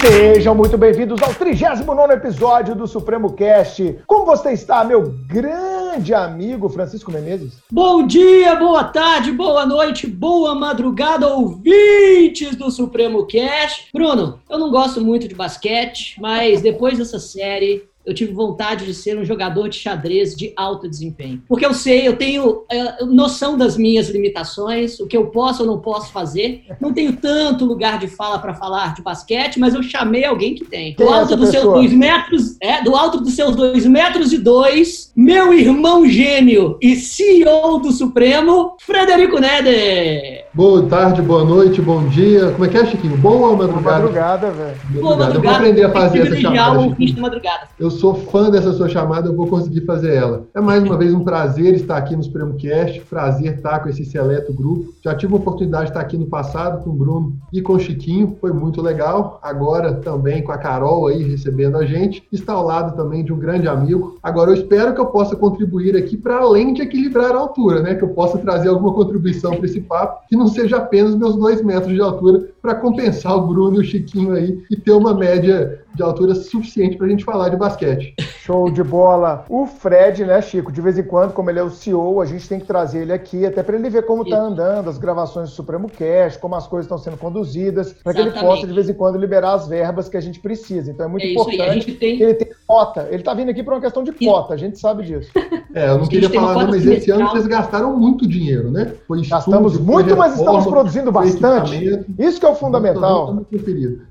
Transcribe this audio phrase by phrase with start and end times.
[0.00, 3.98] Sejam muito bem-vindos ao 39 episódio do Supremo Cast.
[4.06, 7.54] Como você está, meu grande amigo Francisco Menezes?
[7.70, 13.88] Bom dia, boa tarde, boa noite, boa madrugada, ouvintes do Supremo Cast.
[13.92, 18.94] Bruno, eu não gosto muito de basquete, mas depois dessa série, eu tive vontade de
[18.94, 21.42] ser um jogador de xadrez de alto desempenho.
[21.46, 25.68] Porque eu sei, eu tenho é, noção das minhas limitações, o que eu posso ou
[25.68, 26.64] não posso fazer.
[26.80, 30.64] Não tenho tanto lugar de fala para falar de basquete, mas eu chamei alguém que
[30.64, 30.94] tem.
[30.94, 35.12] Do alto dos seus dois metros, é, do alto dos seus dois metros e dois,
[35.14, 40.46] meu irmão gêmeo e CEO do Supremo, Frederico Neder.
[40.54, 42.50] Boa tarde, boa noite, bom dia.
[42.52, 43.16] Como é que é, Chiquinho?
[43.18, 43.80] Boa madrugada?
[43.82, 44.76] Boa madrugada, velho.
[45.00, 45.34] Boa madrugada.
[45.36, 46.96] Eu vou aprender a fazer essa chamada.
[47.20, 47.68] madrugada.
[47.78, 50.46] Eu sou fã dessa sua chamada, eu vou conseguir fazer ela.
[50.54, 54.04] É mais uma vez um prazer estar aqui no Supremo Cast, prazer estar com esse
[54.04, 54.94] seleto grupo.
[55.02, 57.80] Já tive a oportunidade de estar aqui no passado com o Bruno e com o
[57.80, 59.40] Chiquinho, foi muito legal.
[59.42, 62.22] Agora também com a Carol aí recebendo a gente.
[62.32, 64.16] Está ao lado também de um grande amigo.
[64.22, 67.96] Agora eu espero que eu possa contribuir aqui para além de equilibrar a altura, né?
[67.96, 71.62] Que eu possa trazer alguma contribuição para esse papo, que não seja apenas meus dois
[71.62, 75.82] metros de altura, para compensar o Bruno e o Chiquinho aí e ter uma média
[75.94, 78.14] de altura suficiente para a gente falar de basquete.
[78.44, 79.44] Show de bola.
[79.48, 82.48] O Fred, né, Chico, de vez em quando, como ele é o CEO, a gente
[82.48, 85.54] tem que trazer ele aqui, até para ele ver como está andando as gravações do
[85.54, 88.94] Supremo Cast, como as coisas estão sendo conduzidas, para que ele possa, de vez em
[88.94, 90.90] quando, liberar as verbas que a gente precisa.
[90.90, 92.16] Então é muito é importante tem...
[92.16, 93.08] que ele tenha cota.
[93.10, 95.30] Ele está vindo aqui por uma questão de cota, a gente sabe disso.
[95.74, 98.94] É, eu não queria falar, não, mas esse ano vocês gastaram muito dinheiro, né?
[99.06, 102.06] Foi Gastamos estúdio, muito, mas estamos produzindo bastante.
[102.18, 103.46] Isso que é o fundamental.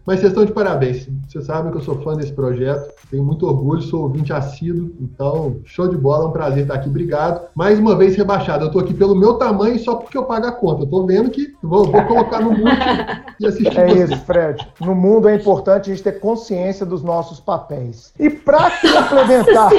[0.05, 1.07] Mas vocês estão de parabéns.
[1.27, 5.57] Vocês sabem que eu sou fã desse projeto, tenho muito orgulho, sou ouvinte assíduo, então
[5.66, 7.47] show de bola, é um prazer estar aqui, obrigado.
[7.55, 10.52] Mais uma vez rebaixado, eu estou aqui pelo meu tamanho só porque eu pago a
[10.52, 10.83] conta.
[10.83, 12.69] Eu tô vendo que vou, vou colocar no mundo
[13.39, 13.77] e assistir.
[13.77, 14.67] É isso, Fred.
[14.80, 18.14] No mundo é importante a gente ter consciência dos nossos papéis.
[18.19, 19.71] E para complementar.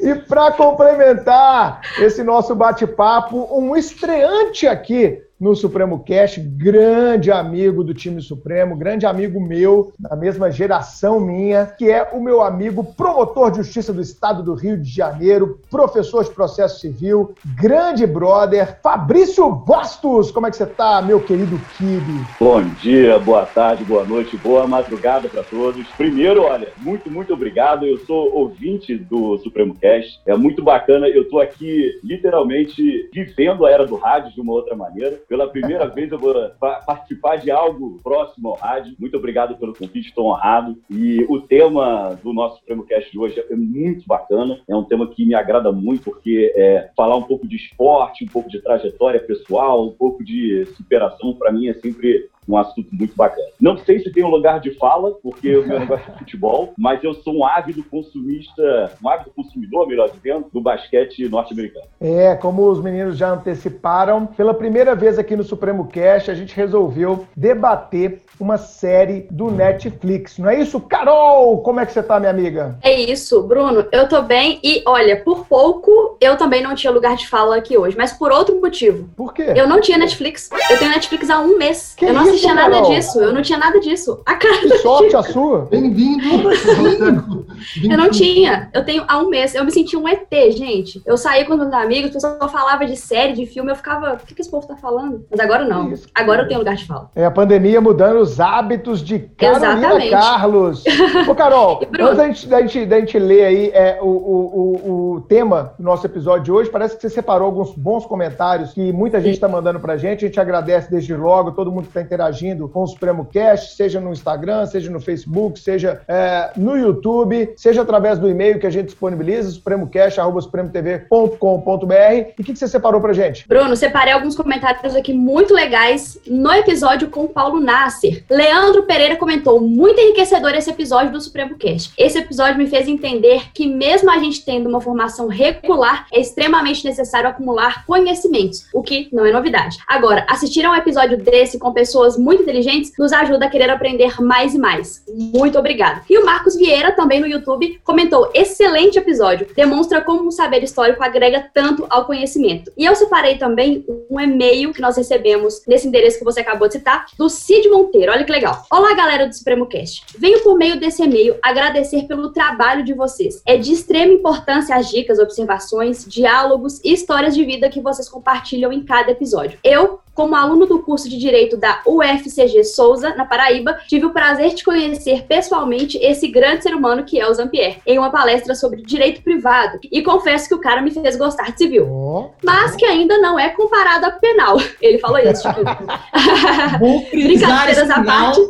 [0.00, 7.94] E para complementar esse nosso bate-papo, um estreante aqui no Supremo Cast, grande amigo do
[7.94, 13.50] time Supremo, grande amigo meu, da mesma geração minha, que é o meu amigo promotor
[13.50, 19.50] de justiça do Estado do Rio de Janeiro, professor de processo civil, grande brother, Fabrício
[19.50, 20.30] Bastos.
[20.30, 22.26] Como é que você tá, meu querido Kibe?
[22.38, 25.86] Bom dia, boa tarde, boa noite, boa madrugada para todos.
[25.96, 27.86] Primeiro, olha, muito, muito obrigado.
[27.86, 30.20] Eu sou ouvinte do Supremo Cast.
[30.26, 31.08] É muito bacana.
[31.08, 35.86] Eu tô aqui literalmente vivendo a era do rádio de uma outra maneira pela primeira
[35.86, 38.96] vez eu vou participar de algo próximo ao rádio.
[38.98, 40.76] Muito obrigado pelo convite, estou honrado.
[40.90, 44.60] E o tema do nosso Supremo Cast de hoje é muito bacana.
[44.68, 48.26] É um tema que me agrada muito, porque é, falar um pouco de esporte, um
[48.26, 53.14] pouco de trajetória pessoal, um pouco de superação, para mim é sempre um assunto muito
[53.14, 53.46] bacana.
[53.60, 57.02] Não sei se tem um lugar de fala, porque o meu negócio é futebol, mas
[57.02, 61.86] eu sou um ávido consumista, um ávido consumidor, melhor dizendo, do basquete norte-americano.
[62.00, 66.54] É, como os meninos já anteciparam, pela primeira vez aqui no Supremo Cast, a gente
[66.54, 70.38] resolveu debater uma série do Netflix.
[70.38, 70.80] Não é isso?
[70.80, 72.78] Carol, como é que você tá, minha amiga?
[72.82, 73.84] É isso, Bruno.
[73.92, 77.76] Eu tô bem e, olha, por pouco eu também não tinha lugar de fala aqui
[77.76, 79.08] hoje, mas por outro motivo.
[79.14, 79.52] Por quê?
[79.54, 80.48] Eu não tinha Netflix.
[80.70, 81.94] Eu tenho Netflix há um mês.
[81.96, 83.20] Que eu não assistia nada disso.
[83.20, 84.20] Eu não tinha nada disso.
[84.24, 85.66] A cara que sorte a sua.
[85.70, 86.24] Bem-vindo.
[87.84, 88.70] eu não tinha.
[88.72, 89.54] Eu tenho há um mês.
[89.54, 91.02] Eu me senti um ET, gente.
[91.04, 94.26] Eu saí com meus amigos, o pessoal falava de série, de filme, eu ficava, o
[94.26, 95.24] que, que esse povo tá falando?
[95.30, 95.92] Mas agora não.
[96.14, 97.10] Agora eu tenho lugar de fala.
[97.14, 100.10] É a pandemia mudando os hábitos de Carolina Exatamente.
[100.10, 100.84] Carlos.
[101.28, 105.20] Ô, Carol, antes da gente, da, gente, da gente ler aí é, o, o, o,
[105.22, 109.20] tema do nosso episódio de hoje, parece que você separou alguns bons comentários que muita
[109.20, 110.24] gente está mandando pra gente.
[110.24, 112.29] A gente agradece desde logo, todo mundo que está interagindo
[112.68, 117.82] com o Supremo Cast, seja no Instagram, seja no Facebook, seja é, no YouTube, seja
[117.82, 122.30] através do e-mail que a gente disponibiliza, supremocast.supremotv.com.br.
[122.38, 123.46] E o que, que você separou pra gente?
[123.46, 128.24] Bruno, separei alguns comentários aqui muito legais no episódio com o Paulo Nasser.
[128.28, 131.92] Leandro Pereira comentou: muito enriquecedor esse episódio do Supremo Cast.
[131.98, 136.84] Esse episódio me fez entender que, mesmo a gente tendo uma formação regular, é extremamente
[136.84, 139.78] necessário acumular conhecimentos, o que não é novidade.
[139.86, 144.20] Agora, assistir a um episódio desse com pessoas muito inteligentes nos ajuda a querer aprender
[144.20, 145.04] mais e mais.
[145.08, 146.02] Muito obrigado.
[146.08, 149.46] E o Marcos Vieira, também no YouTube, comentou: excelente episódio.
[149.54, 152.72] Demonstra como um saber histórico agrega tanto ao conhecimento.
[152.76, 156.74] E eu separei também um e-mail que nós recebemos nesse endereço que você acabou de
[156.74, 158.12] citar, do Cid Monteiro.
[158.12, 158.64] Olha que legal.
[158.70, 160.04] Olá, galera do Supremo Cast.
[160.18, 163.42] Venho por meio desse e-mail agradecer pelo trabalho de vocês.
[163.46, 168.72] É de extrema importância as dicas, observações, diálogos e histórias de vida que vocês compartilham
[168.72, 169.58] em cada episódio.
[169.62, 174.54] Eu, como aluno do curso de Direito da UFCG Souza, na Paraíba, tive o prazer
[174.54, 178.82] de conhecer pessoalmente esse grande ser humano que é o Zampier, em uma palestra sobre
[178.82, 179.78] direito privado.
[179.90, 181.86] E confesso que o cara me fez gostar de civil.
[181.88, 182.30] Oh.
[182.42, 184.56] Mas que ainda não é comparado a penal.
[184.80, 185.46] Ele falou isso,
[187.10, 188.40] Brincadeiras à parte.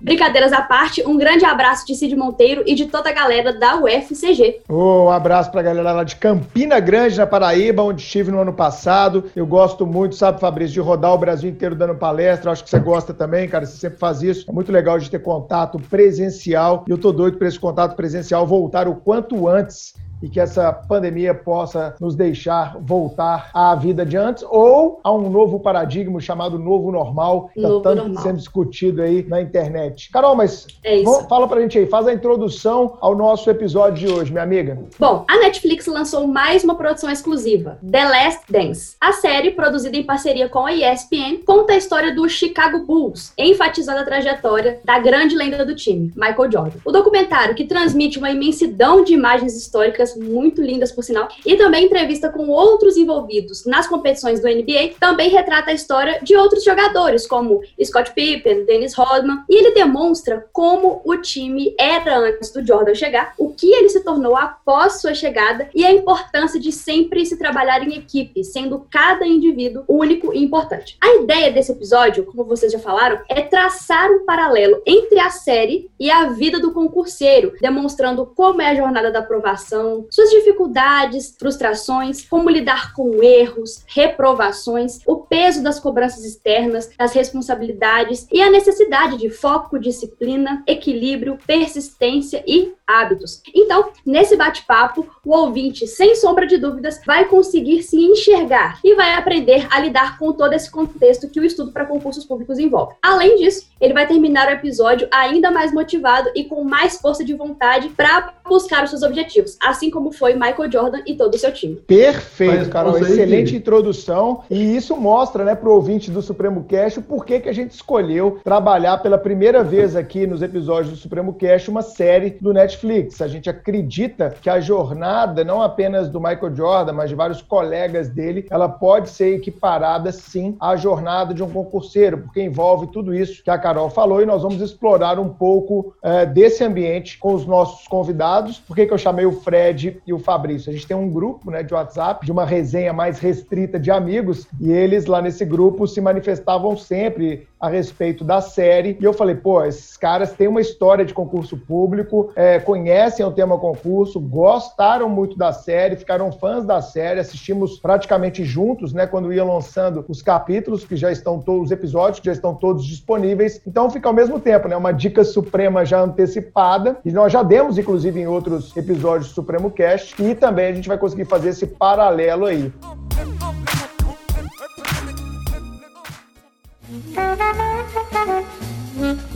[0.00, 3.76] Brincadeiras à parte, um grande abraço de Cid Monteiro e de toda a galera da
[3.76, 4.60] UFCG.
[4.68, 8.52] Oh, um abraço pra galera lá de Campina Grande, na Paraíba, onde estive no ano
[8.52, 9.24] passado.
[9.34, 12.50] Eu gosto muito, sabe, Fabrício, de rodar o Brasil inteiro dando palestra.
[12.50, 13.64] Acho que você gosta também, cara.
[13.64, 14.44] Você sempre faz isso.
[14.48, 16.84] É muito legal de ter contato presencial.
[16.86, 20.72] E eu tô doido para esse contato presencial voltar o quanto antes e que essa
[20.72, 26.58] pandemia possa nos deixar voltar à vida de antes ou a um novo paradigma chamado
[26.58, 28.22] novo normal, que está tanto normal.
[28.22, 30.10] sendo discutido aí na internet.
[30.10, 34.30] Carol, mas é fala pra gente aí, faz a introdução ao nosso episódio de hoje,
[34.30, 34.78] minha amiga.
[34.98, 38.96] Bom, a Netflix lançou mais uma produção exclusiva, The Last Dance.
[39.00, 44.00] A série, produzida em parceria com a ESPN, conta a história do Chicago Bulls, enfatizando
[44.00, 46.78] a trajetória da grande lenda do time, Michael Jordan.
[46.84, 51.84] O documentário, que transmite uma imensidão de imagens históricas muito lindas, por sinal, e também
[51.84, 57.26] entrevista com outros envolvidos nas competições do NBA, também retrata a história de outros jogadores,
[57.26, 62.94] como Scott Pippen, Dennis Rodman, e ele demonstra como o time era antes do Jordan
[62.94, 67.36] chegar, o que ele se tornou após sua chegada e a importância de sempre se
[67.36, 70.96] trabalhar em equipe, sendo cada indivíduo único e importante.
[71.00, 75.90] A ideia desse episódio, como vocês já falaram, é traçar um paralelo entre a série
[75.98, 82.24] e a vida do concurseiro, demonstrando como é a jornada da aprovação, suas dificuldades, frustrações,
[82.24, 89.16] como lidar com erros, reprovações, o peso das cobranças externas, as responsabilidades e a necessidade
[89.16, 93.42] de foco, disciplina, equilíbrio, persistência e hábitos.
[93.54, 99.12] Então, nesse bate-papo, o ouvinte, sem sombra de dúvidas, vai conseguir se enxergar e vai
[99.12, 102.94] aprender a lidar com todo esse contexto que o estudo para concursos públicos envolve.
[103.02, 107.34] Além disso, ele vai terminar o episódio ainda mais motivado e com mais força de
[107.34, 111.52] vontade para buscar os seus objetivos, assim como foi Michael Jordan e todo o seu
[111.52, 111.76] time.
[111.76, 112.98] Perfeito, Carol.
[112.98, 114.42] Excelente introdução.
[114.50, 117.72] E isso mostra, né, para o ouvinte do Supremo Cast o porquê que a gente
[117.72, 122.77] escolheu trabalhar pela primeira vez aqui nos episódios do Supremo Cast uma série do Netflix.
[123.20, 128.08] A gente acredita que a jornada, não apenas do Michael Jordan, mas de vários colegas
[128.08, 133.42] dele, ela pode ser equiparada, sim, à jornada de um concurseiro, porque envolve tudo isso
[133.42, 137.46] que a Carol falou e nós vamos explorar um pouco é, desse ambiente com os
[137.46, 138.58] nossos convidados.
[138.58, 140.70] Por que, que eu chamei o Fred e o Fabrício?
[140.70, 144.46] A gente tem um grupo né, de WhatsApp, de uma resenha mais restrita de amigos,
[144.60, 148.96] e eles lá nesse grupo se manifestavam sempre a respeito da série.
[149.00, 153.32] E eu falei, pô, esses caras têm uma história de concurso público, é, conhecem o
[153.32, 159.32] tema concurso, gostaram muito da série, ficaram fãs da série, assistimos praticamente juntos, né, quando
[159.32, 163.58] ia lançando os capítulos, que já estão todos, os episódios que já estão todos disponíveis.
[163.66, 167.78] Então fica ao mesmo tempo, né, uma dica suprema já antecipada, e nós já demos,
[167.78, 171.66] inclusive, em outros episódios do Supremo Cast, e também a gente vai conseguir fazer esse
[171.66, 172.70] paralelo aí.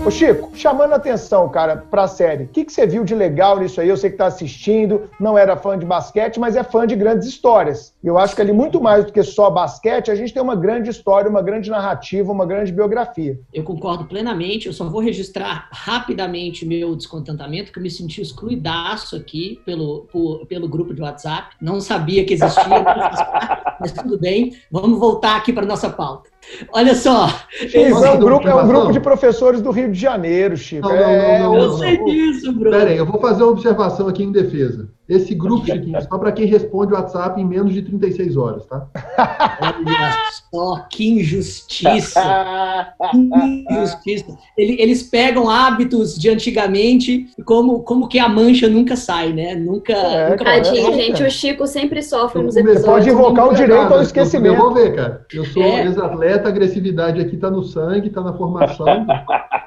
[0.05, 3.61] Ô Chico, chamando a atenção, cara, pra série, o que, que você viu de legal
[3.61, 3.89] nisso aí?
[3.89, 7.29] Eu sei que tá assistindo, não era fã de basquete, mas é fã de grandes
[7.29, 7.95] histórias.
[8.03, 10.91] Eu acho que ali, muito mais do que só basquete, a gente tem uma grande
[10.91, 13.39] história, uma grande narrativa, uma grande biografia.
[13.55, 19.15] Eu concordo plenamente, eu só vou registrar rapidamente meu descontentamento, que eu me senti excluidaço
[19.15, 21.55] aqui pelo, por, pelo grupo de WhatsApp.
[21.61, 22.85] Não sabia que existia,
[23.79, 24.57] mas tudo bem.
[24.71, 26.32] Vamos voltar aqui para nossa pauta.
[26.73, 27.29] Olha só.
[27.51, 30.89] Chico, é um, grupo, é um grupo de professores do Rio de Janeiro, Chico.
[30.89, 32.77] Não, não, não, é, não, não, eu sei disso, Bruno.
[32.77, 34.89] Peraí, eu vou fazer uma observação aqui em defesa.
[35.13, 38.87] Esse grupo, Chiquinho, só para quem responde o WhatsApp em menos de 36 horas, tá?
[39.61, 40.15] Olha
[40.51, 42.95] só, que injustiça.
[43.11, 44.39] que injustiça.
[44.57, 49.55] Eles pegam hábitos de antigamente, como, como que a mancha nunca sai, né?
[49.55, 49.93] Nunca.
[49.93, 52.87] É, nunca Tadinho, gente, o Chico sempre sofre nos episódios.
[52.87, 54.55] Pode invocar o direito ao esquecimento.
[54.55, 55.27] Eu vou ver, cara.
[55.31, 55.85] Eu sou é.
[55.85, 58.87] ex-atleta, agressividade aqui tá no sangue, tá na formação.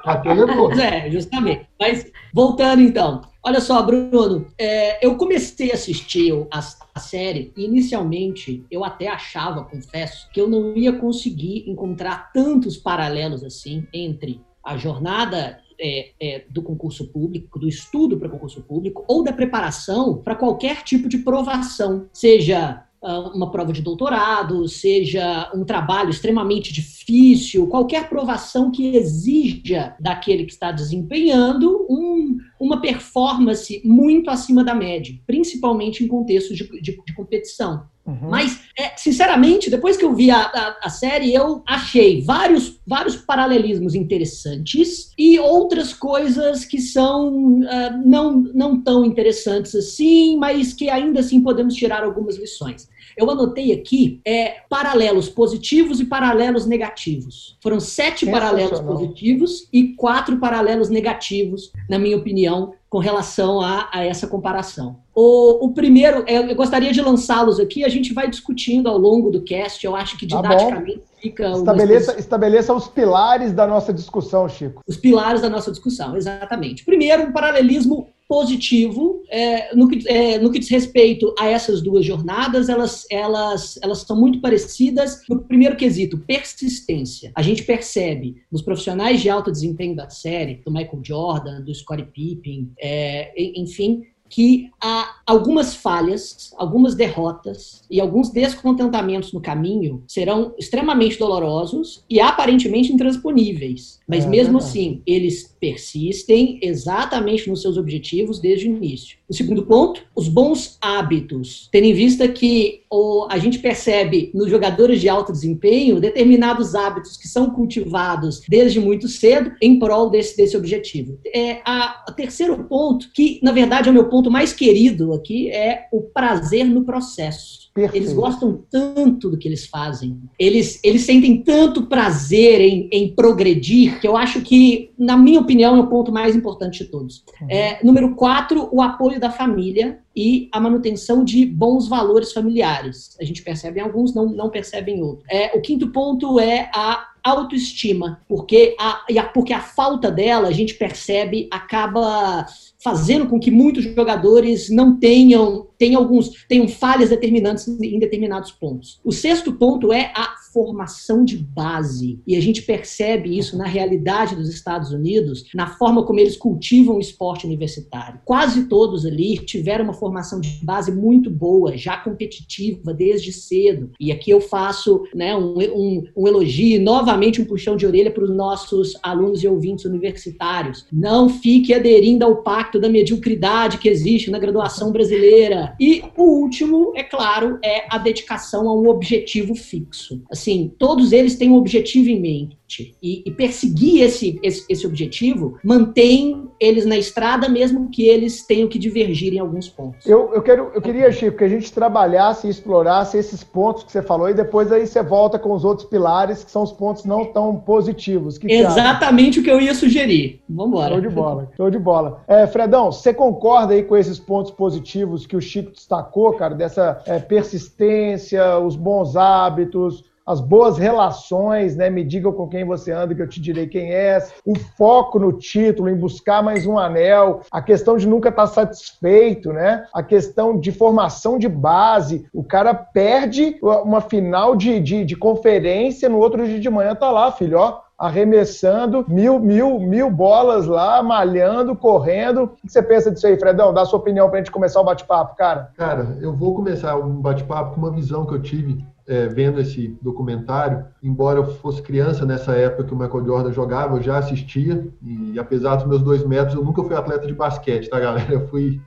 [0.04, 1.66] Até eu É, justamente.
[1.78, 3.22] Mas, voltando então.
[3.42, 6.58] Olha só, Bruno, é, eu comecei a assistir a,
[6.94, 12.76] a, série e inicialmente eu até achava, confesso, que eu não ia conseguir encontrar tantos
[12.76, 19.04] paralelos assim entre a jornada é, é, do concurso público, do estudo para concurso público
[19.06, 25.64] ou da preparação para qualquer tipo de provação, seja uma prova de doutorado, seja um
[25.64, 34.30] trabalho extremamente difícil, qualquer provação que exija daquele que está desempenhando um, uma performance muito
[34.30, 37.84] acima da média, principalmente em contextos de, de, de competição.
[38.06, 38.30] Uhum.
[38.30, 43.16] Mas, é, sinceramente, depois que eu vi a, a, a, série, eu achei vários vários
[43.16, 50.88] paralelismos interessantes e outras coisas que são uh, não, não tão interessantes assim, mas que
[50.88, 52.88] ainda assim podemos tirar algumas lições.
[53.16, 57.56] Eu anotei aqui é, paralelos positivos e paralelos negativos.
[57.62, 64.04] Foram sete paralelos positivos e quatro paralelos negativos, na minha opinião, com relação a, a
[64.04, 64.98] essa comparação.
[65.14, 69.42] O, o primeiro, eu gostaria de lançá-los aqui, a gente vai discutindo ao longo do
[69.42, 71.50] cast, eu acho que tá didaticamente tá fica...
[71.52, 74.82] Estabeleça, estabeleça os pilares da nossa discussão, Chico.
[74.86, 76.84] Os pilares da nossa discussão, exatamente.
[76.84, 82.04] Primeiro, um paralelismo positivo é, no, que, é, no que diz respeito a essas duas
[82.04, 85.20] jornadas, elas, elas, elas são muito parecidas.
[85.28, 87.32] No primeiro quesito, persistência.
[87.34, 92.06] A gente percebe nos profissionais de alto desempenho da série, do Michael Jordan, do Scottie
[92.06, 100.54] Pippen, é, enfim, que há algumas falhas, algumas derrotas e alguns descontentamentos no caminho serão
[100.58, 104.00] extremamente dolorosos e aparentemente intransponíveis.
[104.06, 109.18] Mas é, mesmo assim, eles persistem exatamente nos seus objetivos desde o início.
[109.28, 111.68] O segundo ponto, os bons hábitos.
[111.72, 117.16] Tendo em vista que o, a gente percebe nos jogadores de alto desempenho determinados hábitos
[117.16, 121.18] que são cultivados desde muito cedo em prol desse, desse objetivo.
[121.34, 125.50] É, a, a terceiro ponto, que na verdade é o meu ponto mais querido aqui,
[125.50, 127.66] é o prazer no processo.
[127.76, 128.04] Perfeito.
[128.04, 130.18] Eles gostam tanto do que eles fazem.
[130.38, 135.76] Eles, eles sentem tanto prazer em, em progredir, que eu acho que, na minha opinião,
[135.76, 137.22] é o ponto mais importante de todos.
[137.38, 137.50] Uhum.
[137.50, 143.14] É, número quatro, o apoio da família e a manutenção de bons valores familiares.
[143.20, 145.28] A gente percebe em alguns, não, não percebe em outros.
[145.30, 150.74] É, o quinto ponto é a autoestima, porque a, porque a falta dela, a gente
[150.74, 152.46] percebe, acaba
[152.86, 159.00] fazendo com que muitos jogadores não tenham, tenham alguns, tenham falhas determinantes em determinados pontos.
[159.04, 162.18] O sexto ponto é a formação de base.
[162.26, 166.96] E a gente percebe isso na realidade dos Estados Unidos, na forma como eles cultivam
[166.96, 168.20] o esporte universitário.
[168.24, 173.90] Quase todos ali tiveram uma formação de base muito boa, já competitiva desde cedo.
[174.00, 178.24] E aqui eu faço né, um, um, um elogio, novamente um puxão de orelha para
[178.24, 180.86] os nossos alunos e ouvintes universitários.
[180.90, 185.76] Não fique aderindo ao pacto da mediocridade que existe na graduação brasileira.
[185.78, 190.22] E o último, é claro, é a dedicação a um objetivo fixo.
[190.30, 192.56] Assim, assim, todos eles têm um objetivo em mente.
[193.00, 198.68] E, e perseguir esse, esse, esse, objetivo mantém eles na estrada, mesmo que eles tenham
[198.68, 200.04] que divergir em alguns pontos.
[200.04, 203.92] Eu, eu, quero, eu queria, Chico, que a gente trabalhasse e explorasse esses pontos que
[203.92, 207.04] você falou, e depois aí você volta com os outros pilares, que são os pontos
[207.04, 208.36] não tão positivos.
[208.36, 210.40] Que Exatamente o que eu ia sugerir.
[210.48, 210.94] Vamos embora.
[210.94, 212.24] Show de bola, show de bola.
[212.26, 217.00] É, Fredão, você concorda aí com esses pontos positivos que o Chico destacou, cara, dessa
[217.06, 221.88] é, persistência, os bons hábitos, as boas relações, né?
[221.88, 224.18] Me diga com quem você anda, que eu te direi quem é.
[224.44, 229.52] O foco no título, em buscar mais um anel, a questão de nunca estar satisfeito,
[229.52, 229.84] né?
[229.94, 232.26] A questão de formação de base.
[232.34, 237.10] O cara perde uma final de, de, de conferência, no outro dia de manhã tá
[237.10, 242.42] lá, filho, ó, arremessando mil, mil, mil bolas lá, malhando, correndo.
[242.44, 243.72] O que você pensa disso aí, Fredão?
[243.72, 245.70] Dá a sua opinião para a gente começar o bate-papo, cara.
[245.76, 249.96] Cara, eu vou começar um bate-papo com uma visão que eu tive é, vendo esse
[250.02, 254.86] documentário, embora eu fosse criança nessa época que o Michael Jordan jogava, eu já assistia,
[255.02, 258.32] e apesar dos meus dois metros, eu nunca fui atleta de basquete, tá, galera?
[258.32, 258.80] Eu fui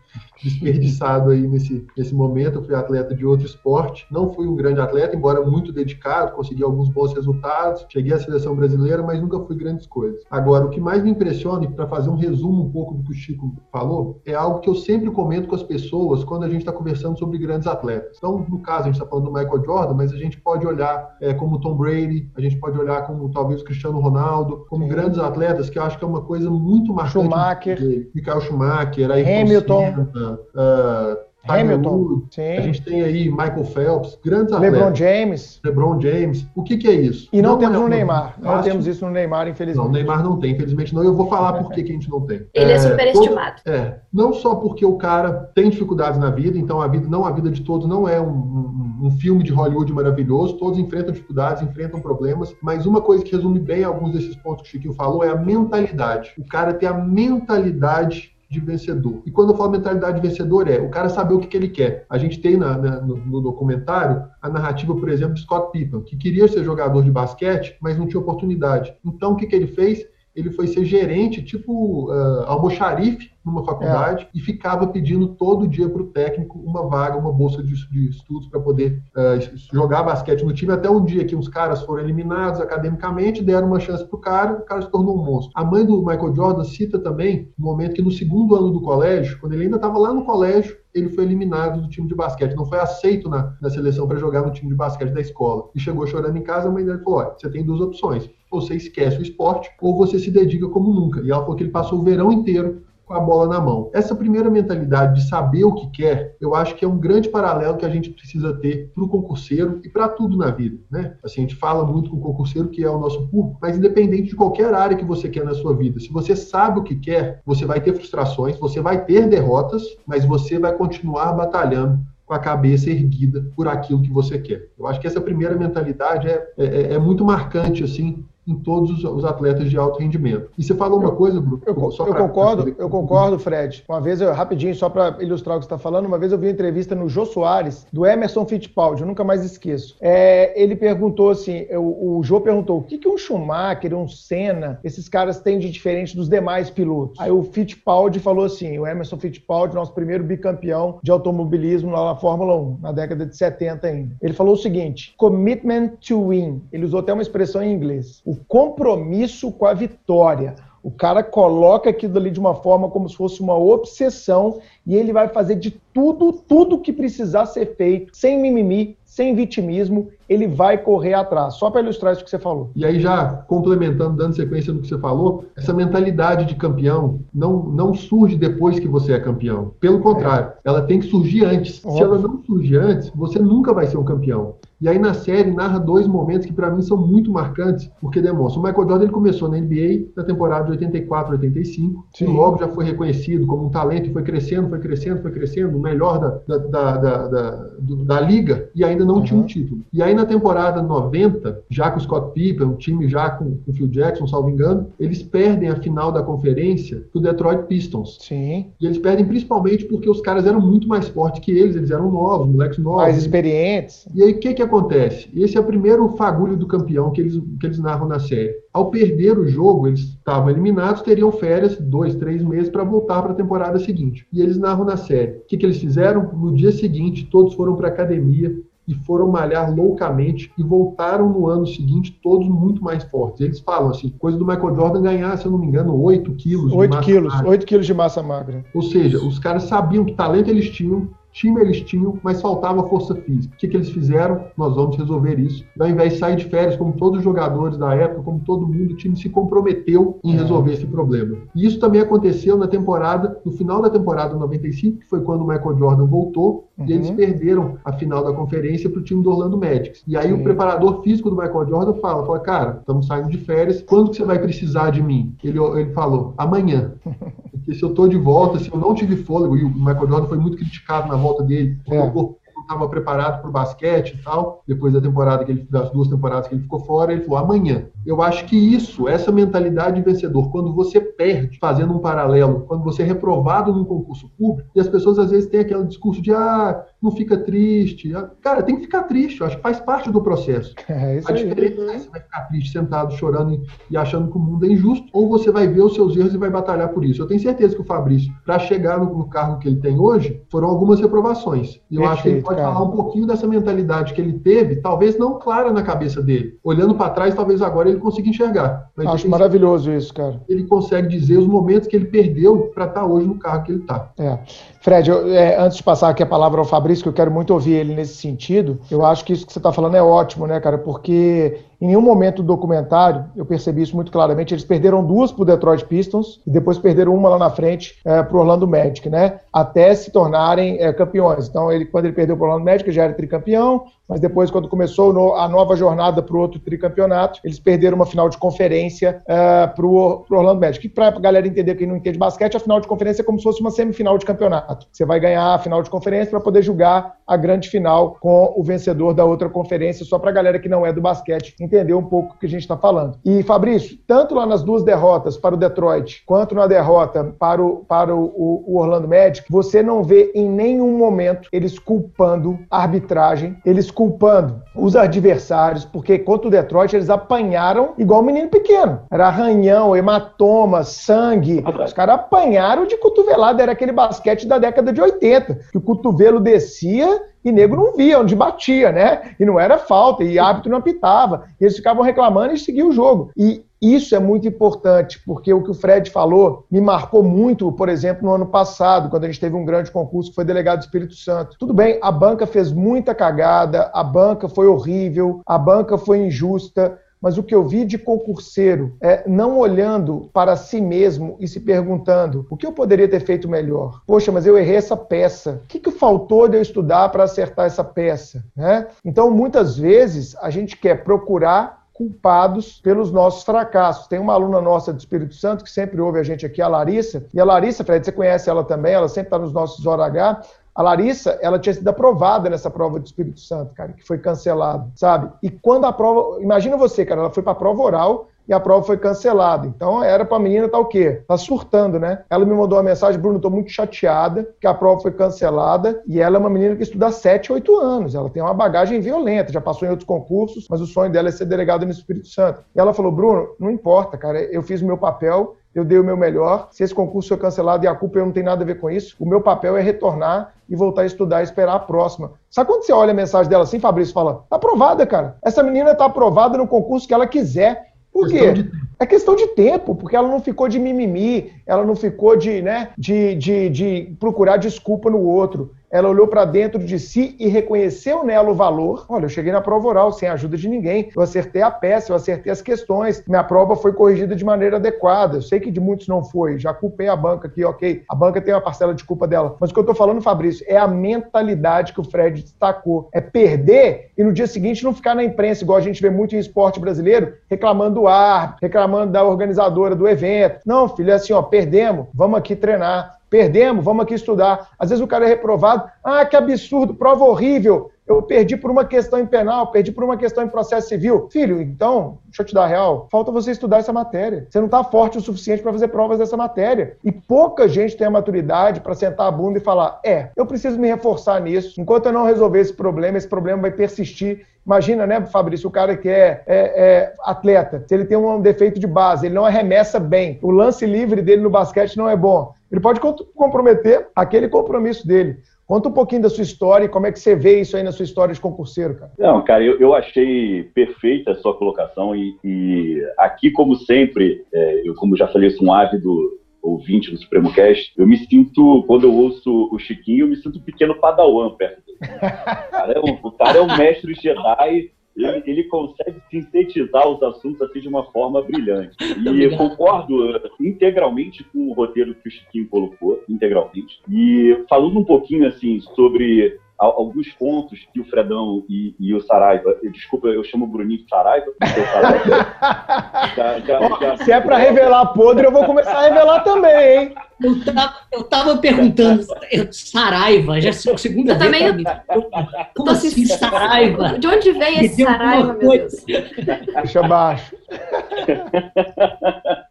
[0.44, 2.60] desperdiçado aí nesse, nesse momento.
[2.60, 4.06] Eu fui atleta de outro esporte.
[4.12, 7.86] Não fui um grande atleta, embora muito dedicado, consegui alguns bons resultados.
[7.90, 10.22] Cheguei à seleção brasileira, mas nunca fui grandes coisas.
[10.30, 13.12] Agora, o que mais me impressiona, e para fazer um resumo um pouco do que
[13.12, 16.60] o Chico falou, é algo que eu sempre comento com as pessoas quando a gente
[16.60, 18.18] está conversando sobre grandes atletas.
[18.18, 21.18] Então, no caso, a gente está falando do Michael Jordan, mas a gente pode olhar
[21.22, 24.90] é, como Tom Brady, a gente pode olhar como talvez o Cristiano Ronaldo, como Sim.
[24.90, 27.10] grandes atletas, que eu acho que é uma coisa muito marcante.
[27.10, 28.10] Schumacher.
[28.14, 29.99] Michael Schumacher, Hamilton.
[30.02, 32.58] Uh, Hamilton, sim.
[32.58, 34.78] a gente tem aí Michael Phelps, grandes atletas.
[34.78, 35.62] LeBron James.
[35.64, 36.46] LeBron James.
[36.56, 37.30] O que, que é isso?
[37.32, 38.36] E não, não temos é no Neymar.
[38.40, 39.86] Não temos isso no Neymar, infelizmente.
[39.86, 41.04] Não, Neymar não tem, infelizmente não.
[41.04, 42.46] Eu vou falar por que, que a gente não tem.
[42.54, 43.62] Ele é, é superestimado.
[43.66, 47.32] É, não só porque o cara tem dificuldades na vida, então a vida, não a
[47.32, 51.64] vida de todos não é um, um, um filme de Hollywood maravilhoso, todos enfrentam dificuldades,
[51.64, 55.24] enfrentam problemas, mas uma coisa que resume bem alguns desses pontos que o Chiquinho falou
[55.24, 56.34] é a mentalidade.
[56.38, 59.22] O cara tem a mentalidade de vencedor.
[59.26, 61.70] E quando eu falo mentalidade de vencedor, é o cara saber o que, que ele
[61.70, 62.06] quer.
[62.10, 66.02] A gente tem na, na, no, no, documentário a narrativa, por exemplo, de Scott Pippen,
[66.02, 68.96] que queria ser jogador de basquete, mas não tinha oportunidade.
[69.06, 70.04] Então, o que, que ele fez?
[70.36, 74.38] Ele foi ser gerente, tipo uh, almoxarife, numa faculdade é.
[74.38, 78.48] e ficava pedindo todo dia para o técnico uma vaga, uma bolsa de, de estudos
[78.48, 80.72] para poder uh, jogar basquete no time.
[80.72, 84.54] Até um dia que uns caras foram eliminados academicamente, deram uma chance para o cara,
[84.54, 85.52] o cara se tornou um monstro.
[85.56, 89.40] A mãe do Michael Jordan cita também um momento que no segundo ano do colégio,
[89.40, 92.66] quando ele ainda estava lá no colégio, ele foi eliminado do time de basquete, não
[92.66, 95.70] foi aceito na, na seleção para jogar no time de basquete da escola.
[95.76, 98.30] E chegou chorando em casa, a mãe dele falou: olha, você tem duas opções.
[98.52, 101.22] Você esquece o esporte, ou você se dedica como nunca.
[101.22, 103.90] E ela falou que ele passou o verão inteiro com a bola na mão.
[103.92, 107.76] Essa primeira mentalidade de saber o que quer, eu acho que é um grande paralelo
[107.76, 111.16] que a gente precisa ter para o concurseiro e para tudo na vida, né?
[111.24, 114.30] Assim, a gente fala muito com o concurseiro que é o nosso público, mas independente
[114.30, 117.42] de qualquer área que você quer na sua vida, se você sabe o que quer,
[117.44, 122.40] você vai ter frustrações, você vai ter derrotas, mas você vai continuar batalhando com a
[122.40, 124.70] cabeça erguida por aquilo que você quer.
[124.78, 129.24] Eu acho que essa primeira mentalidade é, é, é muito marcante assim em todos os
[129.24, 130.50] atletas de alto rendimento.
[130.58, 131.62] E você falou uma coisa, Bruno.
[131.66, 133.84] Eu, eu, eu concordo, eu concordo, Fred.
[133.88, 136.38] Uma vez, eu, rapidinho, só para ilustrar o que você está falando, uma vez eu
[136.38, 139.96] vi uma entrevista no Jô Soares, do Emerson Fittipaldi, eu nunca mais esqueço.
[140.02, 144.80] É, ele perguntou assim: o, o Jô perguntou o que, que um Schumacher, um Senna,
[144.84, 147.20] esses caras têm de diferente dos demais pilotos.
[147.20, 152.16] Aí o Fittipaldi falou assim: o Emerson Fittipaldi, nosso primeiro bicampeão de automobilismo lá na
[152.16, 154.16] Fórmula 1, na década de 70 ainda.
[154.22, 156.62] Ele falou o seguinte: commitment to win.
[156.72, 158.22] Ele usou até uma expressão em inglês.
[158.26, 160.56] O compromisso com a vitória.
[160.82, 165.12] O cara coloca aquilo ali de uma forma como se fosse uma obsessão e ele
[165.12, 170.78] vai fazer de tudo, tudo que precisar ser feito, sem mimimi, sem vitimismo, ele vai
[170.78, 171.56] correr atrás.
[171.56, 172.70] Só para ilustrar isso que você falou.
[172.76, 177.64] E aí, já complementando, dando sequência no que você falou, essa mentalidade de campeão não,
[177.64, 179.74] não surge depois que você é campeão.
[179.80, 180.54] Pelo contrário, é.
[180.64, 181.84] ela tem que surgir antes.
[181.84, 181.98] Óbvio.
[181.98, 184.56] Se ela não surgir antes, você nunca vai ser um campeão.
[184.82, 188.64] E aí na série narra dois momentos que para mim são muito marcantes, porque demonstram.
[188.64, 192.26] O Michael Jordan ele começou na NBA na temporada de 84, 85, Sim.
[192.26, 195.78] e logo já foi reconhecido como um talento e foi crescendo, foi crescendo, foi crescendo,
[195.78, 197.70] o melhor da, da, da, da,
[198.06, 199.24] da liga, e ainda não uhum.
[199.24, 199.82] tinha um título.
[199.92, 203.72] E aí na temporada 90, já com o Scott Pippen, um time já com, com
[203.72, 208.18] o Phil Jackson, salvo engano, eles perdem a final da conferência pro Detroit Pistons.
[208.22, 208.68] Sim.
[208.80, 212.12] E eles perdem principalmente porque os caras eram muito mais fortes que eles, eles eram
[212.12, 213.02] novos, moleques novos.
[213.02, 214.08] Mais experientes.
[214.16, 215.30] E aí o que que acontece?
[215.36, 218.56] Esse é o primeiro fagulho do campeão que eles, que eles narram na série.
[218.72, 223.32] Ao perder o jogo, eles estavam eliminados, teriam férias, dois, três meses, para voltar para
[223.32, 224.26] a temporada seguinte.
[224.32, 225.38] E eles narram na série.
[225.38, 226.32] O que, que eles fizeram?
[226.34, 228.56] No dia seguinte, todos foram para academia,
[228.90, 233.40] e foram malhar loucamente e voltaram no ano seguinte todos muito mais fortes.
[233.40, 236.74] Eles falam assim, coisa do Michael Jordan ganhar, se eu não me engano, 8 quilos
[236.74, 237.50] 8 de massa quilos, magra.
[237.52, 238.66] 8 quilos de massa magra.
[238.74, 241.08] Ou seja, os caras sabiam que talento eles tinham,
[241.40, 243.56] time eles tinham, mas faltava força física.
[243.56, 244.46] O que, que eles fizeram?
[244.58, 245.64] Nós vamos resolver isso.
[245.78, 248.68] E ao invés de sair de férias, como todos os jogadores da época, como todo
[248.68, 251.38] mundo, o time se comprometeu em resolver esse problema.
[251.56, 255.48] E isso também aconteceu na temporada, no final da temporada 95, que foi quando o
[255.48, 256.86] Michael Jordan voltou, uhum.
[256.88, 257.16] e eles uhum.
[257.16, 260.02] perderam a final da conferência para o time do Orlando Magic.
[260.08, 260.34] E aí Sim.
[260.34, 264.18] o preparador físico do Michael Jordan fala, fala, cara, estamos saindo de férias, quando que
[264.18, 265.36] você vai precisar de mim?
[265.44, 266.94] Ele, ele falou, amanhã.
[267.52, 270.28] Porque se eu estou de volta, se eu não tive fôlego, e o Michael Jordan
[270.28, 272.00] foi muito criticado na volta dele, é.
[272.00, 272.39] o corpo
[272.70, 276.48] estava preparado para o basquete e tal, depois da temporada que ele, das duas temporadas
[276.48, 277.88] que ele ficou fora, ele falou amanhã.
[278.06, 282.84] Eu acho que isso, essa mentalidade de vencedor, quando você perde, fazendo um paralelo, quando
[282.84, 286.32] você é reprovado num concurso público, e as pessoas às vezes têm aquele discurso de
[286.32, 288.14] ah, não fica triste.
[288.16, 290.74] Ah, cara, tem que ficar triste, eu acho que faz parte do processo.
[290.90, 294.40] É, isso a diferença é você vai ficar triste, sentado, chorando e achando que o
[294.40, 297.22] mundo é injusto, ou você vai ver os seus erros e vai batalhar por isso.
[297.22, 300.42] Eu tenho certeza que o Fabrício, para chegar no, no, cargo que ele tem hoje,
[300.50, 301.80] foram algumas reprovações.
[301.90, 302.74] E eu Perfeito, acho que ele pode cara.
[302.74, 306.58] falar um pouquinho dessa mentalidade que ele teve, talvez não clara na cabeça dele.
[306.64, 308.90] Olhando para trás, talvez agora ele consiga enxergar.
[308.96, 310.42] Mas acho maravilhoso isso, cara.
[310.50, 313.72] Ele consegue dizer os momentos que ele perdeu para estar tá hoje no cargo que
[313.74, 314.12] ele está.
[314.18, 314.40] É.
[314.82, 317.54] Fred, eu, é, antes de passar aqui a palavra ao Fabrício, que eu quero muito
[317.54, 320.60] ouvir ele nesse sentido, eu acho que isso que você está falando é ótimo, né,
[320.60, 320.78] cara?
[320.78, 325.44] Porque em nenhum momento do documentário, eu percebi isso muito claramente, eles perderam duas para
[325.44, 329.10] o Detroit Pistons e depois perderam uma lá na frente é, para o Orlando Magic,
[329.10, 329.40] né?
[329.52, 331.48] Até se tornarem é, campeões.
[331.48, 334.68] Então, ele, quando ele perdeu para o Orlando Magic, já era tricampeão, mas depois, quando
[334.68, 339.22] começou no, a nova jornada para o outro tricampeonato, eles perderam uma final de conferência
[339.28, 340.86] é, para o Orlando Magic.
[340.88, 343.38] E para a galera entender, quem não entende basquete, a final de conferência é como
[343.38, 344.88] se fosse uma semifinal de campeonato.
[344.92, 348.64] Você vai ganhar a final de conferência para poder jogar a grande final com o
[348.64, 352.04] vencedor da outra conferência, só para a galera que não é do basquete entender um
[352.04, 353.18] pouco o que a gente está falando.
[353.26, 357.86] E, Fabrício, tanto lá nas duas derrotas para o Detroit, quanto na derrota para o,
[357.86, 363.58] para o, o Orlando Magic, você não vê em nenhum momento eles culpando a arbitragem,
[363.66, 369.02] eles desculpando os adversários, porque contra o Detroit eles apanharam igual menino pequeno.
[369.12, 371.64] Era arranhão, hematoma, sangue.
[371.84, 373.64] Os caras apanharam de cotovelada.
[373.64, 378.20] Era aquele basquete da década de 80, que o cotovelo descia e nego não via
[378.20, 379.36] onde batia, né?
[379.40, 381.46] E não era falta, e hábito não apitava.
[381.60, 383.32] E eles ficavam reclamando e seguiam o jogo.
[383.36, 387.88] E isso é muito importante, porque o que o Fred falou me marcou muito, por
[387.88, 390.84] exemplo, no ano passado, quando a gente teve um grande concurso que foi delegado do
[390.84, 391.56] Espírito Santo.
[391.58, 397.00] Tudo bem, a banca fez muita cagada, a banca foi horrível, a banca foi injusta,
[397.22, 401.60] mas o que eu vi de concurseiro é não olhando para si mesmo e se
[401.60, 404.02] perguntando o que eu poderia ter feito melhor.
[404.06, 405.62] Poxa, mas eu errei essa peça.
[405.64, 408.44] O que, que faltou de eu estudar para acertar essa peça?
[408.56, 408.88] Né?
[409.04, 414.08] Então, muitas vezes, a gente quer procurar culpados pelos nossos fracassos.
[414.08, 417.26] Tem uma aluna nossa do Espírito Santo que sempre ouve a gente aqui, a Larissa.
[417.34, 420.40] E a Larissa, Fred, você conhece ela também, ela sempre está nos nossos Hora.
[420.80, 424.88] A Larissa, ela tinha sido aprovada nessa prova do Espírito Santo, cara, que foi cancelada,
[424.96, 425.30] sabe?
[425.44, 426.42] E quando a prova.
[426.42, 429.68] Imagina você, cara, ela foi para a prova oral e a prova foi cancelada.
[429.68, 431.22] Então era para a menina tá o quê?
[431.28, 432.24] Tá surtando, né?
[432.30, 436.22] Ela me mandou uma mensagem, Bruno, estou muito chateada que a prova foi cancelada e
[436.22, 438.16] ela é uma menina que estuda há 7, 8 anos.
[438.16, 441.32] Ela tem uma bagagem violenta, já passou em outros concursos, mas o sonho dela é
[441.34, 442.64] ser delegada no Espírito Santo.
[442.74, 446.04] E ela falou, Bruno, não importa, cara, eu fiz o meu papel, eu dei o
[446.04, 446.68] meu melhor.
[446.72, 448.90] Se esse concurso foi cancelado e a culpa eu não tem nada a ver com
[448.90, 452.32] isso, o meu papel é retornar e voltar a estudar e esperar a próxima.
[452.50, 455.38] Sabe quando você olha a mensagem dela assim, Fabrício, fala, tá aprovada, cara.
[455.42, 457.94] Essa menina tá aprovada no concurso que ela quiser.
[458.12, 458.54] Por quê?
[459.00, 462.90] É questão de tempo, porque ela não ficou de mimimi, ela não ficou de, né,
[462.98, 468.24] de, de, de procurar desculpa no outro ela olhou para dentro de si e reconheceu
[468.24, 469.06] nela o valor.
[469.10, 471.10] Olha, eu cheguei na prova oral sem ajuda de ninguém.
[471.16, 473.24] Eu acertei a peça, eu acertei as questões.
[473.28, 475.38] Minha prova foi corrigida de maneira adequada.
[475.38, 476.60] Eu sei que de muitos não foi.
[476.60, 478.04] Já culpei a banca aqui, ok.
[478.08, 479.56] A banca tem uma parcela de culpa dela.
[479.60, 483.10] Mas o que eu estou falando, Fabrício, é a mentalidade que o Fred destacou.
[483.12, 486.36] É perder e no dia seguinte não ficar na imprensa, igual a gente vê muito
[486.36, 490.62] em esporte brasileiro, reclamando do ar, reclamando da organizadora do evento.
[490.66, 494.70] Não, filho, é assim, ó, perdemos, vamos aqui treinar Perdemos, vamos aqui estudar.
[494.78, 495.90] Às vezes o cara é reprovado.
[496.04, 497.92] Ah, que absurdo, prova horrível.
[498.10, 501.30] Eu perdi por uma questão em penal, perdi por uma questão em processo civil.
[501.32, 503.08] Filho, então, deixa eu te dar a real.
[503.12, 504.48] Falta você estudar essa matéria.
[504.50, 506.98] Você não está forte o suficiente para fazer provas dessa matéria.
[507.04, 510.80] E pouca gente tem a maturidade para sentar a bunda e falar: é, eu preciso
[510.80, 511.80] me reforçar nisso.
[511.80, 514.44] Enquanto eu não resolver esse problema, esse problema vai persistir.
[514.66, 518.80] Imagina, né, Fabrício, o cara que é, é, é, atleta, se ele tem um defeito
[518.80, 522.54] de base, ele não arremessa bem, o lance livre dele no basquete não é bom.
[522.72, 523.00] Ele pode
[523.36, 525.38] comprometer aquele compromisso dele.
[525.66, 527.92] Conta um pouquinho da sua história e como é que você vê isso aí na
[527.92, 529.12] sua história de concurseiro, cara.
[529.20, 534.82] Não, cara, eu, eu achei perfeita a sua colocação e, e aqui, como sempre, é,
[534.84, 539.06] eu, como já falei, sou um ávido ouvinte do Supremo Cast, eu me sinto, quando
[539.06, 542.00] eu ouço o Chiquinho, eu me sinto um pequeno padawan perto dele.
[542.02, 544.92] O cara é um, o cara é um mestre Jedi
[545.28, 548.96] ele, ele, consegue sintetizar os assuntos assim de uma forma brilhante.
[549.30, 554.00] E eu concordo uh, integralmente com o roteiro que o Chiquinho colocou, integralmente.
[554.10, 559.76] E falando um pouquinho assim sobre alguns pontos que o Fredão e, e o Saraiva,
[559.92, 561.48] desculpa, eu chamo o Bruninho de Saraiva,
[561.92, 562.26] Saraiva
[563.36, 567.16] já, já, já, se é para revelar podre, eu vou começar a revelar também, hein?
[567.42, 569.24] Eu tava, eu tava perguntando,
[569.72, 571.52] Saraiva, já é a segunda eu vez.
[571.52, 572.30] Também, eu,
[572.76, 574.20] como assim, Saraiva?
[574.20, 576.06] De onde vem esse Saraiva, meu Deus?
[576.06, 577.56] Deixa abaixo.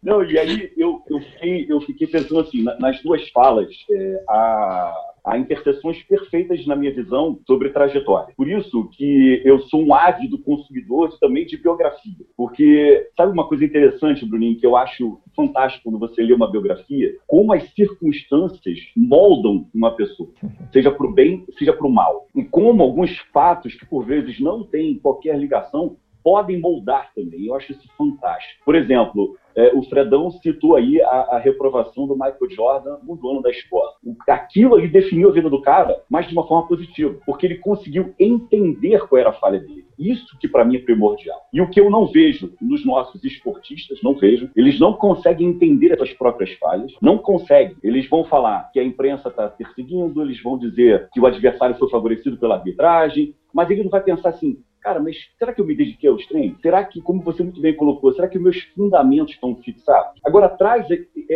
[0.01, 5.08] Não, e aí eu, eu, fiquei, eu fiquei pensando assim, nas duas falas, é, a
[5.25, 8.33] há interseções perfeitas na minha visão sobre trajetória.
[8.35, 13.65] Por isso que eu sou um ávido consumidor também de biografia, porque sabe uma coisa
[13.65, 19.67] interessante, Bruninho, que eu acho fantástico quando você lê uma biografia, como as circunstâncias moldam
[19.73, 20.29] uma pessoa,
[20.71, 24.39] seja para o bem, seja para o mal, e como alguns fatos que por vezes
[24.39, 27.45] não têm qualquer ligação podem moldar também.
[27.45, 28.63] Eu acho isso fantástico.
[28.65, 33.41] Por exemplo, é, o Fredão citou aí a, a, reprovação do Michael Jordan no dono
[33.41, 33.91] da escola.
[34.25, 38.13] Aquilo ali definiu a vida do cara, mas de uma forma positiva, porque ele conseguiu
[38.17, 39.85] entender qual era a falha dele.
[39.99, 41.37] Isso que para mim é primordial.
[41.51, 45.91] E o que eu não vejo nos nossos esportistas, não vejo, eles não conseguem entender
[45.91, 47.75] as suas próprias falhas, não conseguem.
[47.83, 51.89] Eles vão falar que a imprensa está perseguindo, eles vão dizer que o adversário foi
[51.89, 55.75] favorecido pela arbitragem, mas ele não vai pensar assim, cara, mas será que eu me
[55.75, 56.59] dediquei aos treinos?
[56.61, 60.19] Será que, como você muito bem colocou, será que meus fundamentos estão fixados?
[60.23, 60.87] Agora, traz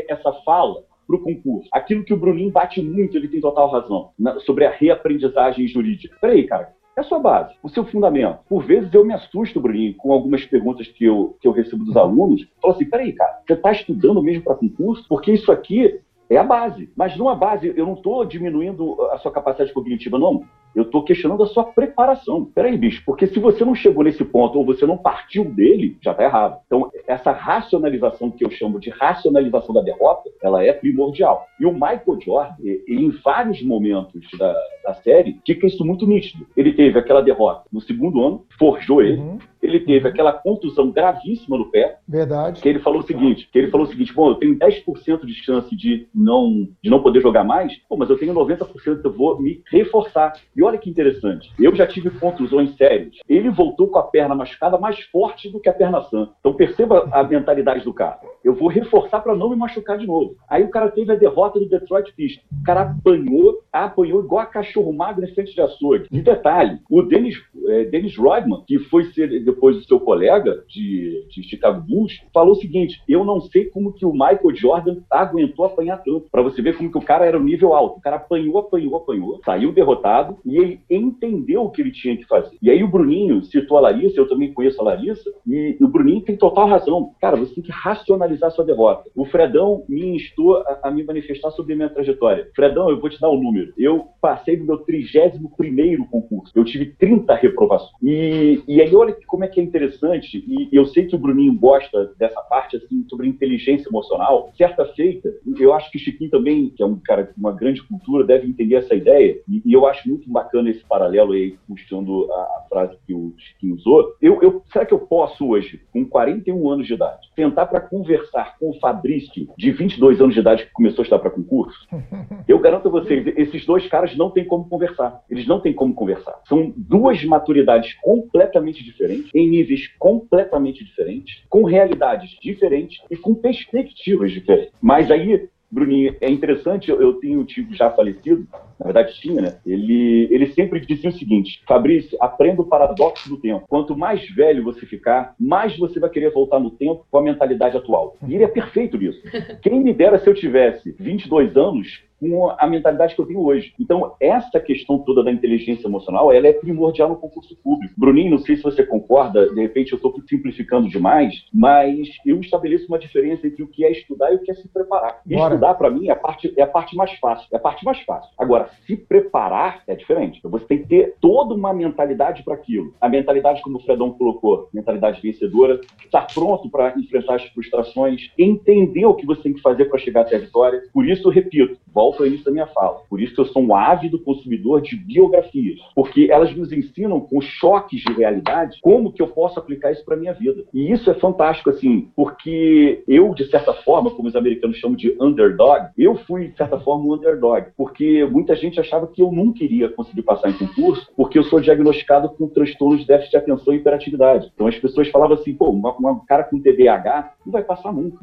[0.09, 1.69] essa fala para o concurso.
[1.71, 4.11] Aquilo que o Bruninho bate muito, ele tem total razão,
[4.45, 6.17] sobre a reaprendizagem jurídica.
[6.21, 8.39] Peraí, cara, é a sua base, o seu fundamento.
[8.47, 11.97] Por vezes eu me assusto, Bruninho, com algumas perguntas que eu, que eu recebo dos
[11.97, 12.47] alunos.
[12.61, 15.05] Falo assim, peraí, cara, você está estudando mesmo para concurso?
[15.09, 15.99] Porque isso aqui
[16.29, 16.91] é a base.
[16.95, 20.45] Mas numa base, eu não estou diminuindo a sua capacidade cognitiva, não.
[20.75, 22.45] Eu estou questionando a sua preparação.
[22.45, 26.11] Peraí, bicho, porque se você não chegou nesse ponto ou você não partiu dele, já
[26.11, 26.59] está errado.
[26.65, 31.45] Então, essa racionalização que eu chamo de racionalização da derrota, ela é primordial.
[31.59, 32.55] E o Michael Jordan,
[32.87, 36.45] em vários momentos da, da série, fica isso muito nítido.
[36.55, 39.17] Ele teve aquela derrota no segundo ano, forjou ele.
[39.17, 39.39] Uhum.
[39.63, 41.97] Ele teve aquela contusão gravíssima no pé.
[42.05, 42.61] Verdade.
[42.61, 45.33] Que ele falou o seguinte: que ele falou o seguinte, bom, eu tenho 10% de
[45.33, 48.67] chance de não, de não poder jogar mais, pô, mas eu tenho 90%,
[49.03, 50.33] eu vou me reforçar.
[50.55, 53.15] E olha que interessante, eu já tive contusões sérias.
[53.27, 56.29] Ele voltou com a perna machucada mais forte do que a perna sã.
[56.39, 58.19] Então perceba a mentalidade do cara.
[58.43, 60.35] Eu vou reforçar para não me machucar de novo.
[60.49, 62.43] Aí o cara teve a derrota do Detroit Pistons.
[62.59, 66.07] O cara apanhou, apanhou igual a cachorro magro em frente de açougue.
[66.11, 67.35] E detalhe, o Dennis,
[67.67, 72.53] é, Dennis Rodman, que foi ser depois do seu colega de, de Chicago Bulls, falou
[72.53, 76.27] o seguinte: eu não sei como que o Michael Jordan aguentou apanhar tanto.
[76.31, 77.97] Para você ver como que o cara era um nível alto.
[77.97, 82.25] O cara apanhou, apanhou, apanhou, saiu derrotado e ele entendeu o que ele tinha que
[82.25, 82.57] fazer.
[82.61, 86.21] E aí o Bruninho citou a Larissa, eu também conheço a Larissa, e o Bruninho
[86.21, 87.11] tem total razão.
[87.19, 89.09] Cara, você tem que racionalizar sua derrota.
[89.15, 92.49] O Fredão me instou a, a me manifestar sobre a minha trajetória.
[92.55, 93.73] Fredão, eu vou te dar o um número.
[93.77, 96.51] Eu passei do meu 31 primeiro concurso.
[96.55, 97.91] Eu tive 30 reprovações.
[98.01, 101.53] E, e aí olha como é que é interessante, e eu sei que o Bruninho
[101.53, 104.51] gosta dessa parte, assim, sobre inteligência emocional.
[104.57, 107.81] Certa feita, eu acho que o Chiquinho também, que é um cara com uma grande
[107.83, 112.31] cultura, deve entender essa ideia, e, e eu acho muito bacana esse paralelo aí, puxando
[112.31, 114.15] a, a frase que o Chiquinho usou.
[114.21, 118.57] Eu, eu, será que eu posso hoje, com 41 anos de idade, tentar para conversar
[118.57, 121.87] com o Fabrício, de 22 anos de idade, que começou a estar para concurso?
[122.47, 125.23] Eu garanto a vocês, esses dois caras não têm como conversar.
[125.29, 126.39] Eles não têm como conversar.
[126.47, 134.31] São duas maturidades completamente diferentes, em níveis completamente diferentes, com realidades diferentes e com perspectivas
[134.31, 134.71] diferentes.
[134.81, 138.47] Mas aí Bruninho, é interessante, eu tenho um tio já falecido,
[138.83, 139.57] na verdade tinha, né?
[139.65, 143.65] Ele, ele sempre dizia o seguinte: Fabrício, aprenda o paradoxo do tempo.
[143.69, 147.77] Quanto mais velho você ficar, mais você vai querer voltar no tempo com a mentalidade
[147.77, 148.17] atual.
[148.27, 149.21] E ele é perfeito nisso.
[149.61, 153.73] Quem me dera se eu tivesse 22 anos com a mentalidade que eu tenho hoje.
[153.79, 157.93] Então, essa questão toda da inteligência emocional, ela é primordial no concurso público.
[157.97, 162.87] Bruninho, não sei se você concorda, de repente eu estou simplificando demais, mas eu estabeleço
[162.87, 165.21] uma diferença entre o que é estudar e o que é se preparar.
[165.27, 167.47] E estudar, para mim, é a, parte, é a parte mais fácil.
[167.51, 168.31] É a parte mais fácil.
[168.37, 170.39] Agora, se preparar é diferente.
[170.43, 172.93] Você tem que ter toda uma mentalidade para aquilo.
[172.99, 179.05] A mentalidade, como o Fredão colocou, mentalidade vencedora, estar pronto para enfrentar as frustrações, entender
[179.05, 180.81] o que você tem que fazer para chegar até a vitória.
[180.93, 183.01] Por isso, eu repito, volto ao início da minha fala.
[183.09, 187.41] Por isso que eu sou um ávido consumidor de biografias, porque elas nos ensinam com
[187.41, 190.63] choques de realidade como que eu posso aplicar isso para minha vida.
[190.73, 195.15] E isso é fantástico, assim, porque eu, de certa forma, como os americanos chamam de
[195.19, 199.63] underdog, eu fui, de certa forma, um underdog, porque muita gente achava que eu nunca
[199.63, 203.73] iria conseguir passar em concurso, porque eu sou diagnosticado com transtornos de déficit de atenção
[203.73, 204.51] e hiperatividade.
[204.53, 208.17] Então as pessoas falavam assim, pô, um cara com TDAH não vai passar nunca.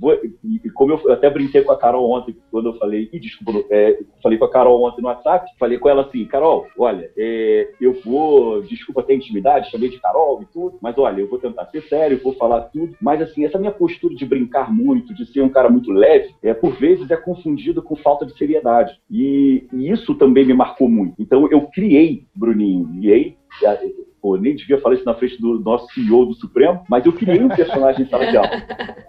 [0.44, 3.98] E como eu até brinquei com a Carol ontem, quando eu falei, e desculpa, é,
[4.22, 7.94] falei com a Carol ontem no WhatsApp, falei com ela assim, Carol, olha, é, eu
[8.04, 11.82] vou, desculpa ter intimidade, chamei de Carol e tudo, mas olha, eu vou tentar ser
[11.82, 15.48] sério, vou falar tudo, mas assim, essa minha postura de brincar muito, de ser um
[15.48, 18.98] cara muito leve, é, por vezes é confundida com falta de seriedade.
[19.10, 21.14] E, e isso também me marcou muito.
[21.18, 23.34] Então eu criei, Bruninho, aí
[24.20, 27.42] pô, nem devia falar isso na frente do nosso CEO do Supremo, mas eu criei
[27.42, 28.50] um personagem em sala de aula.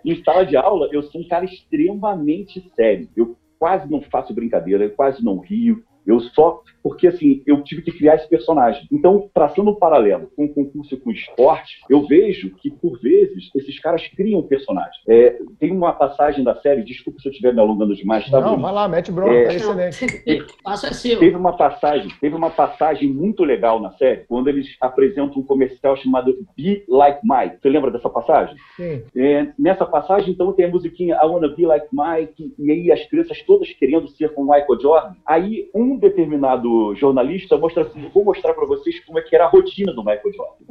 [0.05, 3.09] Em sala de aula, eu sou um cara extremamente sério.
[3.15, 7.81] Eu quase não faço brincadeira, eu quase não rio, eu só porque assim, eu tive
[7.81, 8.87] que criar esse personagem.
[8.91, 12.99] Então, traçando um paralelo com o concurso e com o esporte, eu vejo que, por
[12.99, 14.97] vezes, esses caras criam personagens.
[15.07, 18.41] É, tem uma passagem da série, desculpa se eu estiver me alongando demais, tá?
[18.41, 20.07] Não, vai lá, mete bronca, é, tá excelente.
[20.63, 21.19] Passa é seu.
[21.19, 25.95] Teve uma passagem, teve uma passagem muito legal na série, quando eles apresentam um comercial
[25.97, 27.57] chamado Be Like Mike.
[27.61, 28.55] Você lembra dessa passagem?
[28.75, 29.03] Sim.
[29.15, 33.05] É, nessa passagem, então, tem a musiquinha I Wanna Be Like Mike, e aí as
[33.07, 35.15] crianças todas querendo ser como Michael Jordan.
[35.25, 39.49] Aí, um determinado jornalista mostra assim, vou mostrar para vocês como é que era a
[39.49, 40.65] rotina do Michael Jordan.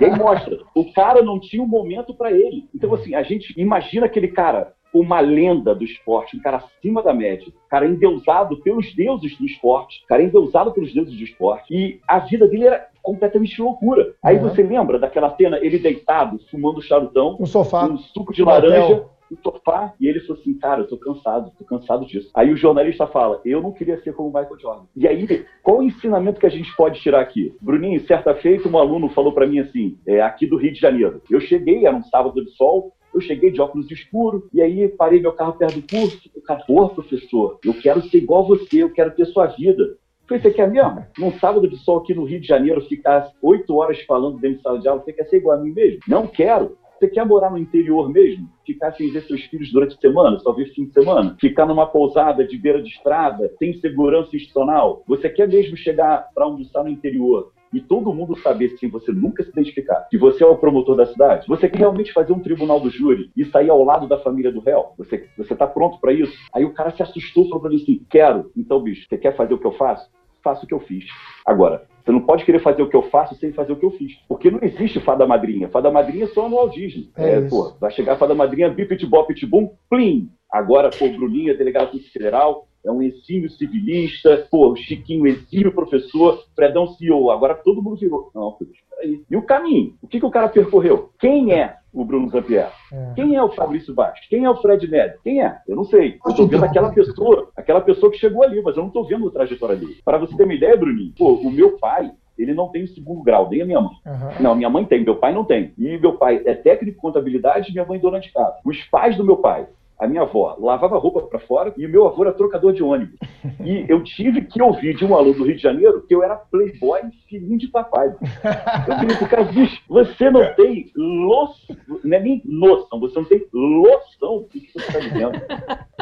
[0.00, 2.68] e aí mostra, o cara não tinha um momento para ele.
[2.74, 7.12] Então assim, a gente imagina aquele cara uma lenda do esporte, um cara acima da
[7.12, 11.72] média, cara endeusado pelos deuses do esporte, cara endeusado pelos deuses do esporte.
[11.72, 14.14] E a vida dele era completamente loucura.
[14.22, 14.42] Aí uhum.
[14.42, 19.18] você lembra daquela cena, ele deitado, fumando charutão, no sofá, um suco de laranja, hotel
[19.30, 22.30] no sofá e ele falou assim, cara, eu tô cansado, tô cansado disso.
[22.34, 24.84] Aí o jornalista fala, eu não queria ser como o Michael Jordan.
[24.96, 27.54] E aí, qual o ensinamento que a gente pode tirar aqui?
[27.60, 31.22] Bruninho, certa feita, um aluno falou para mim assim, é, aqui do Rio de Janeiro.
[31.30, 35.20] Eu cheguei, era um sábado de sol, eu cheguei de óculos escuro e aí parei
[35.20, 36.30] meu carro perto do curso.
[36.34, 39.96] O cara, pô, professor, eu quero ser igual a você, eu quero ter sua vida.
[40.26, 41.04] falei, você quer mesmo?
[41.18, 44.62] Num sábado de sol aqui no Rio de Janeiro, ficar oito horas falando dentro de
[44.62, 46.00] sala de aula, você quer ser igual a mim mesmo?
[46.06, 46.76] Não quero.
[46.98, 48.48] Você quer morar no interior mesmo?
[48.66, 51.36] Ficar sem ver seus filhos durante a semana, só ver fim de semana?
[51.40, 55.04] Ficar numa pousada de beira de estrada, sem segurança institucional?
[55.06, 59.42] Você quer mesmo chegar para almoçar no interior e todo mundo saber, sem você nunca
[59.42, 61.46] se identificar, que você é o promotor da cidade?
[61.46, 64.60] Você quer realmente fazer um tribunal do júri e sair ao lado da família do
[64.60, 64.92] réu?
[64.96, 66.32] Você, você tá pronto para isso?
[66.54, 68.50] Aí o cara se assustou, falou assim, quero.
[68.56, 70.08] Então, bicho, você quer fazer o que eu faço?
[70.42, 71.04] Faça o que eu fiz.
[71.44, 73.90] Agora, você não pode querer fazer o que eu faço sem fazer o que eu
[73.90, 74.14] fiz.
[74.28, 75.68] Porque não existe fada madrinha.
[75.68, 77.08] Fada madrinha é só no audismo.
[77.16, 80.30] É, é pô, vai chegar a fada madrinha, bipit bop bum, plim.
[80.50, 87.30] Agora, pô, Bruninha, delegado federal, é um exímio civilista, pô, Chiquinho, exímio professor, Fredão CEO,
[87.30, 88.30] agora todo mundo virou.
[88.34, 89.22] Não, peraí.
[89.30, 89.94] E o caminho?
[90.02, 91.10] O que, que o cara percorreu?
[91.18, 92.70] Quem é o Bruno Zampier?
[92.92, 93.12] É.
[93.14, 94.26] Quem é o Fabrício Bastos?
[94.28, 95.14] Quem é o Fred Ned?
[95.22, 95.58] Quem é?
[95.66, 96.18] Eu não sei.
[96.24, 99.28] Eu estou vendo aquela pessoa, aquela pessoa que chegou ali, mas eu não estou vendo
[99.28, 99.98] a trajetória dele.
[100.04, 103.48] Para você ter uma ideia, Bruninho, pô, o meu pai, ele não tem segundo grau,
[103.48, 103.94] nem a minha mãe.
[104.06, 104.42] Uhum.
[104.42, 105.72] Não, minha mãe tem, meu pai não tem.
[105.76, 108.56] E meu pai é técnico de contabilidade e minha mãe dona de casa.
[108.64, 109.66] Os pais do meu pai
[109.98, 113.18] a minha avó lavava roupa para fora e o meu avô era trocador de ônibus.
[113.64, 116.36] E eu tive que ouvir de um aluno do Rio de Janeiro que eu era
[116.36, 118.08] playboy filhinho de papai.
[118.08, 123.26] Eu falei pro cara, bicho, você não tem noção, não é nem noção, você não
[123.26, 125.32] tem noção do que, você está dizendo.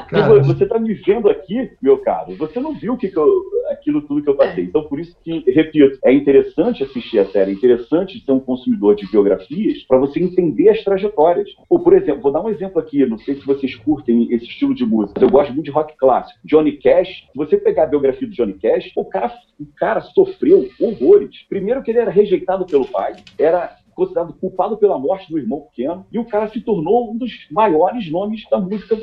[0.09, 3.29] Cara, você está me vendo aqui, meu caro, você não viu que que eu,
[3.71, 4.65] aquilo tudo que eu passei.
[4.65, 8.95] Então, por isso que, repito, é interessante assistir a série, é interessante ser um consumidor
[8.95, 11.49] de biografias para você entender as trajetórias.
[11.69, 14.75] Ou, por exemplo, vou dar um exemplo aqui, não sei se vocês curtem esse estilo
[14.75, 15.22] de música.
[15.22, 16.40] Eu gosto muito de rock clássico.
[16.44, 20.68] Johnny Cash, se você pegar a biografia do Johnny Cash, o cara, o cara sofreu
[20.81, 21.44] horrores.
[21.49, 26.05] Primeiro que ele era rejeitado pelo pai, era considerado culpado pela morte do irmão pequeno,
[26.12, 28.94] e o cara se tornou um dos maiores nomes da música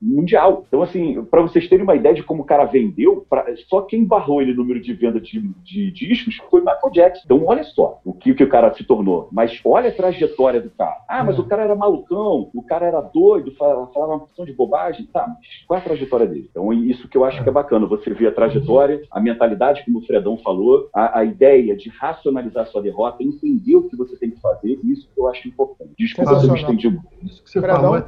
[0.00, 0.64] mundial.
[0.68, 4.04] Então, assim, para vocês terem uma ideia de como o cara vendeu, pra, só quem
[4.04, 7.22] barrou ele no número de venda de, de, discos foi Michael Jackson.
[7.24, 9.28] Então, olha só o que, que o cara se tornou.
[9.32, 10.96] Mas olha a trajetória do cara.
[11.08, 11.40] Ah, mas é.
[11.40, 15.06] o cara era malucão, o cara era doido, falava, falava uma porção de bobagem.
[15.06, 16.48] Tá, mas qual é a trajetória dele?
[16.50, 17.86] Então, isso que eu acho que é bacana.
[17.86, 22.66] Você vê a trajetória, a mentalidade, como o Fredão falou, a, a ideia de racionalizar
[22.66, 25.90] sua derrota, entender o que você tem que fazer, isso que eu acho importante.
[25.98, 27.80] Desculpa se eu me estendi Isso que você Fredão.
[27.80, 28.04] falou, é,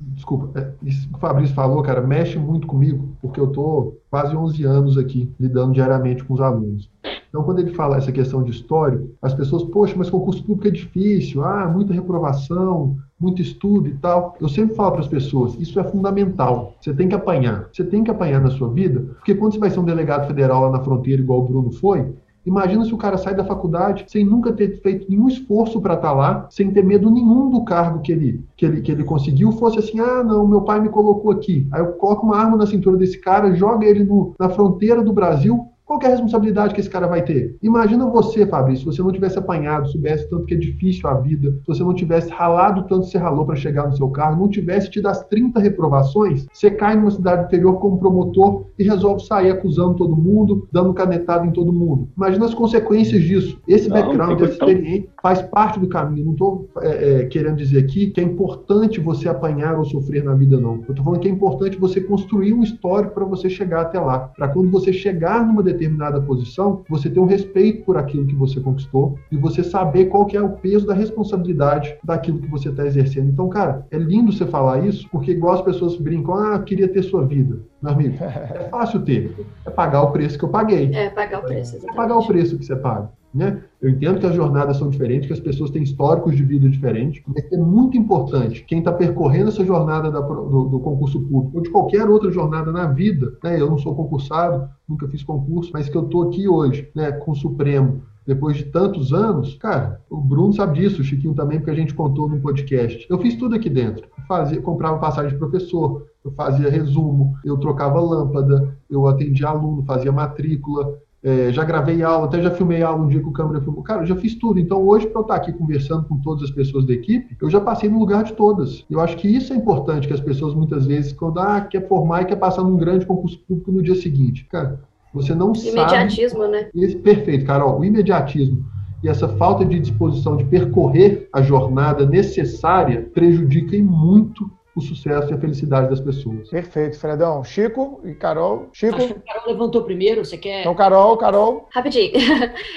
[0.00, 4.34] desculpa, é, isso que o Fabrício falou, cara, mexe muito comigo, porque eu tô quase
[4.34, 6.90] 11 anos aqui lidando diariamente com os alunos.
[7.28, 10.70] Então, quando ele fala essa questão de histórico, as pessoas, poxa, mas concurso público é
[10.70, 14.34] difícil, ah, muita reprovação, muito estudo e tal.
[14.40, 16.74] Eu sempre falo para as pessoas, isso é fundamental.
[16.80, 17.68] Você tem que apanhar.
[17.70, 20.62] Você tem que apanhar na sua vida, porque quando você vai ser um delegado federal
[20.62, 22.06] lá na fronteira, igual o Bruno foi,
[22.44, 26.08] Imagina se o cara sai da faculdade sem nunca ter feito nenhum esforço para estar
[26.08, 29.52] tá lá, sem ter medo nenhum do cargo que ele, que, ele, que ele conseguiu,
[29.52, 31.66] fosse assim: ah, não, meu pai me colocou aqui.
[31.70, 35.12] Aí eu coloco uma arma na cintura desse cara, joga ele no, na fronteira do
[35.12, 37.56] Brasil, qual é a responsabilidade que esse cara vai ter?
[37.62, 41.50] Imagina você, Fabrício, se você não tivesse apanhado, soubesse tanto que é difícil a vida,
[41.50, 44.50] se você não tivesse ralado tanto que você ralou para chegar no seu carro, não
[44.50, 49.50] tivesse tido as 30 reprovações, você cai numa cidade interior como promotor e resolve sair
[49.50, 52.10] acusando todo mundo, dando canetada em todo mundo.
[52.14, 53.58] Imagina as consequências disso.
[53.66, 56.26] Esse background, essa experiência faz parte do caminho.
[56.26, 60.34] Não estou é, é, querendo dizer aqui que é importante você apanhar ou sofrer na
[60.34, 60.76] vida, não.
[60.76, 64.30] Eu estou falando que é importante você construir um histórico para você chegar até lá.
[64.36, 68.60] Para quando você chegar numa determinada posição, você ter um respeito por aquilo que você
[68.60, 72.86] conquistou e você saber qual que é o peso da responsabilidade daquilo que você está
[72.86, 73.28] exercendo.
[73.28, 77.02] Então, cara, é lindo você falar isso, porque igual as pessoas brincam, ah, queria ter
[77.02, 77.58] sua vida.
[77.82, 79.34] Meu amigo, é fácil ter.
[79.64, 80.90] É pagar o preço que eu paguei.
[80.92, 81.92] É pagar o preço, exatamente.
[81.92, 83.10] É pagar o preço que você paga.
[83.34, 83.62] Né?
[83.80, 87.22] Eu entendo que as jornadas são diferentes, que as pessoas têm históricos de vida diferentes,
[87.26, 91.62] mas é muito importante quem está percorrendo essa jornada da, do, do, concurso público ou
[91.62, 93.36] de qualquer outra jornada na vida.
[93.44, 93.60] Né?
[93.60, 97.32] Eu não sou concursado, nunca fiz concurso, mas que eu estou aqui hoje né, com
[97.32, 101.70] o Supremo depois de tantos anos, cara, o Bruno sabe disso, o Chiquinho também, porque
[101.70, 103.06] a gente contou no podcast.
[103.08, 104.06] Eu fiz tudo aqui dentro.
[104.18, 109.82] Eu fazia, comprava passagem de professor, eu fazia resumo, eu trocava lâmpada, eu atendia aluno,
[109.82, 113.60] fazia matrícula, é, já gravei aula, até já filmei aula um dia com o câmera
[113.60, 113.82] filmou.
[113.82, 114.60] Cara, eu já fiz tudo.
[114.60, 117.60] Então, hoje, para eu estar aqui conversando com todas as pessoas da equipe, eu já
[117.60, 118.84] passei no lugar de todas.
[118.88, 122.22] Eu acho que isso é importante, que as pessoas muitas vezes, quando ah, quer formar
[122.22, 124.44] e quer passar num grande concurso público no dia seguinte.
[124.44, 124.80] Cara,
[125.12, 125.92] você não imediatismo, sabe...
[125.92, 126.70] Imediatismo, né?
[126.74, 127.80] Esse, perfeito, Carol.
[127.80, 128.64] O imediatismo
[129.02, 135.34] e essa falta de disposição de percorrer a jornada necessária prejudica muito o sucesso e
[135.34, 136.48] a felicidade das pessoas.
[136.48, 137.44] Perfeito, Fredão.
[137.44, 138.68] Chico e Carol.
[138.72, 138.96] Chico.
[138.96, 140.60] Acho que o Carol levantou primeiro, você quer.
[140.60, 141.68] Então, Carol, Carol.
[141.72, 142.12] Rapidinho.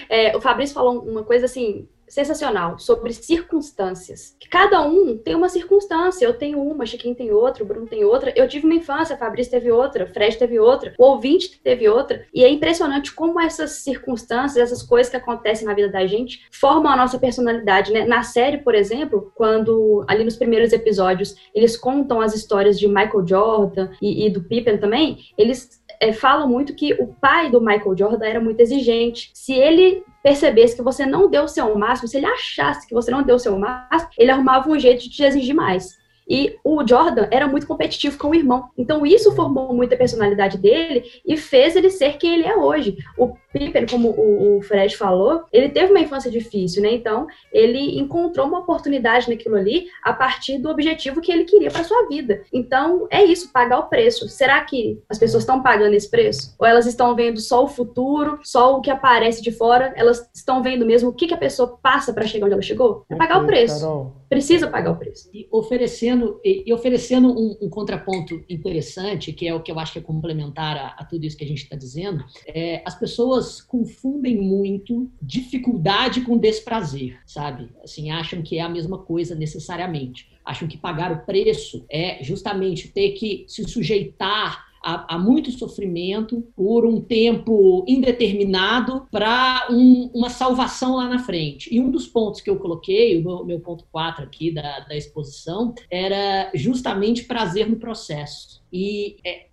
[0.10, 4.36] É, o Fabrício falou uma coisa assim sensacional sobre circunstâncias.
[4.50, 6.26] Cada um tem uma circunstância.
[6.26, 8.34] Eu tenho uma, Chiquinho tem outra, o Bruno tem outra.
[8.36, 12.26] Eu tive uma infância, Fabrício teve outra, Fred teve outra, o ouvinte teve outra.
[12.34, 16.92] E é impressionante como essas circunstâncias, essas coisas que acontecem na vida da gente, formam
[16.92, 18.04] a nossa personalidade, né?
[18.04, 23.26] Na série, por exemplo, quando ali nos primeiros episódios eles contam as histórias de Michael
[23.26, 27.96] Jordan e, e do Pippen também, eles é, falam muito que o pai do Michael
[27.96, 29.30] Jordan era muito exigente.
[29.36, 33.12] Se ele percebesse que você não deu o seu máximo, se ele achasse que você
[33.12, 36.02] não deu o seu máximo, ele arrumava um jeito de te exigir mais.
[36.28, 38.70] E o Jordan era muito competitivo com o irmão.
[38.76, 42.98] Então isso formou muito a personalidade dele e fez ele ser quem ele é hoje.
[43.18, 46.94] O Pippen, como o Fred falou, ele teve uma infância difícil, né?
[46.94, 51.84] Então ele encontrou uma oportunidade naquilo ali a partir do objetivo que ele queria para
[51.84, 52.44] sua vida.
[52.52, 54.28] Então é isso, pagar o preço.
[54.28, 56.56] Será que as pessoas estão pagando esse preço?
[56.58, 59.94] Ou elas estão vendo só o futuro, só o que aparece de fora?
[59.96, 63.06] Elas estão vendo mesmo o que, que a pessoa passa para chegar onde ela chegou?
[63.10, 64.12] É pagar o preço.
[64.30, 65.30] Precisa pagar o preço.
[65.34, 70.00] E oferecendo, e oferecendo um, um, contraponto interessante, que é o que eu acho que
[70.00, 74.38] é complementar a, a tudo isso que a gente está dizendo, é, as pessoas confundem
[74.38, 77.70] muito dificuldade com desprazer, sabe?
[77.84, 80.30] Assim, acham que é a mesma coisa necessariamente.
[80.46, 86.86] Acham que pagar o preço é justamente ter que se sujeitar há muito sofrimento por
[86.86, 91.74] um tempo indeterminado para um, uma salvação lá na frente.
[91.74, 94.96] E um dos pontos que eu coloquei, o meu, meu ponto 4 aqui da, da
[94.96, 98.61] exposição, era justamente prazer no processo.
[98.72, 99.48] E é,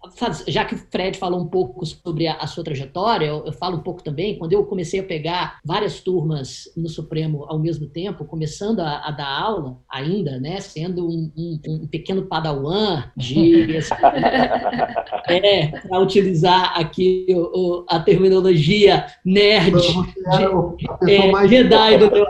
[0.46, 3.76] já que o Fred falou um pouco sobre a, a sua trajetória, eu, eu, falo
[3.76, 4.38] um pouco também.
[4.38, 9.10] Quando eu comecei a pegar várias turmas no Supremo ao mesmo tempo, começando a, a
[9.10, 13.78] dar aula ainda, né, sendo um, um, um pequeno padawan de
[15.28, 19.72] é, para utilizar aqui o, o, a terminologia nerd
[21.02, 22.26] de, é, Jedi do meu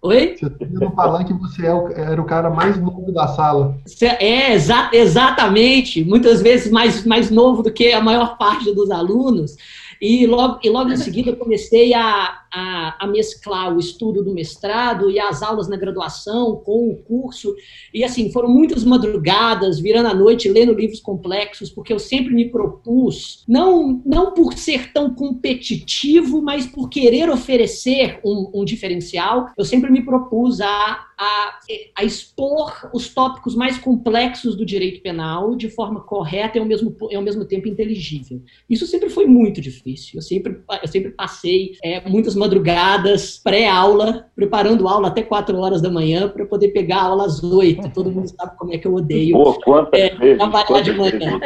[0.00, 0.36] Oi?
[0.40, 3.76] Você no palanque você é era o cara mais novo da sala.
[4.00, 6.04] É, exa exatamente.
[6.04, 9.56] Muitas vezes mais, mais novo do que a maior parte dos alunos.
[10.00, 14.34] E logo, e logo em seguida eu comecei a, a, a, mesclar o estudo do
[14.34, 17.54] mestrado e as aulas na graduação com o curso.
[17.92, 22.50] E assim, foram muitas madrugadas, virando a noite, lendo livros complexos, porque eu sempre me
[22.50, 29.64] propus, não, não por ser tão competitivo, mas por querer oferecer um, um diferencial, eu
[29.64, 31.58] sempre me propus a a,
[31.96, 36.96] a, expor os tópicos mais complexos do direito penal de forma correta e ao mesmo,
[37.10, 38.40] e ao mesmo tempo inteligível.
[38.70, 40.18] Isso sempre foi muito difícil.
[40.18, 45.90] Eu sempre, eu sempre passei é, muitas madrugadas, pré-aula, preparando aula até 4 horas da
[45.90, 47.90] manhã para poder pegar aula às 8.
[47.90, 51.40] Todo mundo sabe como é que eu odeio Pô, quantas é, vezes, trabalhar de manhã.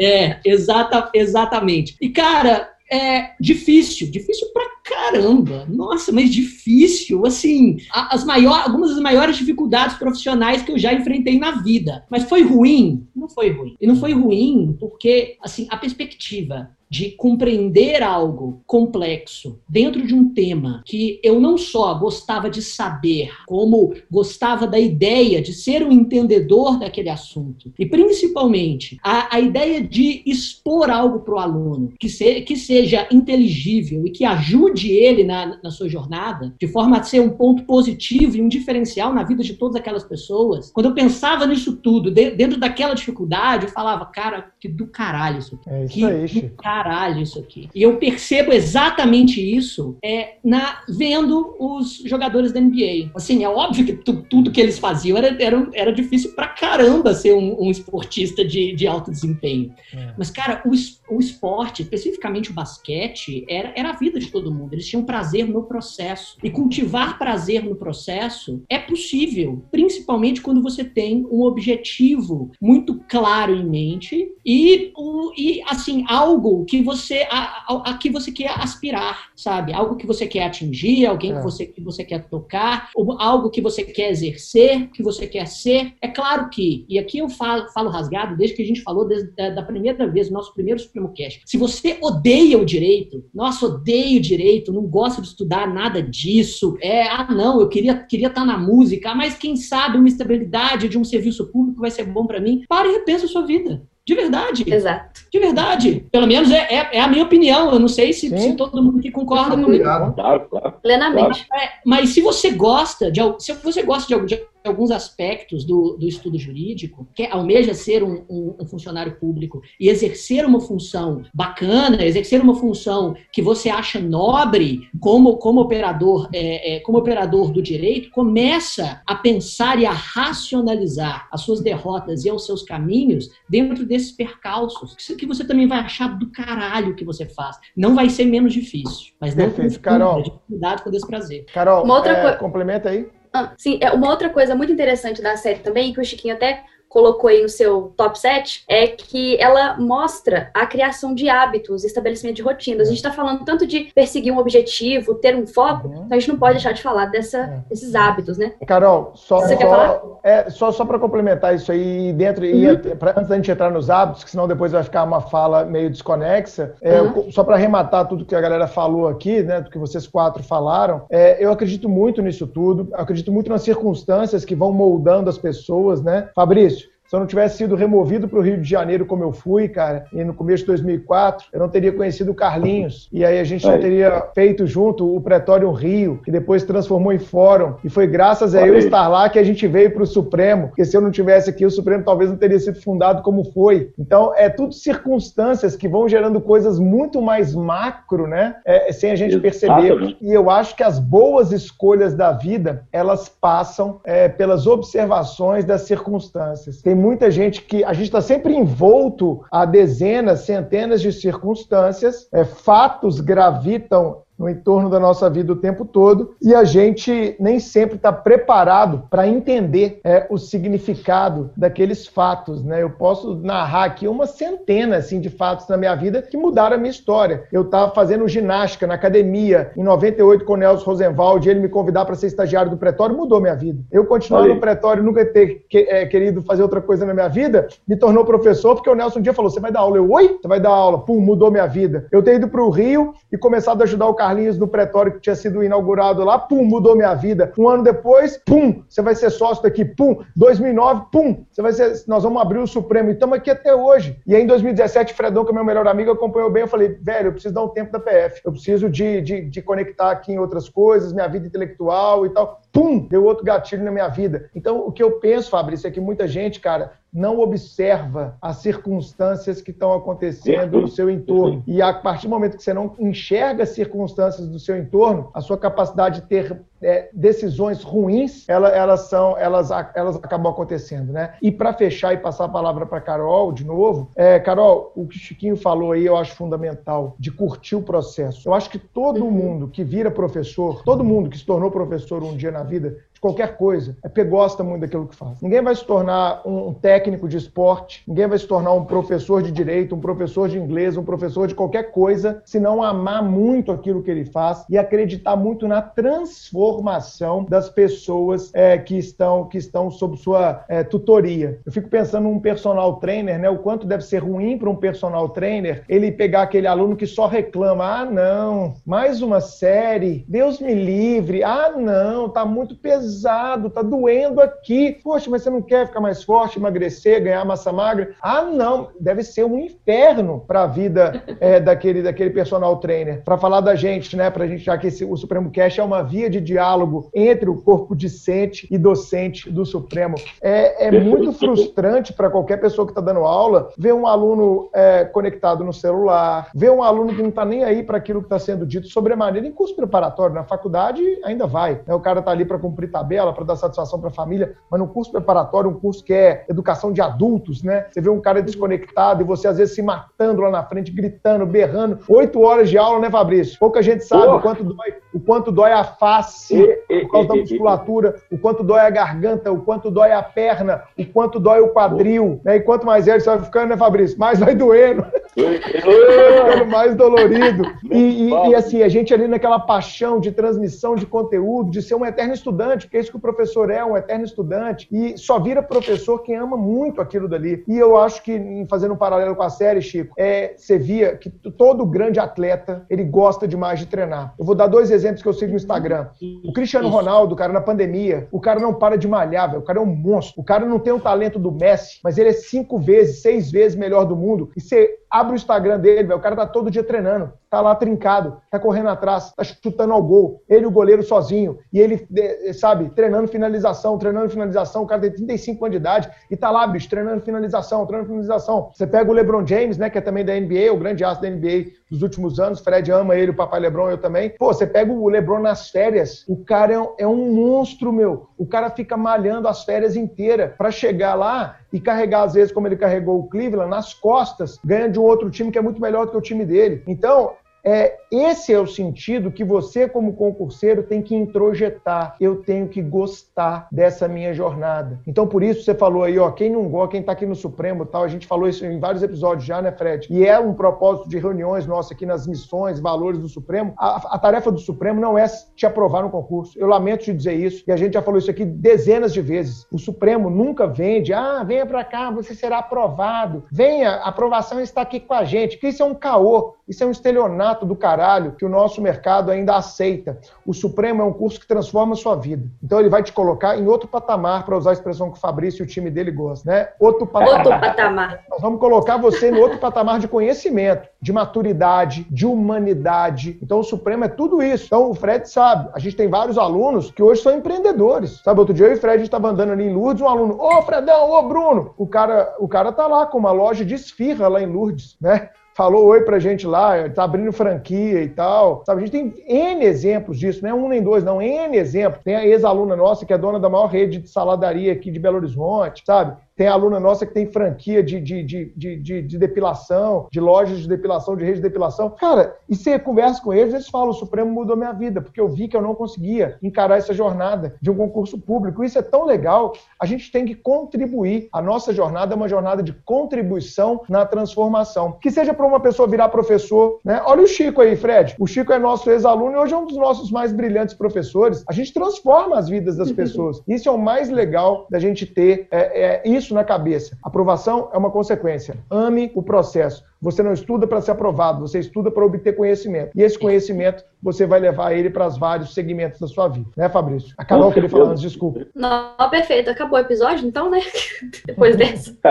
[0.00, 1.96] É, exata, exatamente.
[2.00, 5.66] E, cara, é difícil, difícil pra caramba.
[5.68, 11.38] Nossa, mas difícil, assim, as maiores, algumas das maiores dificuldades profissionais que eu já enfrentei
[11.38, 12.04] na vida.
[12.10, 13.06] Mas foi ruim?
[13.14, 13.76] Não foi ruim.
[13.80, 20.32] E não foi ruim porque, assim, a perspectiva de compreender algo complexo dentro de um
[20.32, 25.92] tema que eu não só gostava de saber, como gostava da ideia de ser um
[25.92, 27.72] entendedor daquele assunto.
[27.78, 33.06] E principalmente a, a ideia de expor algo para o aluno que, se, que seja
[33.10, 37.64] inteligível e que ajude ele na, na sua jornada, de forma a ser um ponto
[37.64, 40.70] positivo e um diferencial na vida de todas aquelas pessoas.
[40.70, 45.38] Quando eu pensava nisso tudo, de, dentro daquela dificuldade, eu falava, cara, que do caralho
[45.38, 45.58] isso.
[45.66, 46.77] É isso que aí, caralho
[47.20, 47.68] isso aqui.
[47.74, 53.10] E eu percebo exatamente isso é, na vendo os jogadores da NBA.
[53.14, 57.14] Assim, é óbvio que tu, tudo que eles faziam era, era, era difícil pra caramba
[57.14, 59.72] ser um, um esportista de, de alto desempenho.
[59.94, 60.12] É.
[60.16, 60.72] Mas, cara, o,
[61.10, 64.72] o esporte, especificamente o basquete, era, era a vida de todo mundo.
[64.72, 66.36] Eles tinham prazer no processo.
[66.42, 73.54] E cultivar prazer no processo é possível, principalmente quando você tem um objetivo muito claro
[73.54, 78.50] em mente e, o, e assim, algo que você a, a, a, que você quer
[78.50, 79.72] aspirar, sabe?
[79.72, 81.36] Algo que você quer atingir, alguém é.
[81.36, 85.94] que, você, que você quer tocar, algo que você quer exercer, que você quer ser.
[86.00, 89.30] É claro que, e aqui eu falo, falo rasgado desde que a gente falou desde,
[89.32, 90.54] da, da primeira vez, no nosso
[90.98, 91.42] Supremo Cast.
[91.46, 96.76] Se você odeia o direito, nossa, odeio o direito, não gosta de estudar nada disso,
[96.80, 100.88] é, ah, não, eu queria queria estar tá na música, mas quem sabe uma estabilidade
[100.88, 102.64] de um serviço público vai ser bom para mim.
[102.68, 103.82] Pare e repensa a sua vida.
[104.04, 104.64] De verdade.
[104.66, 105.20] Exato.
[105.30, 106.06] De verdade.
[106.10, 107.70] Pelo menos é, é, é a minha opinião.
[107.70, 109.84] Eu não sei se, se todo mundo aqui concorda comigo.
[109.84, 110.74] Claro, claro.
[110.82, 111.46] Plenamente.
[111.52, 116.06] É, mas se você gosta de se você gosta de, de alguns aspectos do, do
[116.06, 122.04] estudo jurídico, que almeja ser um, um, um, funcionário público e exercer uma função bacana,
[122.04, 127.62] exercer uma função que você acha nobre como, como operador, é, é, como operador do
[127.62, 133.86] direito, começa a pensar e a racionalizar as suas derrotas e os seus caminhos dentro
[133.86, 137.56] desses percalços, que você também vai achar do caralho que você faz.
[137.76, 139.80] Não vai ser menos difícil, mas não Perfeito.
[139.80, 140.40] Carol.
[140.46, 141.46] cuidado com desprazer.
[141.52, 143.08] Carol, uma outra é, complementa aí.
[143.32, 146.64] Ah, sim, é uma outra coisa muito interessante da série também, que o Chiquinho até
[146.88, 152.36] colocou aí no seu top 7 é que ela mostra a criação de hábitos, estabelecimento
[152.36, 152.88] de rotinas.
[152.88, 156.04] A gente está falando tanto de perseguir um objetivo, ter um foco, uhum.
[156.04, 157.60] então a gente não pode deixar de falar dessa, é.
[157.68, 158.52] desses hábitos, né?
[158.66, 160.00] Carol, só, Você só, quer falar?
[160.22, 162.72] É, só, só para complementar isso aí, dentro, uhum.
[162.72, 165.64] e, pra, antes da gente entrar nos hábitos, que senão depois vai ficar uma fala
[165.64, 167.30] meio desconexa, é, uhum.
[167.30, 171.02] só para arrematar tudo que a galera falou aqui, né, do que vocês quatro falaram,
[171.10, 176.02] é, eu acredito muito nisso tudo, acredito muito nas circunstâncias que vão moldando as pessoas,
[176.02, 176.28] né?
[176.34, 176.77] Fabrício,
[177.08, 180.04] se eu não tivesse sido removido para o Rio de Janeiro como eu fui, cara,
[180.12, 183.08] e no começo de 2004, eu não teria conhecido o Carlinhos.
[183.10, 187.10] E aí a gente não teria feito junto o Pretório Rio, que depois se transformou
[187.10, 187.76] em Fórum.
[187.82, 190.68] E foi graças a eu estar lá que a gente veio para o Supremo.
[190.68, 193.90] Porque se eu não tivesse aqui, o Supremo talvez não teria sido fundado como foi.
[193.98, 198.56] Então, é tudo circunstâncias que vão gerando coisas muito mais macro, né?
[198.66, 200.14] É, sem a gente perceber.
[200.20, 205.82] E eu acho que as boas escolhas da vida, elas passam é, pelas observações das
[205.82, 206.82] circunstâncias.
[206.82, 212.44] Tem muita gente que a gente está sempre envolto a dezenas, centenas de circunstâncias, é,
[212.44, 217.96] fatos gravitam no entorno da nossa vida o tempo todo e a gente nem sempre
[217.96, 222.62] está preparado para entender é, o significado daqueles fatos.
[222.62, 222.82] Né?
[222.82, 226.78] Eu posso narrar aqui uma centena assim, de fatos na minha vida que mudaram a
[226.78, 227.44] minha história.
[227.52, 232.04] Eu estava fazendo ginástica na academia em 98 com o Nelson Rosenwald ele me convidar
[232.04, 233.82] para ser estagiário do Pretório mudou minha vida.
[233.90, 237.68] Eu continuar no Pretório, nunca ter que, é, querido fazer outra coisa na minha vida,
[237.86, 239.96] me tornou professor porque o Nelson um dia falou: Você vai dar aula?
[239.96, 240.38] Eu, oi?
[240.40, 240.98] Você vai dar aula?
[241.04, 242.06] Pum, mudou minha vida.
[242.12, 245.20] Eu ter ido para o Rio e começado a ajudar o Carlinhos no Pretório que
[245.20, 247.52] tinha sido inaugurado lá, pum, mudou minha vida.
[247.56, 250.22] Um ano depois, pum, você vai ser sócio daqui, pum.
[250.36, 254.20] 2009, pum, você vai ser, nós vamos abrir o Supremo e estamos aqui até hoje.
[254.26, 256.62] E aí, em 2017, Fredão, que é meu melhor amigo, acompanhou bem.
[256.62, 258.42] Eu falei, velho, eu preciso dar um tempo da PF.
[258.44, 262.60] Eu preciso de, de, de conectar aqui em outras coisas, minha vida intelectual e tal.
[262.72, 264.50] Pum, deu outro gatilho na minha vida.
[264.54, 269.62] Então, o que eu penso, Fabrício, é que muita gente, cara, não observa as circunstâncias
[269.62, 271.62] que estão acontecendo no seu entorno.
[271.66, 275.40] E a partir do momento que você não enxerga as circunstâncias do seu entorno, a
[275.40, 281.34] sua capacidade de ter é, decisões ruins, elas, elas são, elas, elas acabam acontecendo, né?
[281.42, 285.16] E para fechar e passar a palavra para Carol de novo, é, Carol, o que
[285.16, 288.48] o Chiquinho falou aí eu acho fundamental de curtir o processo.
[288.48, 289.30] Eu acho que todo uhum.
[289.30, 293.20] mundo que vira professor, todo mundo que se tornou professor um dia na vida, de
[293.20, 295.42] qualquer coisa, é porque gosta muito daquilo que faz.
[295.42, 299.50] Ninguém vai se tornar um técnico de esporte, ninguém vai se tornar um professor de
[299.50, 304.02] direito, um professor de inglês, um professor de qualquer coisa, se não amar muito aquilo
[304.02, 309.90] que ele faz e acreditar muito na transformação das pessoas é, que estão que estão
[309.90, 311.58] sob sua é, tutoria.
[311.66, 313.50] Eu fico pensando num personal trainer, né?
[313.50, 317.26] O quanto deve ser ruim para um personal trainer ele pegar aquele aluno que só
[317.26, 323.70] reclama, ah não, mais uma série, Deus me livre, ah não, tá muito pesado pesado,
[323.70, 324.98] tá doendo aqui.
[325.02, 328.14] Poxa, mas você não quer ficar mais forte, emagrecer, ganhar massa magra?
[328.22, 333.22] Ah, não, deve ser um inferno para a vida é, daquele, daquele personal trainer.
[333.24, 335.82] Para falar da gente, né, para a gente, já que esse, o Supremo Cash é
[335.82, 340.16] uma via de diálogo entre o corpo discente e docente do Supremo.
[340.42, 345.04] É, é muito frustrante para qualquer pessoa que está dando aula ver um aluno é,
[345.04, 348.38] conectado no celular, ver um aluno que não está nem aí para aquilo que está
[348.38, 350.34] sendo dito sobremaneira em curso preparatório.
[350.34, 351.80] Na faculdade ainda vai.
[351.86, 351.94] Né?
[351.94, 354.88] O cara está ali para cumprir tabela para dar satisfação para a família, mas no
[354.88, 357.86] curso preparatório, um curso que é educação de adultos, né?
[357.90, 361.46] Você vê um cara desconectado e você às vezes se matando lá na frente, gritando,
[361.46, 361.98] berrando.
[362.08, 363.58] Oito horas de aula, né, Fabrício?
[363.58, 364.36] Pouca gente sabe oh.
[364.36, 368.80] o quanto dói, o quanto dói a face por causa da musculatura, o quanto dói
[368.80, 372.56] a garganta, o quanto dói a perna, o quanto dói o quadril, né?
[372.56, 374.18] E quanto mais velho você vai ficando, né, Fabrício?
[374.18, 375.02] Mais vai doendo.
[375.36, 377.68] vai ficando mais dolorido.
[377.90, 381.94] E, e, e assim, a gente ali naquela paixão de transmissão de conteúdo, de ser
[381.94, 385.62] um eterno estudante, é isso que o professor é, um eterno estudante, e só vira
[385.62, 387.64] professor quem ama muito aquilo dali.
[387.68, 391.30] E eu acho que, fazendo um paralelo com a série, Chico, é, você via que
[391.30, 394.34] todo grande atleta, ele gosta demais de treinar.
[394.38, 396.08] Eu vou dar dois exemplos que eu sigo no Instagram.
[396.44, 399.62] O Cristiano Ronaldo, cara, na pandemia, o cara não para de malhar, velho.
[399.62, 400.40] O cara é um monstro.
[400.40, 403.76] O cara não tem o talento do Messi, mas ele é cinco vezes, seis vezes
[403.76, 404.50] melhor do mundo.
[404.56, 407.74] E você abre o Instagram dele, véio, o cara tá todo dia treinando, tá lá
[407.74, 412.06] trincado, tá correndo atrás, tá chutando ao gol, ele o goleiro sozinho, e ele,
[412.52, 416.66] sabe, treinando finalização, treinando finalização, o cara tem 35 anos de idade e tá lá,
[416.66, 418.70] bicho, treinando finalização, treinando finalização.
[418.74, 421.34] Você pega o LeBron James, né, que é também da NBA, o grande astro da
[421.34, 424.30] NBA dos últimos anos, Fred ama ele, o papai LeBron, eu também.
[424.30, 428.28] Pô, você pega o LeBron nas férias, o cara é um, é um monstro, meu.
[428.36, 432.66] O cara fica malhando as férias inteiras para chegar lá e carregar, às vezes, como
[432.66, 436.06] ele carregou o Cleveland, nas costas, ganha de um outro time que é muito melhor
[436.06, 436.82] do que o time dele.
[436.86, 437.32] Então,
[437.68, 442.16] é, esse é o sentido que você, como concurseiro, tem que introjetar.
[442.18, 444.98] Eu tenho que gostar dessa minha jornada.
[445.06, 447.84] Então, por isso você falou aí, ó, quem não gosta, quem está aqui no Supremo
[447.84, 450.08] tal, a gente falou isso em vários episódios já, né, Fred?
[450.10, 453.74] E é um propósito de reuniões nossas aqui nas missões, valores do Supremo.
[453.76, 456.58] A, a tarefa do Supremo não é te aprovar no concurso.
[456.58, 459.66] Eu lamento te dizer isso, e a gente já falou isso aqui dezenas de vezes.
[459.70, 463.44] O Supremo nunca vende, ah, venha para cá, você será aprovado.
[463.52, 466.86] Venha, a aprovação está aqui com a gente, porque isso é um caô, isso é
[466.86, 470.18] um estelionato do caralho que o nosso mercado ainda aceita.
[470.46, 472.48] O Supremo é um curso que transforma a sua vida.
[472.62, 475.62] Então ele vai te colocar em outro patamar, para usar a expressão que o Fabrício
[475.62, 476.68] e o time dele gostam, né?
[476.78, 477.46] Outro patamar.
[477.46, 478.20] Outro patamar.
[478.30, 483.38] Nós vamos colocar você no outro patamar de conhecimento, de maturidade, de humanidade.
[483.42, 484.66] Então o Supremo é tudo isso.
[484.66, 488.20] Então o Fred sabe, a gente tem vários alunos que hoje são empreendedores.
[488.22, 490.62] Sabe, outro dia eu e o Fred estava andando ali em Lourdes, um aluno, ô
[490.62, 494.42] Fredão, ô Bruno, o cara, o cara tá lá com uma loja de esfirra lá
[494.42, 495.30] em Lourdes, né?
[495.58, 498.62] Falou oi pra gente lá, tá abrindo franquia e tal.
[498.64, 502.04] Sabe, a gente tem N exemplos disso, não é um nem dois, não, N exemplos.
[502.04, 505.16] Tem a ex-aluna nossa que é dona da maior rede de saladaria aqui de Belo
[505.16, 506.16] Horizonte, sabe?
[506.38, 510.68] Tem aluna nossa que tem franquia de, de, de, de, de depilação, de lojas de
[510.68, 511.90] depilação, de rede de depilação.
[511.90, 515.28] Cara, e você conversa com eles, eles falam: o Supremo mudou minha vida, porque eu
[515.28, 518.62] vi que eu não conseguia encarar essa jornada de um concurso público.
[518.62, 519.52] Isso é tão legal.
[519.80, 521.28] A gente tem que contribuir.
[521.32, 524.92] A nossa jornada é uma jornada de contribuição na transformação.
[524.92, 527.02] Que seja para uma pessoa virar professor, né?
[527.04, 528.14] Olha o Chico aí, Fred.
[528.16, 531.42] O Chico é nosso ex-aluno e hoje é um dos nossos mais brilhantes professores.
[531.48, 533.42] A gente transforma as vidas das pessoas.
[533.48, 536.96] Isso é o mais legal da gente ter é, é, isso isso na cabeça.
[537.02, 538.58] Aprovação é uma consequência.
[538.70, 539.82] Ame o processo.
[540.00, 542.92] Você não estuda para ser aprovado, você estuda para obter conhecimento.
[542.94, 546.48] E esse conhecimento você vai levar ele para os vários segmentos da sua vida.
[546.56, 547.12] Né, Fabrício?
[547.18, 548.46] A Carol queria falar antes, desculpa.
[548.54, 549.50] Não, perfeito.
[549.50, 550.60] Acabou o episódio, então, né?
[551.26, 551.96] Depois dessa.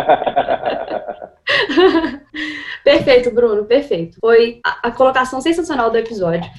[2.84, 4.18] perfeito, Bruno, perfeito.
[4.20, 6.50] Foi a, a colocação sensacional do episódio.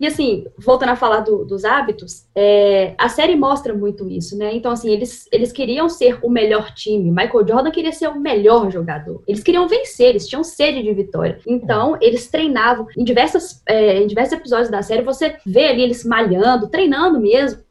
[0.00, 4.54] E assim, voltando a falar do, dos hábitos, é, a série mostra muito isso, né?
[4.54, 7.10] Então, assim, eles, eles queriam ser o melhor time.
[7.10, 9.22] Michael Jordan queria ser o melhor jogador.
[9.26, 11.40] Eles queriam vencer, eles tinham sede de vitória.
[11.46, 12.86] Então, eles treinavam.
[12.96, 17.66] Em, diversas, é, em diversos episódios da série, você vê ali eles malhando, treinando mesmo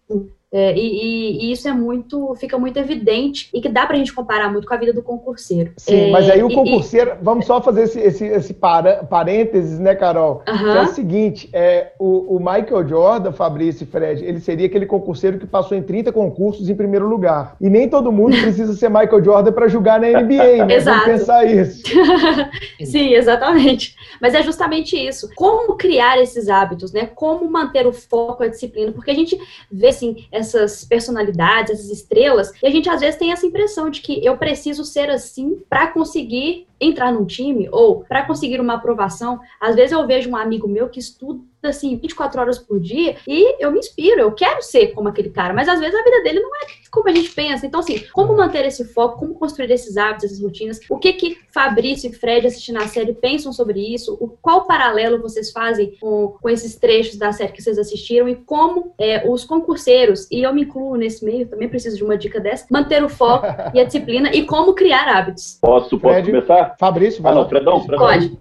[0.51, 4.49] é, e, e, isso é muito, fica muito evidente e que dá pra gente comparar
[4.49, 5.73] muito com a vida do concurseiro.
[5.75, 9.77] Sim, é, mas aí o concurseiro, e, vamos só fazer esse, esse, esse para, parênteses,
[9.77, 10.41] né, Carol?
[10.47, 10.77] Uh -huh.
[10.77, 15.37] é o seguinte, é, o, o, Michael Jordan, Fabrício e Fred, ele seria aquele concurseiro
[15.37, 17.57] que passou em 30 concursos em primeiro lugar.
[17.59, 20.75] E nem todo mundo precisa ser Michael Jordan para jogar na NBA, né?
[20.75, 21.05] Exato.
[21.05, 21.83] Vamos pensar isso.
[22.85, 23.95] Sim, exatamente.
[24.21, 25.29] Mas é justamente isso.
[25.35, 27.09] Como criar esses hábitos, né?
[27.13, 29.37] Como manter o foco, a disciplina, porque a gente
[29.69, 34.01] vê, assim, essas personalidades, essas estrelas, e a gente às vezes tem essa impressão de
[34.01, 39.39] que eu preciso ser assim para conseguir entrar num time ou para conseguir uma aprovação.
[39.59, 43.63] Às vezes eu vejo um amigo meu que estuda assim 24 horas por dia e
[43.63, 46.39] eu me inspiro, eu quero ser como aquele cara, mas às vezes a vida dele
[46.39, 47.65] não é como a gente pensa.
[47.65, 50.79] Então assim, como manter esse foco, como construir esses hábitos, essas rotinas?
[50.89, 54.17] O que que Fabrício e Fred assistindo a série pensam sobre isso?
[54.19, 58.35] O qual paralelo vocês fazem com, com esses trechos da série que vocês assistiram e
[58.35, 62.39] como é, os concurseiros e eu me incluo nesse meio, também preciso de uma dica
[62.39, 65.57] dessa, manter o foco e a disciplina e como criar hábitos.
[65.61, 66.75] Posso, posso Fred, começar?
[66.79, 68.05] Fabrício, vai ah, não, Fredão, Fredão.
[68.05, 68.37] Pode.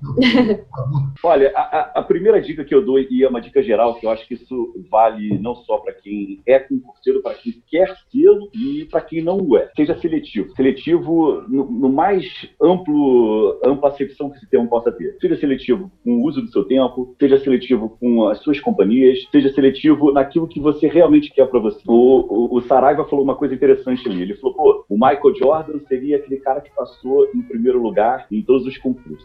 [1.23, 4.11] Olha, a, a, primeira dica que eu dou, e é uma dica geral, que eu
[4.11, 8.85] acho que isso vale não só para quem é concurseiro, para quem quer sê-lo e
[8.85, 9.71] para quem não o é.
[9.77, 10.55] Seja seletivo.
[10.55, 12.27] Seletivo no, no, mais
[12.61, 15.17] amplo, ampla acepção que esse termo possa ter.
[15.21, 19.53] Seja seletivo com o uso do seu tempo, seja seletivo com as suas companhias, seja
[19.53, 21.81] seletivo naquilo que você realmente quer para você.
[21.87, 24.23] O, o, o Saraiva falou uma coisa interessante ali.
[24.23, 28.43] Ele falou, pô, o Michael Jordan seria aquele cara que passou em primeiro lugar em
[28.43, 29.25] todos os concursos.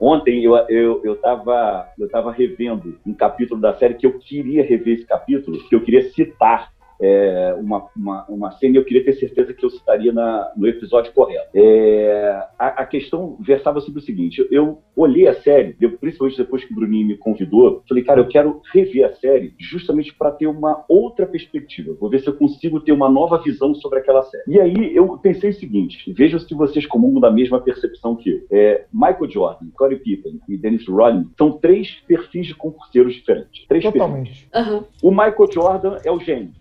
[0.00, 4.62] Ontem eu eu eu estava eu tava revendo um capítulo da série que eu queria
[4.62, 9.04] rever esse capítulo, que eu queria citar é, uma, uma, uma cena e eu queria
[9.04, 11.48] ter certeza que eu citaria na, no episódio correto.
[11.54, 16.72] É, a, a, questão versava sobre o seguinte: eu olhei a série, principalmente depois que
[16.72, 20.84] o Bruninho me convidou, falei, cara, eu quero rever a série justamente para ter uma
[20.88, 21.96] outra perspectiva.
[22.00, 24.44] Vou ver se eu consigo ter uma nova visão sobre aquela série.
[24.46, 28.46] E aí eu pensei o seguinte: vejam se vocês comungam da mesma percepção que eu.
[28.50, 33.66] É, Michael Jordan, Corey Pippen e Dennis Rodman são três perfis de concurseiros diferentes.
[33.66, 34.48] Três Totalmente.
[34.54, 34.84] Uhum.
[35.02, 36.52] O Michael Jordan é o gênio.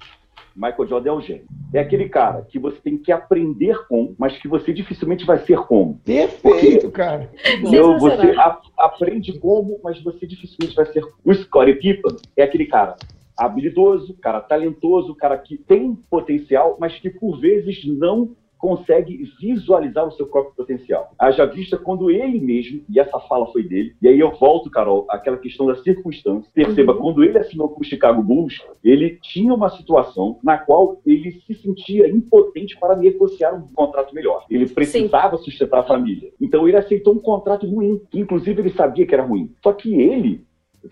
[0.56, 1.46] Michael Jordan é o gênio.
[1.74, 5.58] É aquele cara que você tem que aprender com, mas que você dificilmente vai ser
[5.66, 6.00] como.
[6.06, 7.30] Perfeito, Porque, cara.
[7.60, 11.04] Então, você a, aprende como, mas você dificilmente vai ser.
[11.26, 12.96] O Scottie Pippen é aquele cara
[13.38, 18.34] habilidoso, cara talentoso, cara que tem potencial, mas que por vezes não
[18.66, 21.14] consegue visualizar o seu próprio potencial.
[21.20, 25.06] Haja vista quando ele mesmo, e essa fala foi dele, e aí eu volto, Carol,
[25.08, 26.50] aquela questão da circunstância.
[26.52, 27.00] Perceba, uhum.
[27.00, 31.54] quando ele assinou com o Chicago Bulls, ele tinha uma situação na qual ele se
[31.54, 34.44] sentia impotente para negociar um contrato melhor.
[34.50, 35.44] Ele precisava Sim.
[35.44, 36.32] sustentar a família.
[36.42, 39.52] Então ele aceitou um contrato ruim, que inclusive ele sabia que era ruim.
[39.62, 40.44] Só que ele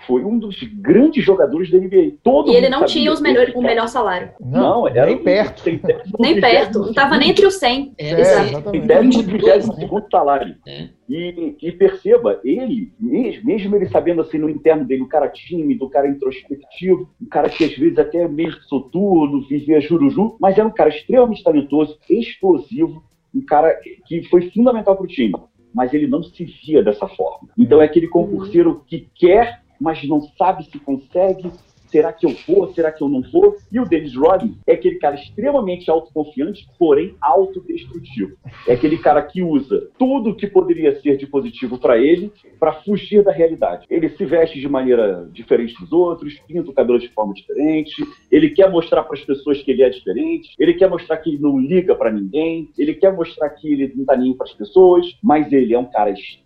[0.06, 2.14] foi um dos grandes jogadores da NBA.
[2.24, 4.32] Todo e ele não tinha os melhores, o melhor salário.
[4.40, 5.64] Não, não era nem perto.
[6.20, 6.80] nem perto.
[6.80, 7.94] Não estava nem entre os 100.
[7.98, 9.76] É, Exato.
[9.76, 10.56] segundo salário.
[10.68, 10.90] É.
[11.10, 15.86] E, e, perceba, ele, mesmo, mesmo ele sabendo assim no interno dele, o cara tímido,
[15.86, 20.68] o cara introspectivo, um cara que às vezes até meio soturno, vivia juruju, mas era
[20.68, 23.04] um cara extremamente talentoso, explosivo,
[23.36, 25.34] um cara que foi fundamental para o time
[25.74, 27.50] mas ele não se via dessa forma.
[27.58, 31.52] Então é aquele concurseiro que quer mas não sabe se consegue,
[31.94, 32.74] Será que eu vou?
[32.74, 33.56] Será que eu não vou?
[33.72, 38.36] E o Dennis Rodman é aquele cara extremamente autoconfiante, porém autodestrutivo.
[38.68, 43.24] É aquele cara que usa tudo que poderia ser de positivo para ele para fugir
[43.24, 43.86] da realidade.
[43.92, 48.50] Ele se veste de maneira diferente dos outros, pinta o cabelo de forma diferente, ele
[48.50, 51.60] quer mostrar para as pessoas que ele é diferente, ele quer mostrar que ele não
[51.60, 55.54] liga para ninguém, ele quer mostrar que ele não tá nem para as pessoas, mas
[55.54, 56.43] ele é um cara extremamente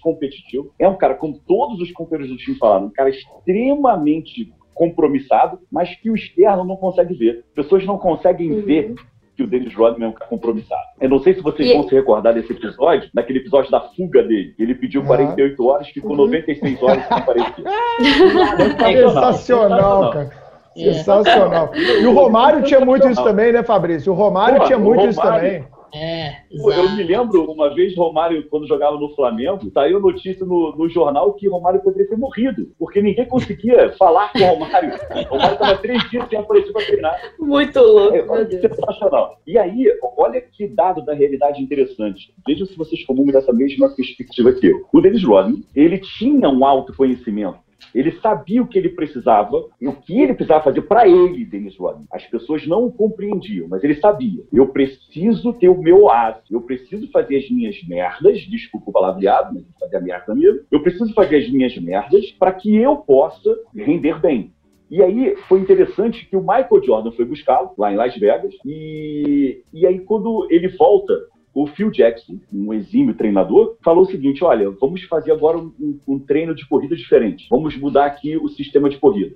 [0.00, 5.58] competitivo, é um cara, como todos os companheiros do time falaram, um cara extremamente compromissado,
[5.70, 7.44] mas que o externo não consegue ver.
[7.48, 8.62] As pessoas não conseguem uhum.
[8.62, 8.94] ver
[9.36, 10.82] que o Dennis Rodman é um cara compromissado.
[11.00, 11.72] Eu não sei se vocês e...
[11.72, 14.54] vão se recordar desse episódio, daquele episódio da fuga dele.
[14.58, 16.16] Ele pediu 48 horas, ficou uhum.
[16.18, 17.64] 96 horas sem aparecer.
[19.02, 20.30] Sensacional, cara.
[20.76, 20.92] É.
[20.92, 21.70] Sensacional.
[21.74, 24.12] E o Romário tinha muito isso também, né, Fabrício?
[24.12, 25.64] O Romário Pô, tinha muito Romário, isso também.
[25.94, 30.88] É, Eu me lembro, uma vez, Romário, quando jogava no Flamengo, saiu notícia no, no
[30.88, 34.94] jornal que Romário poderia ter morrido, porque ninguém conseguia falar com o Romário.
[35.30, 37.20] O Romário estava três dias sem aparecer para treinar.
[37.38, 39.38] Muito louco, é, sensacional.
[39.46, 39.86] E aí,
[40.16, 42.32] olha que dado da realidade interessante.
[42.46, 44.86] Vejam se vocês comungam dessa mesma perspectiva que eu.
[44.92, 47.58] O Dennis Rodman, ele tinha um autoconhecimento
[47.94, 51.76] ele sabia o que ele precisava e o que ele precisava fazer para ele, Dennis
[51.76, 52.06] Rodman.
[52.12, 54.42] As pessoas não o compreendiam, mas ele sabia.
[54.52, 56.50] Eu preciso ter o meu oásis.
[56.50, 58.40] Eu preciso fazer as minhas merdas.
[58.42, 60.60] Desculpa o palavreado, mas fazer a merda mesmo.
[60.70, 64.52] Eu preciso fazer as minhas merdas para que eu possa render bem.
[64.92, 68.52] E aí foi interessante que o Michael Jordan foi buscá-lo lá em Las Vegas.
[68.62, 71.14] E, e aí, quando ele volta
[71.54, 76.18] o Phil Jackson, um exímio treinador, falou o seguinte: olha, vamos fazer agora um, um,
[76.18, 77.46] treino de corrida diferente.
[77.50, 79.34] Vamos mudar aqui o sistema de corrida.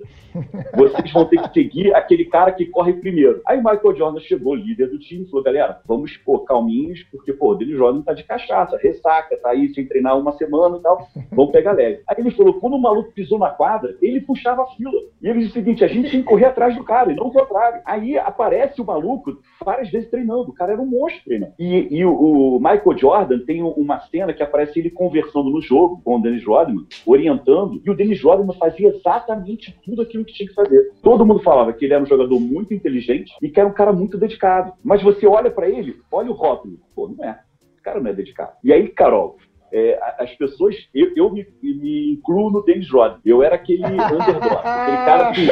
[0.75, 3.41] Vocês vão ter que seguir aquele cara que corre primeiro.
[3.45, 7.55] Aí Michael Jordan chegou, líder do time, falou: galera, vamos, pô, calminhos, porque, pô, o
[7.55, 11.07] Dennis Jordan tá de cachaça, ressaca, tá aí sem treinar uma semana e tal.
[11.31, 12.01] Vamos pegar leve.
[12.07, 14.91] Aí ele falou: quando o maluco pisou na quadra, ele puxava a fila.
[15.21, 17.27] E ele disse o seguinte: a gente tem que correr atrás do cara, e não
[17.27, 17.81] o contrário.
[17.85, 20.49] Aí aparece o maluco várias vezes treinando.
[20.49, 21.53] O cara era um monstro treinando.
[21.59, 26.17] E, e o, Michael Jordan tem uma cena que aparece ele conversando no jogo com
[26.17, 30.55] o Dennis Rodman, orientando, e o Dennis Rodman fazia exatamente tudo aquilo que tinha que
[30.55, 30.91] fazer.
[31.01, 33.93] Todo mundo falava que ele era um jogador muito inteligente e que era um cara
[33.93, 34.73] muito dedicado.
[34.83, 36.79] Mas você olha para ele, olha o rótulo.
[36.95, 37.39] Pô, não é.
[37.73, 38.53] Esse cara não é dedicado.
[38.63, 39.37] E aí, Carol,
[39.71, 43.19] é, as pessoas, eu, eu me, me, incluo no Dennis Rodman.
[43.25, 45.47] Eu era aquele underdog, aquele cara que.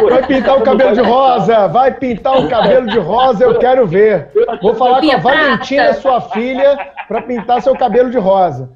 [0.00, 3.86] Pô, vai pintar o cabelo de rosa, vai pintar o cabelo de rosa, eu quero
[3.86, 4.30] ver.
[4.62, 8.70] Vou falar com a Valentina, sua filha, para pintar seu cabelo de rosa.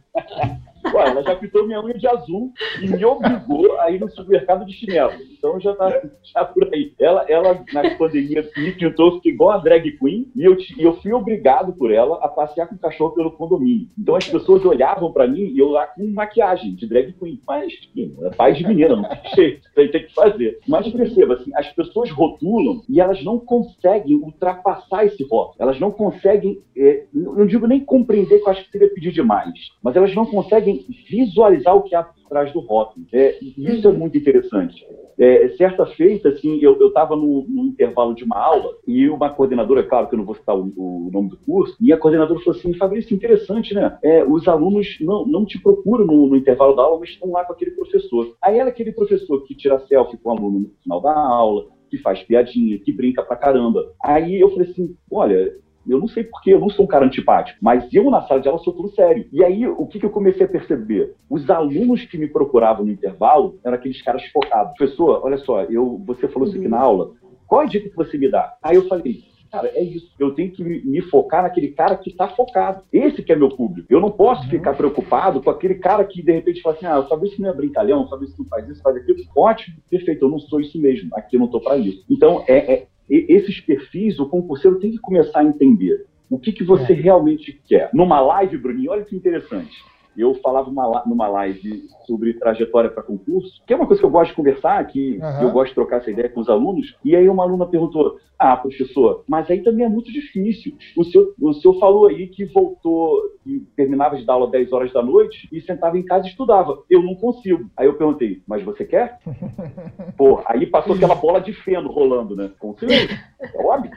[1.00, 4.64] Ué, ela já pintou minha unha de azul e me obrigou a ir no supermercado
[4.64, 5.12] de chinelo.
[5.36, 6.02] Então já tá
[6.34, 6.92] já por aí.
[6.98, 11.12] Ela, ela na pandemia, me pintou, igual a drag queen e eu, e eu fui
[11.12, 13.88] obrigado por ela a passear com o cachorro pelo condomínio.
[13.98, 17.40] Então as pessoas olhavam para mim e eu lá com maquiagem de drag queen.
[17.46, 20.58] Mas, enfim, é pai de menina, não tem jeito, tem que fazer.
[20.68, 25.56] Mas perceba, assim, as pessoas rotulam e elas não conseguem ultrapassar esse rótulo.
[25.58, 29.52] Elas não conseguem, é, não digo nem compreender, que eu acho que seria pedir demais,
[29.82, 33.04] mas elas não conseguem visualizar o que há trás do rótulo.
[33.12, 34.86] É, isso é muito interessante.
[35.18, 39.82] É, certa feita, assim, eu estava no, no, intervalo de uma aula e uma coordenadora,
[39.82, 42.58] claro que eu não vou citar o, o nome do curso, e a coordenadora falou
[42.58, 43.98] assim, Fabrício, interessante, né?
[44.02, 47.44] É, os alunos não, não te procuram no, no, intervalo da aula, mas estão lá
[47.44, 48.34] com aquele professor.
[48.42, 51.98] Aí era aquele professor que tira selfie com o aluno no final da aula, que
[51.98, 53.92] faz piadinha, que brinca pra caramba.
[54.02, 55.52] Aí eu falei assim, olha,
[55.88, 58.48] eu não sei porquê, eu não sou um cara antipático, mas eu na sala de
[58.48, 59.26] aula sou tudo sério.
[59.32, 61.14] E aí, o que, que eu comecei a perceber?
[61.28, 64.74] Os alunos que me procuravam no intervalo eram aqueles caras focados.
[64.76, 67.12] Professor, olha só, eu, você falou isso aqui na aula,
[67.46, 68.56] qual é a dica que você me dá?
[68.62, 70.12] Aí eu falei, cara, é isso.
[70.18, 72.82] Eu tenho que me focar naquele cara que está focado.
[72.92, 73.88] Esse que é meu público.
[73.90, 74.50] Eu não posso uhum.
[74.50, 77.52] ficar preocupado com aquele cara que de repente fala assim, ah, talvez isso não é
[77.52, 79.18] brincalhão, talvez isso não faz isso, faz aquilo.
[79.36, 81.10] Ótimo, perfeito, eu não sou isso mesmo.
[81.14, 82.04] Aqui eu não estou para isso.
[82.08, 86.62] Então, é, é, esses perfis, o concurseiro tem que começar a entender o que, que
[86.62, 86.96] você é.
[86.96, 87.90] realmente quer.
[87.92, 89.82] Numa live, Bruninho, olha que interessante
[90.16, 94.10] eu falava uma, numa live sobre trajetória para concurso, que é uma coisa que eu
[94.10, 95.42] gosto de conversar, que uhum.
[95.42, 98.56] eu gosto de trocar essa ideia com os alunos, e aí uma aluna perguntou, ah,
[98.56, 100.74] professor, mas aí também é muito difícil.
[100.96, 104.92] O senhor, o senhor falou aí que voltou, que terminava de dar aula 10 horas
[104.94, 106.82] da noite e sentava em casa e estudava.
[106.88, 107.70] Eu não consigo.
[107.76, 109.18] Aí eu perguntei, mas você quer?
[110.16, 112.50] Pô, aí passou aquela bola de feno rolando, né?
[112.58, 112.90] Consigo?
[112.92, 113.90] É óbvio.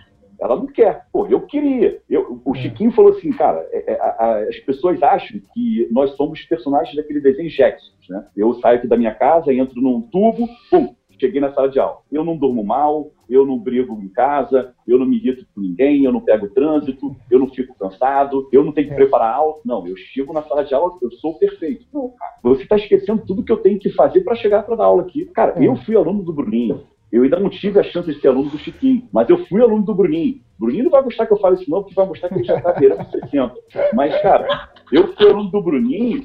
[0.44, 1.06] Ela não quer.
[1.12, 2.02] Pô, eu queria.
[2.10, 2.60] Eu, o é.
[2.60, 7.22] Chiquinho falou assim, cara, é, é, a, as pessoas acham que nós somos personagens daquele
[7.22, 8.28] desenho Jacksons, né?
[8.36, 12.00] Eu saio aqui da minha casa, entro num tubo, pum, cheguei na sala de aula.
[12.12, 16.04] Eu não durmo mal, eu não brigo em casa, eu não me irrito com ninguém,
[16.04, 19.56] eu não pego trânsito, eu não fico cansado, eu não tenho que preparar aula.
[19.64, 21.86] Não, eu chego na sala de aula, eu sou perfeito.
[21.94, 24.86] Não, cara, você está esquecendo tudo que eu tenho que fazer para chegar para dar
[24.86, 25.26] aula aqui.
[25.26, 26.84] Cara, eu fui aluno do Bruninho.
[27.14, 29.86] Eu ainda não tive a chance de ser aluno do Chiquinho, mas eu fui aluno
[29.86, 30.41] do Bruninho.
[30.57, 32.57] Bruninho não vai gostar que eu fale isso não, porque vai mostrar que ele já
[32.57, 33.53] está beirando 60.
[33.93, 36.24] Mas, cara, eu fui aluno do Bruninho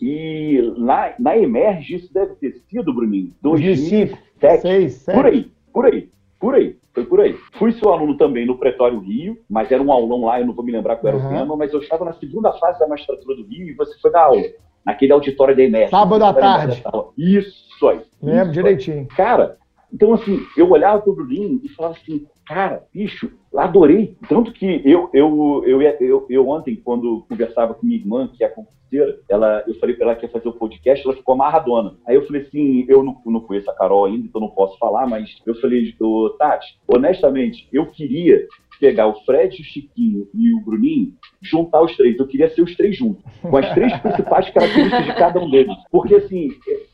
[0.00, 4.62] e na, na Emerge isso deve ter sido, Bruninho, 2007.
[4.62, 6.08] 6, por aí, por aí,
[6.40, 6.80] por aí.
[6.94, 7.36] Foi por aí.
[7.52, 10.64] Fui seu aluno também no Pretório Rio, mas era um aulão lá, eu não vou
[10.64, 11.28] me lembrar qual era uhum.
[11.28, 14.10] o tema, mas eu estava na segunda fase da magistratura do Rio e você foi
[14.10, 14.42] dar aula,
[14.86, 15.90] naquele auditório da Emerge.
[15.90, 16.82] Sábado à tarde.
[17.18, 18.00] Isso aí.
[18.22, 19.06] Lembro direitinho.
[19.14, 19.58] Cara,
[19.92, 24.16] então, assim, eu olhava para o Bruninho e falava assim, cara, bicho, adorei.
[24.28, 28.48] Tanto que eu, eu, eu, eu, eu ontem, quando conversava com minha irmã, que é
[28.48, 31.96] concurseira, ela, eu falei para ela que ia fazer o podcast, ela ficou amarradona.
[32.06, 35.06] Aí eu falei assim, eu não, não conheço a Carol ainda, então não posso falar,
[35.06, 35.94] mas eu falei,
[36.38, 38.46] Tati, honestamente, eu queria
[38.80, 42.18] pegar o Fred, o Chiquinho e o Bruninho, juntar os três.
[42.18, 45.76] Eu queria ser os três juntos, com as três principais características de cada um deles.
[45.90, 46.48] Porque, assim,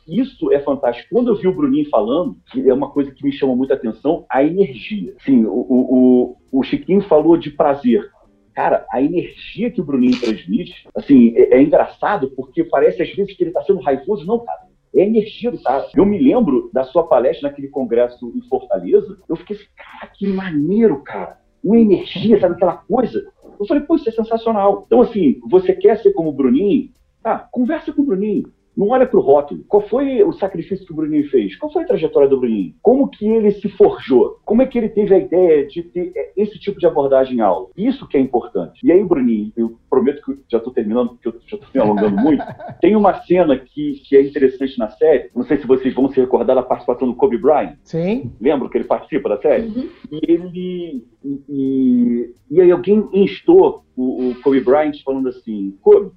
[0.06, 1.08] isso é fantástico.
[1.12, 4.42] Quando eu vi o Bruninho falando, é uma coisa que me chama muita atenção, a
[4.42, 5.14] energia.
[5.20, 8.10] Sim, o, o, o Chiquinho falou de prazer.
[8.52, 13.36] Cara, a energia que o Bruninho transmite, assim, é, é engraçado porque parece às vezes
[13.36, 14.26] que ele está sendo raivoso.
[14.26, 15.86] Não, cara é a energia do cara.
[15.94, 19.18] Eu me lembro da sua palestra naquele congresso em Fortaleza.
[19.28, 23.26] Eu fiquei assim, cara, que maneiro, cara uma energia, sabe aquela coisa?
[23.58, 24.84] Eu falei, pô, isso é sensacional.
[24.86, 26.90] Então, assim, você quer ser como o Bruninho?
[27.22, 28.44] Tá, conversa com o Bruninho.
[28.76, 29.64] Não olha para o rótulo.
[29.66, 31.56] Qual foi o sacrifício que o Bruninho fez?
[31.56, 32.74] Qual foi a trajetória do Bruninho?
[32.82, 34.38] Como que ele se forjou?
[34.44, 37.40] Como é que ele teve a ideia de ter é, esse tipo de abordagem em
[37.40, 37.68] aula?
[37.76, 38.80] Isso que é importante.
[38.84, 41.80] E aí, Bruninho, eu prometo que eu já estou terminando, porque eu já estou me
[41.80, 42.44] alongando muito.
[42.80, 45.30] Tem uma cena que, que é interessante na série.
[45.34, 47.76] Não sei se vocês vão se recordar da participação do Kobe Bryant.
[47.82, 48.30] Sim.
[48.40, 49.68] Lembra que ele participa da série?
[49.68, 49.88] Uhum.
[50.12, 51.06] E ele.
[51.48, 56.12] E, e, aí alguém instou o, o Kobe Bryant falando assim: Kobe,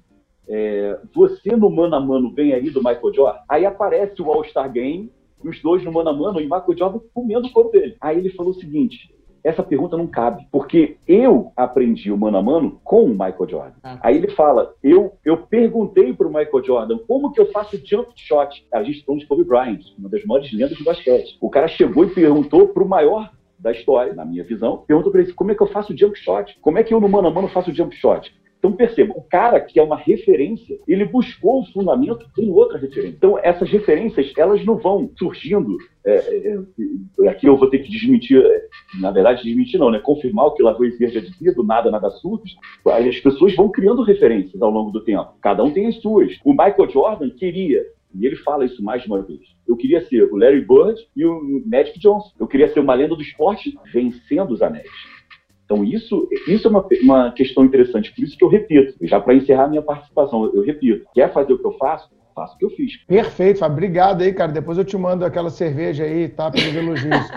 [0.52, 4.70] é, você no mano a mano vem aí do Michael Jordan, aí aparece o All-Star
[4.70, 5.08] Game,
[5.44, 7.96] os dois no mano a mano e Michael Jordan comendo o corpo dele.
[8.00, 12.42] Aí ele falou o seguinte: essa pergunta não cabe, porque eu aprendi o mano a
[12.42, 13.76] mano com o Michael Jordan.
[13.82, 13.98] Ah.
[14.02, 18.10] Aí ele fala: eu, eu perguntei para o Michael Jordan como que eu faço jump
[18.16, 18.66] shot.
[18.74, 21.38] A gente falou de Kobe Bryant, uma das maiores lendas do basquete.
[21.40, 25.20] O cara chegou e perguntou para o maior da história, na minha visão, perguntou para
[25.20, 26.58] ele como é que eu faço jump shot?
[26.60, 28.34] Como é que eu no mano a mano faço jump shot?
[28.60, 33.16] Então perceba, o cara que é uma referência, ele buscou o fundamento em outra referência.
[33.16, 35.78] Então essas referências, elas não vão surgindo.
[36.04, 36.58] É, é,
[37.22, 38.66] é aqui eu vou ter que desmentir, é,
[39.00, 39.98] na verdade desmentir não, né?
[39.98, 42.54] Confirmar o que Lavoisier já dizia, do nada nada surge.
[42.86, 45.32] As pessoas vão criando referências ao longo do tempo.
[45.40, 46.38] Cada um tem as suas.
[46.44, 47.82] O Michael Jordan queria
[48.14, 49.40] e ele fala isso mais de uma vez.
[49.66, 52.30] Eu queria ser o Larry Bird e o Magic Johnson.
[52.38, 54.90] Eu queria ser uma lenda do esporte vencendo os anéis.
[55.70, 58.12] Então, isso, isso é uma, uma questão interessante.
[58.12, 61.58] Por isso que eu repito, já para encerrar minha participação, eu repito: quer fazer o
[61.58, 62.10] que eu faço?
[62.34, 62.96] Faço o que eu fiz.
[63.06, 63.76] Perfeito, Fábio.
[63.76, 64.50] Obrigado aí, cara.
[64.50, 66.50] Depois eu te mando aquela cerveja aí, tá?
[66.50, 67.14] Pelos elogios.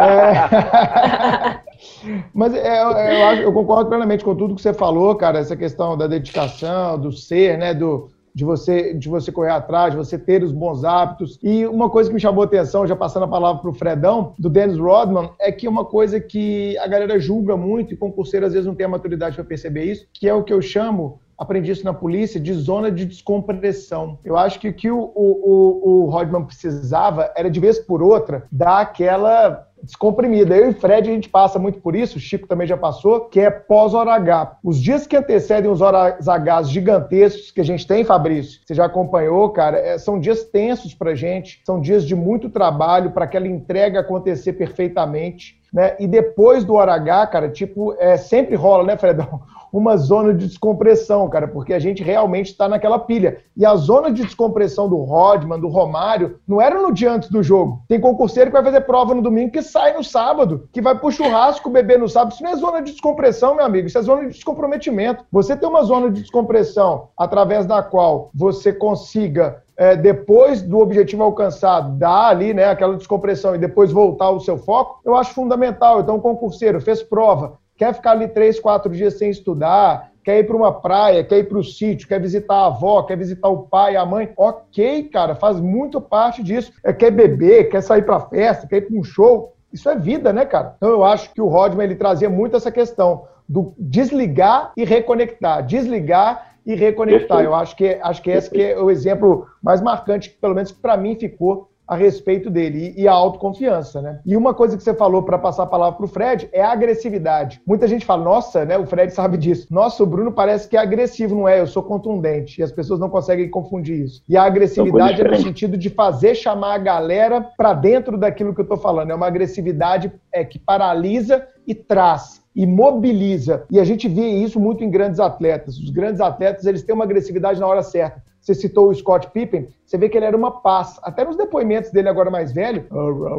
[0.00, 1.60] é...
[2.34, 5.38] Mas é, eu, eu, concordo plenamente com tudo que você falou, cara.
[5.38, 7.72] Essa questão da dedicação, do ser, né?
[7.72, 11.38] Do, de você, de você correr atrás, de você ter os bons hábitos.
[11.42, 14.34] E uma coisa que me chamou a atenção, já passando a palavra para o Fredão,
[14.38, 18.52] do Dennis Rodman, é que uma coisa que a galera julga muito, e concurseiro às
[18.52, 21.70] vezes não tem a maturidade para perceber isso, que é o que eu chamo aprendi
[21.70, 24.18] isso na polícia, de zona de descompressão.
[24.24, 28.44] Eu acho que o que o, o, o Rodman precisava era, de vez por outra,
[28.50, 30.56] dar aquela descomprimida.
[30.56, 33.40] Eu e Fred, a gente passa muito por isso, o Chico também já passou, que
[33.40, 34.58] é pós-hora H.
[34.62, 38.84] Os dias que antecedem os horas H gigantescos que a gente tem, Fabrício, você já
[38.84, 43.48] acompanhou, cara, é, são dias tensos pra gente, são dias de muito trabalho para aquela
[43.48, 45.60] entrega acontecer perfeitamente.
[45.72, 45.96] Né?
[45.98, 49.40] E depois do hora H, cara, tipo, é, sempre rola, né, Fredão?
[49.72, 53.38] Uma zona de descompressão, cara, porque a gente realmente está naquela pilha.
[53.56, 57.42] E a zona de descompressão do Rodman, do Romário, não era no dia antes do
[57.42, 57.82] jogo.
[57.88, 61.10] Tem concurseiro que vai fazer prova no domingo que sai no sábado, que vai pro
[61.10, 62.32] churrasco beber no sábado.
[62.32, 65.24] Isso não é zona de descompressão, meu amigo, isso é zona de descomprometimento.
[65.32, 71.22] Você tem uma zona de descompressão através da qual você consiga é, depois do objetivo
[71.22, 76.00] alcançado, dar ali né, aquela descompressão e depois voltar ao seu foco, eu acho fundamental.
[76.00, 80.44] Então, o concurseiro fez prova, quer ficar ali três, quatro dias sem estudar, quer ir
[80.44, 83.62] para uma praia, quer ir para o sítio, quer visitar a avó, quer visitar o
[83.62, 84.32] pai, a mãe.
[84.36, 86.72] Ok, cara, faz muito parte disso.
[86.84, 89.54] É, quer beber, quer sair para festa, quer ir para um show.
[89.72, 90.74] Isso é vida, né, cara?
[90.76, 95.64] Então eu acho que o Rodman ele trazia muito essa questão do desligar e reconectar,
[95.64, 97.42] desligar e reconectar.
[97.42, 100.96] Eu acho que acho que esse que é o exemplo mais marcante, pelo menos para
[100.96, 104.20] mim ficou a respeito dele e, a autoconfiança, né?
[104.24, 106.72] E uma coisa que você falou para passar a palavra para o Fred é a
[106.72, 107.60] agressividade.
[107.66, 108.78] Muita gente fala, nossa, né?
[108.78, 109.66] O Fred sabe disso.
[109.70, 111.60] Nossa, o Bruno parece que é agressivo, não é?
[111.60, 112.60] Eu sou contundente.
[112.60, 114.22] E as pessoas não conseguem confundir isso.
[114.28, 118.60] E a agressividade é no sentido de fazer chamar a galera para dentro daquilo que
[118.60, 119.10] eu estou falando.
[119.10, 123.64] É uma agressividade é, que paralisa e traz e mobiliza.
[123.70, 125.78] E a gente vê isso muito em grandes atletas.
[125.78, 128.22] Os grandes atletas, eles têm uma agressividade na hora certa.
[128.42, 130.98] Você citou o Scott Pippen, você vê que ele era uma paz.
[131.04, 132.86] Até nos depoimentos dele agora mais velho,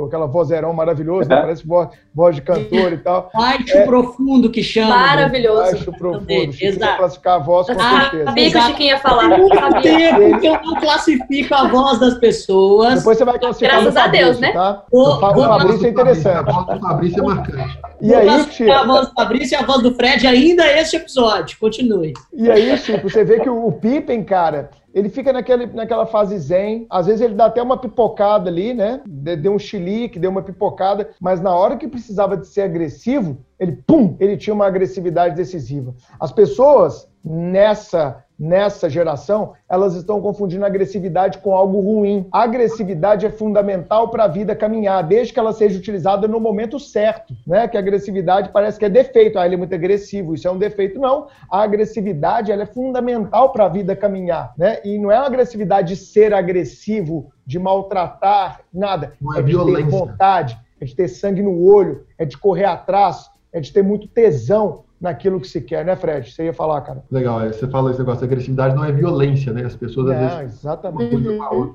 [0.08, 1.42] aquela vozerão maravilhosa, né?
[1.42, 3.30] parece voz, voz de cantor e tal.
[3.34, 4.96] Baixo é, profundo que chama.
[4.96, 5.72] Maravilhoso.
[5.72, 6.56] Baixo profundo.
[6.58, 6.98] Exato.
[7.00, 8.26] classificar a voz com ah, certeza.
[8.26, 9.38] Sabia que o Chiquinho ia falar.
[9.38, 13.00] Muito tempo que eu não classifico a voz das pessoas.
[13.00, 14.54] Depois você vai classificar Graças a Deus, né?
[14.54, 14.86] Tá?
[14.90, 16.50] O, o, o Fabrício é interessante.
[16.50, 17.80] A voz do Fabrício é marcante.
[18.00, 18.72] E aí, Chico?
[18.72, 21.58] A voz do Fabrício e a voz do Fred ainda este episódio.
[21.60, 22.14] Continue.
[22.32, 26.86] E aí, Chico, você vê que o Pippen, cara, ele fica naquele, naquela fase zen.
[26.90, 29.02] Às vezes ele dá até uma pipocada ali, né?
[29.06, 33.72] Deu um chilique, deu uma pipocada, mas na hora que precisava de ser agressivo, ele,
[33.88, 35.96] pum, ele tinha uma agressividade decisiva.
[36.20, 42.28] As pessoas nessa nessa geração, elas estão confundindo agressividade com algo ruim.
[42.32, 46.80] A agressividade é fundamental para a vida caminhar, desde que ela seja utilizada no momento
[46.80, 47.68] certo, né?
[47.68, 50.58] Que a agressividade parece que é defeito, ah, ele é muito agressivo, isso é um
[50.58, 51.00] defeito.
[51.00, 54.80] Não, a agressividade ela é fundamental para a vida caminhar, né?
[54.84, 59.14] E não é uma agressividade de ser agressivo, de maltratar, nada.
[59.22, 59.86] Não é, é de violência.
[59.86, 63.84] ter vontade, é de ter sangue no olho, é de correr atrás, é de ter
[63.84, 66.32] muito tesão naquilo que se quer, né, Fred?
[66.32, 67.04] Você ia falar, cara.
[67.12, 69.66] Legal, é, você fala esse negócio de agressividade, não é violência, né?
[69.66, 70.60] As pessoas às é, vezes.
[70.60, 71.18] Exatamente.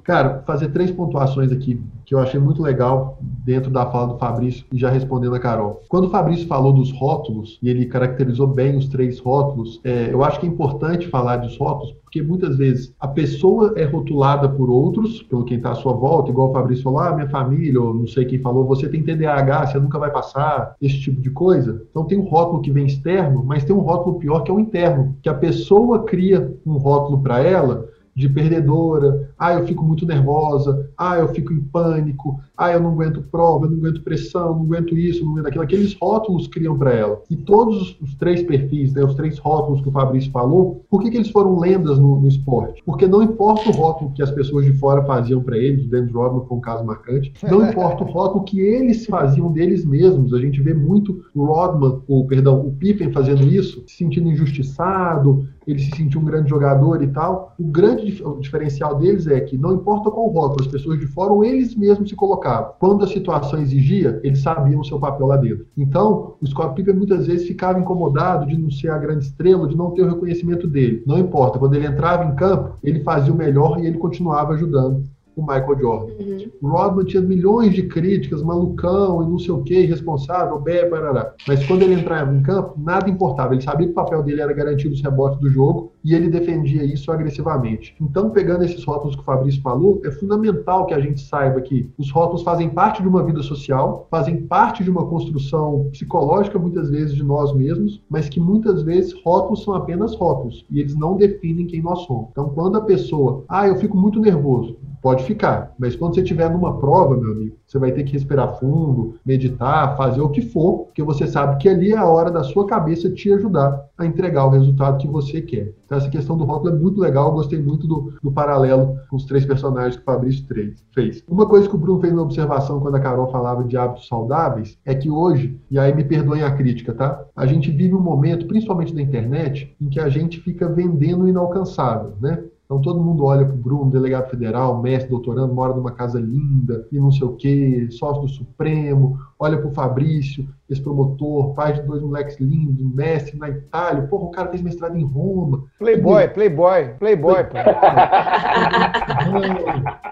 [0.02, 4.64] Cara, fazer três pontuações aqui que eu achei muito legal dentro da fala do Fabrício
[4.72, 5.82] e já respondendo a Carol.
[5.88, 10.24] Quando o Fabrício falou dos rótulos, e ele caracterizou bem os três rótulos, é, eu
[10.24, 14.70] acho que é importante falar dos rótulos, porque muitas vezes a pessoa é rotulada por
[14.70, 17.92] outros, pelo quem está à sua volta, igual o Fabrício falou, ah, minha família, ou
[17.92, 21.82] não sei quem falou, você tem TDAH, você nunca vai passar, esse tipo de coisa.
[21.90, 24.58] Então tem um rótulo que vem externo, mas tem um rótulo pior que é o
[24.58, 27.86] interno, que a pessoa cria um rótulo para ela
[28.18, 32.90] de perdedora, ah, eu fico muito nervosa, ah, eu fico em pânico, ah, eu não
[32.90, 35.62] aguento prova, eu não aguento pressão, não aguento isso, não aguento aquilo.
[35.62, 37.22] Aqueles rótulos criam para ela.
[37.30, 41.12] E todos os três perfis, né, os três rótulos que o Fabrício falou, por que,
[41.12, 42.82] que eles foram lendas no, no, esporte?
[42.84, 46.10] Porque não importa o rótulo que as pessoas de fora faziam para eles, o Dennis
[46.10, 50.34] Rodman foi um caso marcante, não importa o rótulo que eles faziam deles mesmos.
[50.34, 55.46] A gente vê muito o Rodman, ou perdão, o Pippen fazendo isso, se sentindo injustiçado,
[55.68, 57.54] ele se sentiu um grande jogador e tal.
[57.58, 61.44] O grande diferencial deles é que não importa qual rótulo, as pessoas de fora ou
[61.44, 62.72] eles mesmos se colocavam.
[62.78, 65.66] Quando a situação exigia, eles sabiam o seu papel lá dentro.
[65.76, 69.76] Então, o Scott Pippen muitas vezes ficava incomodado de não ser a grande estrela, de
[69.76, 71.02] não ter o reconhecimento dele.
[71.06, 75.04] Não importa, quando ele entrava em campo, ele fazia o melhor e ele continuava ajudando
[75.40, 76.12] o Michael Jordan.
[76.18, 76.50] Uhum.
[76.60, 81.34] O Rodman tinha milhões de críticas, malucão e não sei o que, irresponsável, parará.
[81.46, 83.54] Mas quando ele entrava em campo, nada importava.
[83.54, 86.82] Ele sabia que o papel dele era garantir os rebotes do jogo e ele defendia
[86.82, 87.94] isso agressivamente.
[88.00, 91.90] Então, pegando esses rótulos que o Fabrício falou, é fundamental que a gente saiba que
[91.98, 96.88] os rótulos fazem parte de uma vida social, fazem parte de uma construção psicológica, muitas
[96.88, 101.14] vezes, de nós mesmos, mas que muitas vezes rótulos são apenas rótulos e eles não
[101.14, 102.28] definem quem nós somos.
[102.30, 106.50] Então, quando a pessoa, ah, eu fico muito nervoso, pode ficar, mas quando você estiver
[106.50, 110.84] numa prova, meu amigo, você vai ter que respirar fundo, meditar, fazer o que for,
[110.86, 114.46] porque você sabe que ali é a hora da sua cabeça te ajudar a entregar
[114.46, 115.74] o resultado que você quer.
[115.84, 119.16] Então, essa questão do rótulo é muito legal, eu gostei muito do, do paralelo com
[119.16, 120.46] os três personagens que o Fabrício
[120.94, 121.22] fez.
[121.28, 124.78] Uma coisa que o Bruno fez na observação quando a Carol falava de hábitos saudáveis
[124.86, 127.22] é que hoje, e aí me perdoem a crítica, tá?
[127.36, 131.28] A gente vive um momento, principalmente na internet, em que a gente fica vendendo o
[131.28, 132.42] inalcançável, né?
[132.68, 136.86] Então todo mundo olha para o Bruno, delegado federal, mestre, doutorando, mora numa casa linda
[136.92, 141.72] e não sei o quê, sócio do Supremo, olha para o Fabrício, esse promotor, pai
[141.72, 145.64] de dois moleques lindos, mestre na Itália, porra, o cara fez mestrado em Roma.
[145.78, 147.44] Playboy, playboy, playboy.
[147.44, 147.72] playboy.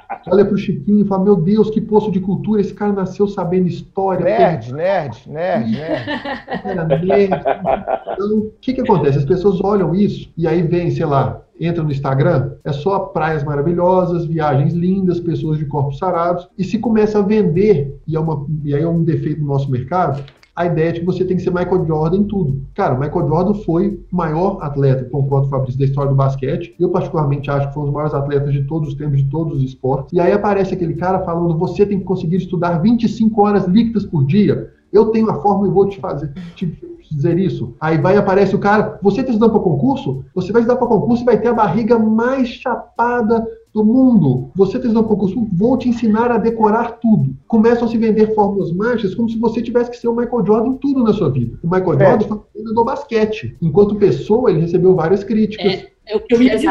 [0.30, 3.26] olha para o Chiquinho e fala, meu Deus, que poço de cultura, esse cara nasceu
[3.26, 4.24] sabendo história.
[4.24, 6.08] Nerd, nerd, nerd, nerd.
[6.64, 7.30] Era nerd.
[8.12, 9.18] Então, o que que acontece?
[9.18, 13.42] As pessoas olham isso e aí vem, sei lá, entra no Instagram, é só praias
[13.42, 18.46] maravilhosas, viagens lindas, pessoas de corpos sarados, e se começa a vender, e, é uma,
[18.62, 20.22] e aí é um defeito do nosso mercado,
[20.56, 22.62] a ideia de que você tem que ser Michael Jordan em tudo.
[22.74, 26.74] Cara, o Michael Jordan foi o maior atleta, concordo, Fabrício, da história do basquete.
[26.80, 29.58] Eu, particularmente, acho que foi um dos maiores atletas de todos os tempos, de todos
[29.58, 30.14] os esportes.
[30.14, 34.24] E aí aparece aquele cara falando: você tem que conseguir estudar 25 horas líquidas por
[34.24, 34.72] dia.
[34.90, 36.32] Eu tenho a fórmula e vou te fazer.
[36.54, 36.66] Te
[37.10, 37.74] dizer isso.
[37.80, 40.24] Aí vai aparece o cara, você está estudando para concurso?
[40.34, 43.46] Você vai estudar para concurso e vai ter a barriga mais chapada
[43.76, 44.50] do mundo.
[44.56, 45.46] Você estudando para concurso?
[45.52, 47.36] Vou te ensinar a decorar tudo.
[47.46, 50.70] Começam a se vender fórmulas mágicas como se você tivesse que ser o Michael Jordan
[50.70, 51.58] em tudo na sua vida.
[51.62, 52.08] O Michael é.
[52.08, 53.54] Jordan foi do basquete.
[53.60, 55.66] Enquanto pessoa, ele recebeu várias críticas.
[55.74, 56.70] É, é o que eu ia dizer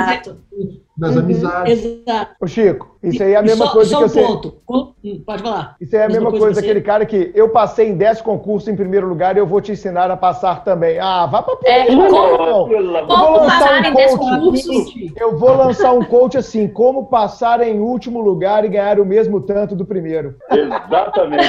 [0.97, 1.85] nas uhum, amizades.
[1.85, 2.35] Exato.
[2.41, 4.21] Ô Chico, isso aí é a mesma só, coisa só que um você...
[4.21, 4.55] ponto.
[5.03, 5.75] Hum, pode falar.
[5.81, 8.69] Isso aí é a mesma, mesma coisa, daquele cara que eu passei em 10 concursos
[8.69, 10.99] em primeiro lugar e eu vou te ensinar a passar também.
[10.99, 16.03] Ah, vá pra é, como, como, eu vou lançar um coach, Eu vou lançar um
[16.03, 20.35] coach assim, como passar em último lugar e ganhar o mesmo tanto do primeiro.
[20.51, 21.43] Exatamente.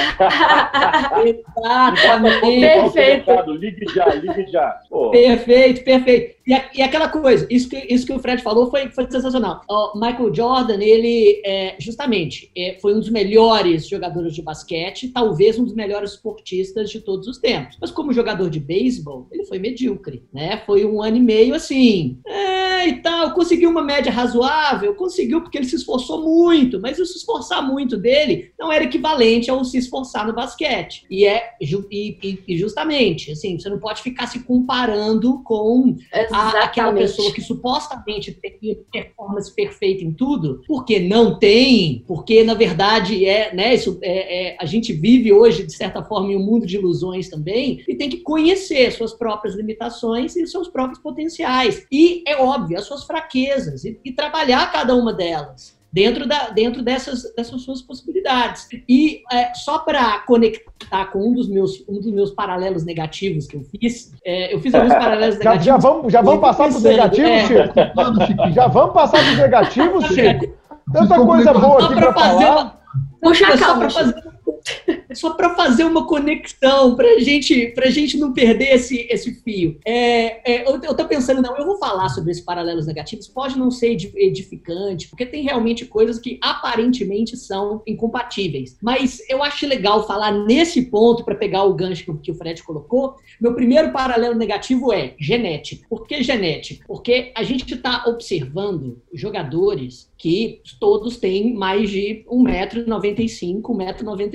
[1.56, 2.60] Exatamente.
[2.60, 3.50] Perfeito.
[3.52, 4.76] Ligue já, ligue já.
[4.90, 5.10] Pô.
[5.10, 6.36] Perfeito, perfeito.
[6.46, 9.62] E, e aquela coisa, isso que, isso que o Fred falou foi, foi sensacional sensacional.
[9.68, 15.56] O Michael Jordan, ele, é, justamente, é, foi um dos melhores jogadores de basquete, talvez
[15.56, 17.76] um dos melhores esportistas de todos os tempos.
[17.80, 20.60] Mas como jogador de beisebol, ele foi medíocre, né?
[20.66, 25.56] Foi um ano e meio assim, é, e tal, conseguiu uma média razoável, conseguiu porque
[25.56, 29.78] ele se esforçou muito, mas o se esforçar muito dele não era equivalente ao se
[29.78, 31.06] esforçar no basquete.
[31.08, 35.96] E é e, e justamente, assim, você não pode ficar se comparando com
[36.32, 42.54] a, aquela pessoa que supostamente tem performance perfeita em tudo, porque não tem, porque na
[42.54, 46.44] verdade é, né, isso, é, é, a gente vive hoje, de certa forma, em um
[46.44, 51.86] mundo de ilusões também, e tem que conhecer suas próprias limitações e seus próprios potenciais.
[51.90, 56.82] E, é óbvio, as suas fraquezas, e, e trabalhar cada uma delas dentro, da, dentro
[56.82, 58.68] dessas, dessas suas possibilidades.
[58.86, 63.56] E é, só para conectar com um dos, meus, um dos meus paralelos negativos que
[63.56, 65.64] eu fiz, é, eu fiz alguns paralelos negativos.
[65.64, 67.46] Já, vamos, já vamos passar para os negativos, é.
[67.46, 68.50] Chico?
[68.52, 70.65] Já vamos passar para os negativos, Chico?
[70.92, 72.52] Tanta coisa boa aqui para falar.
[72.52, 72.76] Uma...
[73.20, 74.35] Puxa a calma, fazer
[75.14, 79.78] só para fazer uma conexão, para gente, a gente não perder esse, esse fio.
[79.84, 83.70] É, é, eu, estou pensando, não, eu vou falar sobre esses paralelos negativos, pode não
[83.70, 88.76] ser edificante, porque tem realmente coisas que aparentemente são incompatíveis.
[88.82, 93.16] Mas eu acho legal falar nesse ponto, para pegar o gancho que o Fred colocou.
[93.40, 95.86] Meu primeiro paralelo negativo é genética.
[95.88, 96.84] Por que genética?
[96.86, 103.62] Porque a gente está observando jogadores que todos têm mais de 1,95m,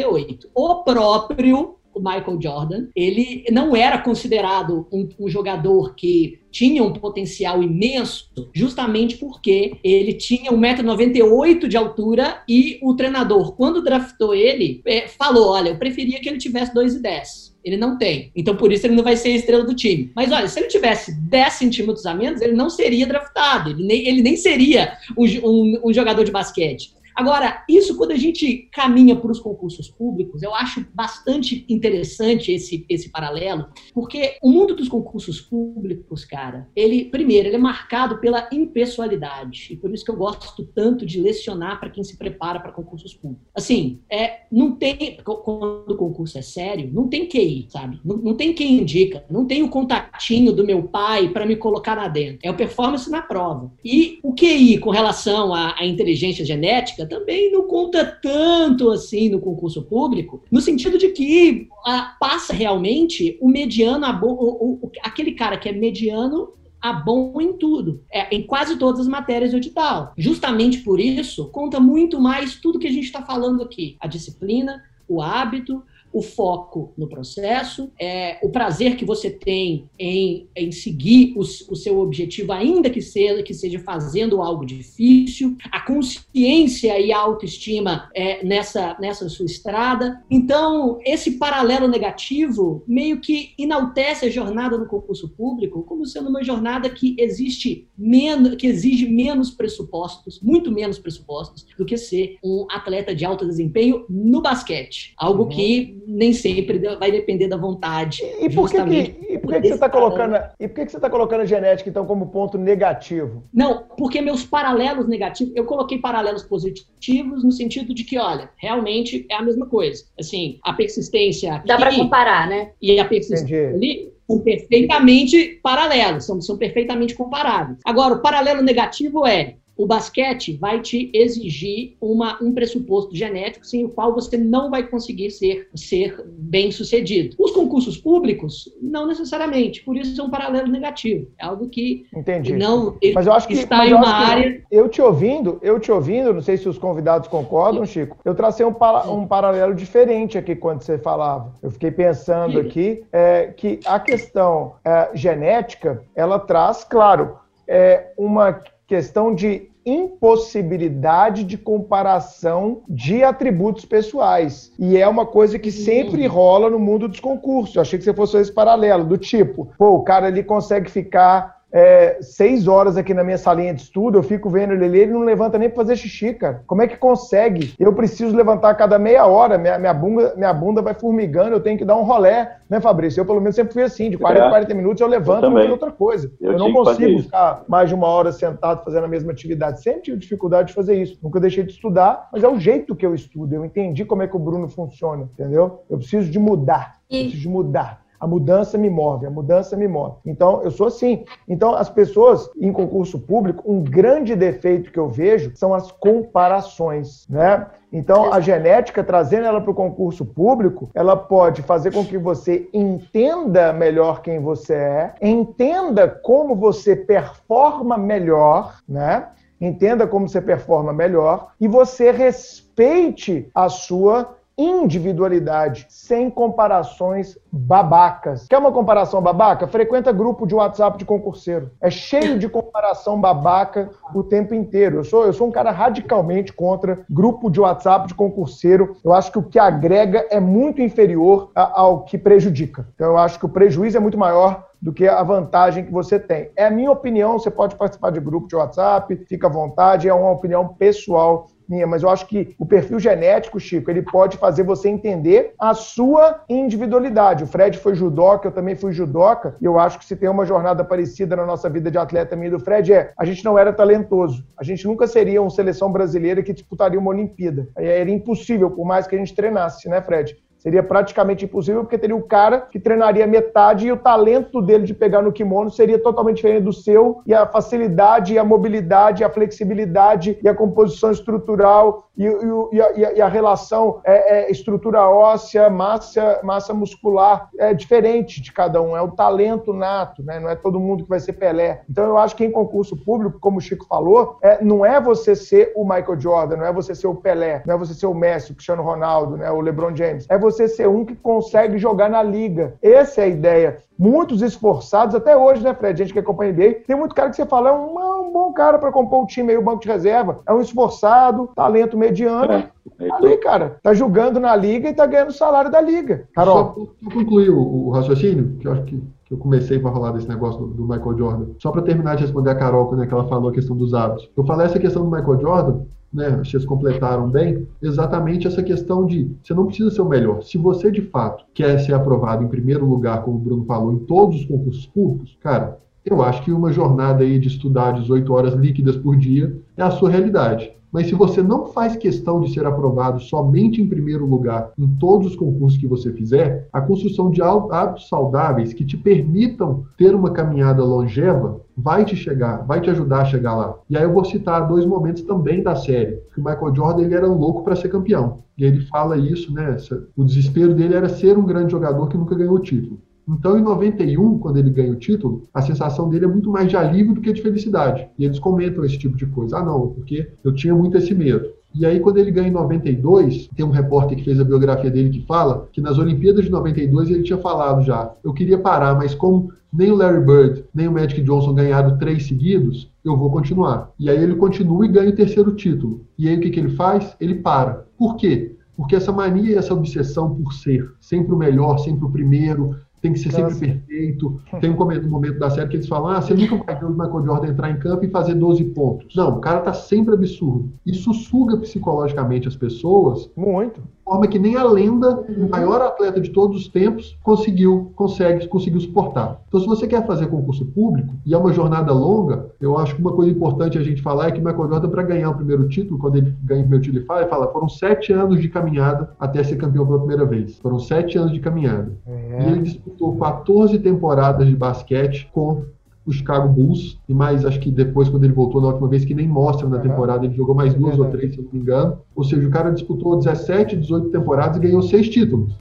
[0.03, 0.39] 1,98m.
[0.53, 6.93] O próprio o Michael Jordan, ele não era considerado um, um, jogador que tinha um
[6.93, 14.81] potencial imenso, justamente porque ele tinha 1,98m de altura e o treinador, quando draftou ele,
[14.85, 17.51] é, falou: olha, eu preferia que ele tivesse 2,10.
[17.63, 18.31] Ele não tem.
[18.35, 20.11] Então, por isso, ele não vai ser a estrela do time.
[20.15, 23.69] Mas, olha, se ele tivesse 10 centímetros a menos, ele não seria draftado.
[23.69, 26.91] Ele nem, ele nem seria um, um, um jogador de basquete.
[27.15, 32.85] Agora, isso quando a gente caminha para os concursos públicos, eu acho bastante interessante esse,
[32.89, 38.47] esse paralelo, porque o mundo dos concursos públicos, cara, ele, primeiro, ele é marcado pela
[38.51, 42.71] impessoalidade, e por isso que eu gosto tanto de lecionar para quem se prepara para
[42.71, 43.47] concursos públicos.
[43.53, 47.99] Assim, é, não tem, quando o concurso é sério, não tem QI, sabe?
[48.03, 51.95] Não, não tem quem indica, não tem o contatinho do meu pai para me colocar
[51.95, 52.39] lá dentro.
[52.43, 53.71] É o performance na prova.
[53.83, 59.39] E o QI com relação à, à inteligência genética também não conta tanto assim no
[59.39, 65.33] concurso público, no sentido de que a, passa realmente o mediano, a, o, o, aquele
[65.33, 69.57] cara que é mediano a bom em tudo, é, em quase todas as matérias do
[69.57, 70.13] edital.
[70.17, 74.83] Justamente por isso, conta muito mais tudo que a gente está falando aqui: a disciplina,
[75.07, 81.33] o hábito, o foco no processo, é, o prazer que você tem em, em seguir
[81.35, 87.11] o, o seu objetivo, ainda que seja, que seja fazendo algo difícil, a consciência e
[87.11, 90.21] a autoestima é, nessa, nessa sua estrada.
[90.29, 96.43] Então, esse paralelo negativo meio que enaltece a jornada no concurso público como sendo uma
[96.43, 102.65] jornada que existe menos, que exige menos pressupostos, muito menos pressupostos, do que ser um
[102.69, 105.13] atleta de alto desempenho no basquete.
[105.17, 105.49] Algo uhum.
[105.49, 108.21] que nem sempre vai depender da vontade.
[108.39, 110.91] E por que, que, e por que, que você está colocando e por que, que
[110.91, 113.43] você está colocando a genética então como ponto negativo?
[113.53, 119.25] Não, porque meus paralelos negativos, eu coloquei paralelos positivos no sentido de que, olha, realmente
[119.29, 120.03] é a mesma coisa.
[120.19, 122.71] Assim, a persistência aqui, dá para comparar, né?
[122.81, 123.75] E a persistência Entendi.
[123.75, 127.79] ali são perfeitamente paralelos, são, são perfeitamente comparáveis.
[127.85, 133.83] Agora, o paralelo negativo é o basquete vai te exigir uma, um pressuposto genético sem
[133.83, 137.35] o qual você não vai conseguir ser, ser bem sucedido.
[137.39, 141.31] Os concursos públicos, não necessariamente, por isso é um paralelo negativo.
[141.39, 142.53] É algo que Entendi.
[142.53, 144.61] não mas eu acho que, está em uma área.
[144.69, 147.91] Eu te ouvindo, eu te ouvindo, não sei se os convidados concordam, Sim.
[147.91, 151.55] Chico, eu tracei um, para, um paralelo diferente aqui quando você falava.
[151.63, 152.67] Eu fiquei pensando Sim.
[152.67, 157.37] aqui é, que a questão é, genética, ela traz, claro,
[157.67, 164.71] é, uma questão de impossibilidade de comparação de atributos pessoais.
[164.77, 167.75] E é uma coisa que sempre rola no mundo dos concursos.
[167.75, 171.60] Eu achei que você fosse esse paralelo, do tipo, pô, o cara ali consegue ficar
[171.71, 175.13] é, seis horas aqui na minha salinha de estudo, eu fico vendo ele ali, ele
[175.13, 176.63] não levanta nem para fazer xixi, cara.
[176.67, 177.73] Como é que consegue?
[177.79, 181.61] Eu preciso levantar a cada meia hora, minha, minha, bunda, minha bunda vai formigando, eu
[181.61, 183.21] tenho que dar um rolé, né, Fabrício?
[183.21, 184.49] Eu, pelo menos, sempre fui assim, de 40 a é.
[184.49, 186.31] 40 minutos eu levanto e fazer outra coisa.
[186.41, 189.81] Eu, eu não consigo ficar mais de uma hora sentado fazendo a mesma atividade.
[189.81, 191.17] Sempre tive dificuldade de fazer isso.
[191.23, 193.53] Nunca deixei de estudar, mas é o jeito que eu estudo.
[193.53, 195.83] Eu entendi como é que o Bruno funciona, entendeu?
[195.89, 196.95] Eu preciso de mudar.
[197.09, 198.01] Eu preciso de mudar.
[198.21, 200.17] A mudança me move, a mudança me move.
[200.23, 201.25] Então, eu sou assim.
[201.49, 207.27] Então, as pessoas em concurso público, um grande defeito que eu vejo são as comparações,
[207.27, 207.65] né?
[207.91, 212.69] Então, a genética, trazendo ela para o concurso público, ela pode fazer com que você
[212.71, 219.29] entenda melhor quem você é, entenda como você performa melhor, né?
[219.59, 228.47] Entenda como você performa melhor e você respeite a sua individualidade, sem comparações babacas.
[228.47, 229.67] Quer uma comparação babaca?
[229.67, 231.71] Frequenta grupo de WhatsApp de concurseiro.
[231.81, 234.97] É cheio de comparação babaca o tempo inteiro.
[234.97, 238.95] Eu sou, eu sou um cara radicalmente contra grupo de WhatsApp de concurseiro.
[239.03, 242.87] Eu acho que o que agrega é muito inferior ao que prejudica.
[242.93, 246.19] Então eu acho que o prejuízo é muito maior do que a vantagem que você
[246.19, 246.49] tem.
[246.55, 250.13] É a minha opinião, você pode participar de grupo de WhatsApp, fica à vontade, é
[250.13, 254.63] uma opinião pessoal minha, mas eu acho que o perfil genético, Chico, ele pode fazer
[254.63, 257.45] você entender a sua individualidade.
[257.45, 260.45] O Fred foi judoca, eu também fui judoca, e eu acho que se tem uma
[260.45, 263.71] jornada parecida na nossa vida de atleta minha do Fred é, a gente não era
[263.71, 264.45] talentoso.
[264.57, 267.67] A gente nunca seria uma seleção brasileira que disputaria uma Olimpíada.
[267.77, 270.35] Era impossível, por mais que a gente treinasse, né, Fred?
[270.61, 274.93] Seria praticamente impossível, porque teria o cara que treinaria metade e o talento dele de
[274.93, 279.25] pegar no kimono seria totalmente diferente do seu, e a facilidade, e a mobilidade, e
[279.25, 284.51] a flexibilidade, e a composição estrutural, e, e, e, a, e a, relação é, é,
[284.51, 290.39] estrutura óssea, massa, massa muscular, é diferente de cada um, é o talento nato, né?
[290.39, 291.81] não é todo mundo que vai ser Pelé.
[291.89, 295.35] Então eu acho que em concurso público, como o Chico falou, é, não é você
[295.35, 298.13] ser o Michael Jordan, não é você ser o Pelé, não é você ser o
[298.13, 299.49] Messi, o Cristiano Ronaldo, né?
[299.49, 302.75] o LeBron James, é você você ser um que consegue jogar na liga.
[302.81, 303.77] Essa é a ideia.
[303.97, 306.01] Muitos esforçados, até hoje, né, Fred?
[306.01, 308.31] A gente que acompanha NBA, tem muito cara que você fala, é um, é um
[308.31, 310.39] bom cara para compor o time aí, o banco de reserva.
[310.47, 312.51] É um esforçado, talento mediano.
[312.51, 312.69] É,
[312.99, 316.27] é ali, cara, tá jogando na liga e tá ganhando o salário da liga.
[316.33, 316.89] Carol.
[317.03, 320.59] Só concluir o, o, raciocínio, que eu acho que eu comecei para falar desse negócio
[320.59, 321.45] do, do Michael Jordan.
[321.59, 323.93] Só para terminar de responder a Carol quando é que ela falou a questão dos
[323.93, 324.29] hábitos.
[324.35, 325.81] Eu falei essa questão do Michael Jordan
[326.13, 330.43] né, vocês completaram bem, exatamente essa questão de você não precisa ser o melhor.
[330.43, 333.99] Se você de fato quer ser aprovado em primeiro lugar, como o Bruno falou, em
[333.99, 338.53] todos os concursos públicos, cara, eu acho que uma jornada aí de estudar 18 horas
[338.53, 340.73] líquidas por dia é a sua realidade.
[340.91, 345.27] Mas se você não faz questão de ser aprovado somente em primeiro lugar em todos
[345.27, 350.31] os concursos que você fizer, a construção de hábitos saudáveis que te permitam ter uma
[350.31, 353.75] caminhada longeva vai te chegar, vai te ajudar a chegar lá.
[353.89, 357.15] E aí eu vou citar dois momentos também da série, que o Michael Jordan ele
[357.15, 358.39] era louco para ser campeão.
[358.57, 359.77] E ele fala isso, né?
[360.15, 362.99] O desespero dele era ser um grande jogador que nunca ganhou o título.
[363.27, 366.75] Então, em 91, quando ele ganha o título, a sensação dele é muito mais de
[366.75, 368.07] alívio do que de felicidade.
[368.17, 369.57] E eles comentam esse tipo de coisa.
[369.57, 371.49] Ah, não, porque eu tinha muito esse medo.
[371.73, 375.09] E aí, quando ele ganha em 92, tem um repórter que fez a biografia dele
[375.09, 379.15] que fala que nas Olimpíadas de 92 ele tinha falado já: eu queria parar, mas
[379.15, 383.91] como nem o Larry Bird, nem o Magic Johnson ganharam três seguidos, eu vou continuar.
[383.97, 386.05] E aí ele continua e ganha o terceiro título.
[386.17, 387.15] E aí o que, que ele faz?
[387.21, 387.85] Ele para.
[387.97, 388.57] Por quê?
[388.75, 393.13] Porque essa mania e essa obsessão por ser sempre o melhor, sempre o primeiro, tem
[393.13, 393.65] que ser sempre Nossa.
[393.65, 394.41] perfeito.
[394.59, 397.25] Tem um momento da série que eles falam: ah, você nunca vai ver o Michael
[397.25, 399.15] Jordan entrar em campo e fazer 12 pontos.
[399.15, 400.71] Não, o cara tá sempre absurdo.
[400.85, 403.29] Isso suga psicologicamente as pessoas.
[403.35, 408.47] Muito forma que nem a lenda, o maior atleta de todos os tempos, conseguiu, consegue,
[408.47, 409.41] conseguiu suportar.
[409.47, 413.01] Então, se você quer fazer concurso público, e é uma jornada longa, eu acho que
[413.01, 415.67] uma coisa importante a gente falar é que o Michael Jordan, para ganhar o primeiro
[415.69, 418.49] título, quando ele ganha o primeiro título, ele fala, ele fala, foram sete anos de
[418.49, 420.57] caminhada até ser campeão pela primeira vez.
[420.57, 421.91] Foram sete anos de caminhada.
[422.05, 422.43] É.
[422.43, 425.63] E ele disputou 14 temporadas de basquete com
[426.05, 429.13] o Chicago Bulls, e mais, acho que depois, quando ele voltou na última vez, que
[429.13, 431.99] nem mostra na temporada, ele jogou mais duas ou três, se eu não me engano.
[432.15, 435.53] Ou seja, o cara disputou 17, 18 temporadas e ganhou seis títulos.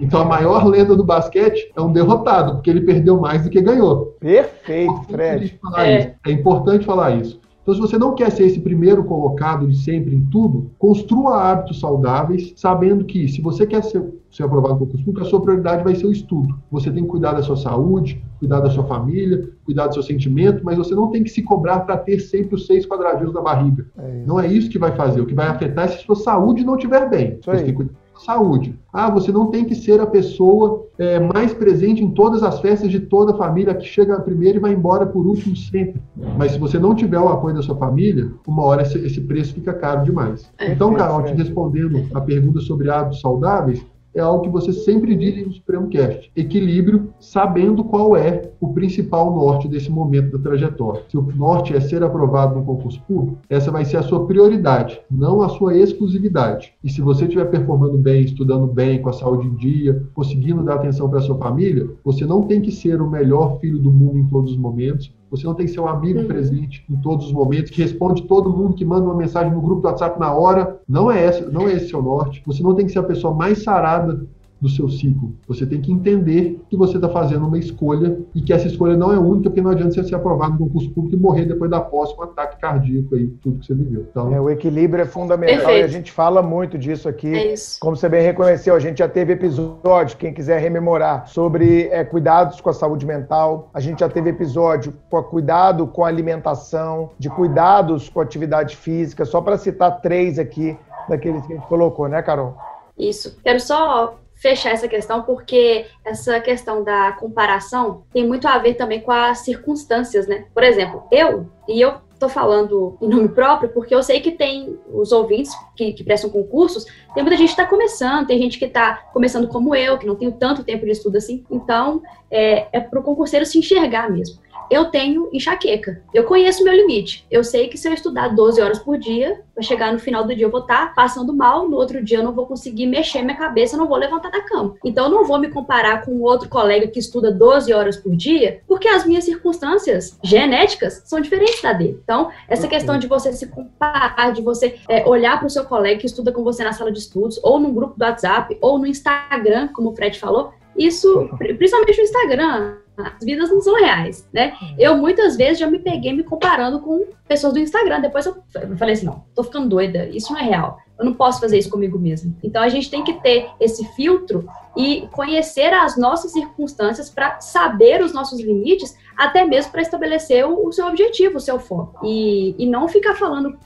[0.00, 3.60] Então a maior lenda do basquete é um derrotado, porque ele perdeu mais do que
[3.60, 4.16] ganhou.
[4.18, 5.60] Perfeito, é Fred.
[5.76, 6.14] É.
[6.26, 7.40] é importante falar isso.
[7.64, 11.80] Então, se você não quer ser esse primeiro colocado de sempre em tudo, construa hábitos
[11.80, 15.82] saudáveis, sabendo que se você quer ser, ser aprovado no concurso público, a sua prioridade
[15.82, 16.54] vai ser o estudo.
[16.70, 20.62] Você tem que cuidar da sua saúde, cuidar da sua família, cuidar do seu sentimento,
[20.62, 23.86] mas você não tem que se cobrar para ter sempre os seis quadradinhos na barriga.
[23.96, 25.22] É não é isso que vai fazer.
[25.22, 27.38] O que vai afetar é se a sua saúde não estiver bem.
[27.40, 28.78] Você tem que cuidar saúde.
[28.92, 32.90] Ah, você não tem que ser a pessoa é, mais presente em todas as festas
[32.90, 36.00] de toda a família, que chega primeiro e vai embora por último sempre.
[36.36, 39.54] Mas se você não tiver o apoio da sua família, uma hora esse, esse preço
[39.54, 40.50] fica caro demais.
[40.58, 43.84] É, então, Carol, te respondendo a pergunta sobre hábitos saudáveis,
[44.14, 46.30] é algo que você sempre diz no Supremo Cast.
[46.36, 51.02] Equilíbrio, sabendo qual é o principal norte desse momento da trajetória.
[51.08, 55.00] Se o norte é ser aprovado no concurso público, essa vai ser a sua prioridade,
[55.10, 56.72] não a sua exclusividade.
[56.82, 60.74] E se você estiver performando bem, estudando bem, com a saúde em dia, conseguindo dar
[60.74, 64.26] atenção para sua família, você não tem que ser o melhor filho do mundo em
[64.28, 66.26] todos os momentos, você não tem que ser um amigo uhum.
[66.26, 69.82] presente em todos os momentos, que responde todo mundo que manda uma mensagem no grupo
[69.82, 70.80] do WhatsApp na hora.
[70.88, 72.42] Não é esse, não é esse seu norte.
[72.46, 74.26] Você não tem que ser a pessoa mais sarada
[74.64, 75.36] do seu ciclo.
[75.46, 79.12] Você tem que entender que você está fazendo uma escolha e que essa escolha não
[79.12, 81.80] é única, porque não adianta você ser aprovado no concurso público e morrer depois da
[81.80, 84.06] posse com um ataque cardíaco aí, tudo que você viveu.
[84.10, 85.80] Então, é, o equilíbrio é fundamental Perfeito.
[85.80, 87.34] e a gente fala muito disso aqui.
[87.34, 92.02] É Como você bem reconheceu, a gente já teve episódio, quem quiser rememorar, sobre é,
[92.02, 93.68] cuidados com a saúde mental.
[93.74, 98.76] A gente já teve episódio com cuidado com a alimentação, de cuidados com a atividade
[98.76, 100.76] física, só para citar três aqui
[101.06, 102.56] daqueles que a gente colocou, né, Carol?
[102.98, 103.36] Isso.
[103.42, 104.14] Quero só
[104.44, 109.38] fechar essa questão, porque essa questão da comparação tem muito a ver também com as
[109.38, 110.44] circunstâncias, né?
[110.52, 114.78] Por exemplo, eu, e eu tô falando em nome próprio, porque eu sei que tem
[114.92, 116.84] os ouvintes que, que prestam concursos,
[117.14, 120.14] tem muita gente que está começando, tem gente que está começando como eu, que não
[120.14, 121.42] tenho tanto tempo de estudo assim.
[121.50, 126.02] Então, é, é para o concurseiro se enxergar mesmo eu tenho enxaqueca.
[126.12, 127.26] Eu conheço meu limite.
[127.30, 130.34] Eu sei que se eu estudar 12 horas por dia, vai chegar no final do
[130.34, 133.22] dia eu vou estar tá passando mal, no outro dia eu não vou conseguir mexer
[133.22, 134.74] minha cabeça, eu não vou levantar da cama.
[134.84, 138.60] Então eu não vou me comparar com outro colega que estuda 12 horas por dia,
[138.66, 142.00] porque as minhas circunstâncias genéticas são diferentes da dele.
[142.02, 146.00] Então, essa questão de você se comparar, de você é, olhar para o seu colega
[146.00, 148.86] que estuda com você na sala de estudos, ou no grupo do WhatsApp, ou no
[148.86, 154.56] Instagram, como o Fred falou, isso, principalmente no Instagram, as vidas não são reais, né?
[154.60, 154.74] Uhum.
[154.78, 158.00] Eu muitas vezes já me peguei me comparando com pessoas do Instagram.
[158.00, 158.36] Depois eu
[158.76, 160.78] falei assim, não, tô ficando doida, isso não é real.
[160.96, 162.36] Eu não posso fazer isso comigo mesmo.
[162.42, 168.00] Então a gente tem que ter esse filtro e conhecer as nossas circunstâncias para saber
[168.00, 172.06] os nossos limites, até mesmo para estabelecer o, o, seu objetivo, o seu foco.
[172.06, 173.58] E, e não ficar falando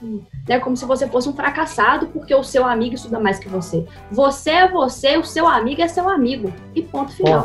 [0.47, 3.85] né, como se você fosse um fracassado porque o seu amigo estuda mais que você.
[4.11, 6.51] Você é você, o seu amigo é seu amigo.
[6.73, 7.43] E ponto final.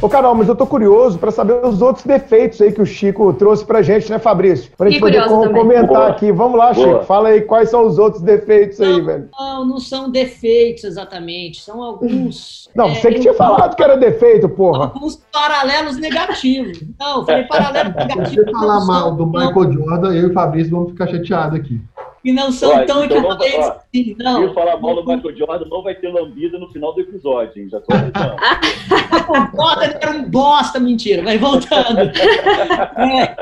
[0.00, 3.32] Ô, Carol, mas eu tô curioso para saber os outros defeitos aí que o Chico
[3.32, 4.70] trouxe pra gente, né, Fabrício?
[4.76, 6.08] Pra gente poder com comentar Boa.
[6.08, 6.30] aqui.
[6.30, 6.86] Vamos lá, Boa.
[6.86, 9.28] Chico, fala aí quais são os outros defeitos não, aí, velho.
[9.36, 12.70] Não, não são defeitos exatamente, são alguns...
[12.76, 14.84] Não, é, você que tinha falado que era defeito, porra.
[14.84, 16.80] Alguns paralelos negativos.
[16.98, 18.28] Não, falei paralelo negativo.
[18.28, 21.80] Se você falar mal do Michael Jordan, eu e o Fabrício vamos ficar chateados aqui
[22.24, 24.48] e não são Olha, tão então equivalentes assim, não.
[24.48, 27.68] Se falar mal do Michael Jordan, não vai ter lambida no final do episódio, hein?
[27.68, 28.36] Já tô avisando.
[29.56, 32.00] Jordan era um bosta, mentira, mas voltando.
[32.10, 33.36] é.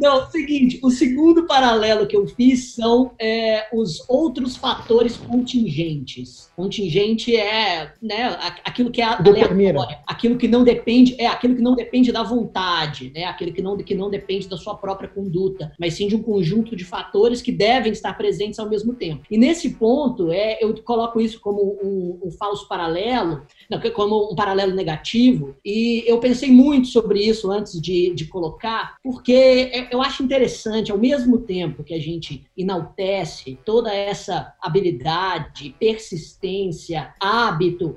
[0.00, 6.50] Não, seguinte, o segundo paralelo que eu fiz são é, os outros fatores contingentes.
[6.56, 11.74] Contingente é né, aquilo que é aleatório, aquilo que não depende, é aquilo que não
[11.74, 15.94] depende da vontade, né, aquilo que não, que não depende da sua própria conduta, mas
[15.94, 19.22] sim de um conjunto de fatores que devem estar presentes ao mesmo tempo.
[19.30, 24.34] E nesse ponto, é, eu coloco isso como um, um falso paralelo, não, como um
[24.34, 30.22] paralelo negativo, e eu pensei muito sobre isso antes de, de colocar, porque eu acho
[30.22, 37.96] interessante, ao mesmo tempo que a gente enaltece toda essa habilidade, persistência, hábito,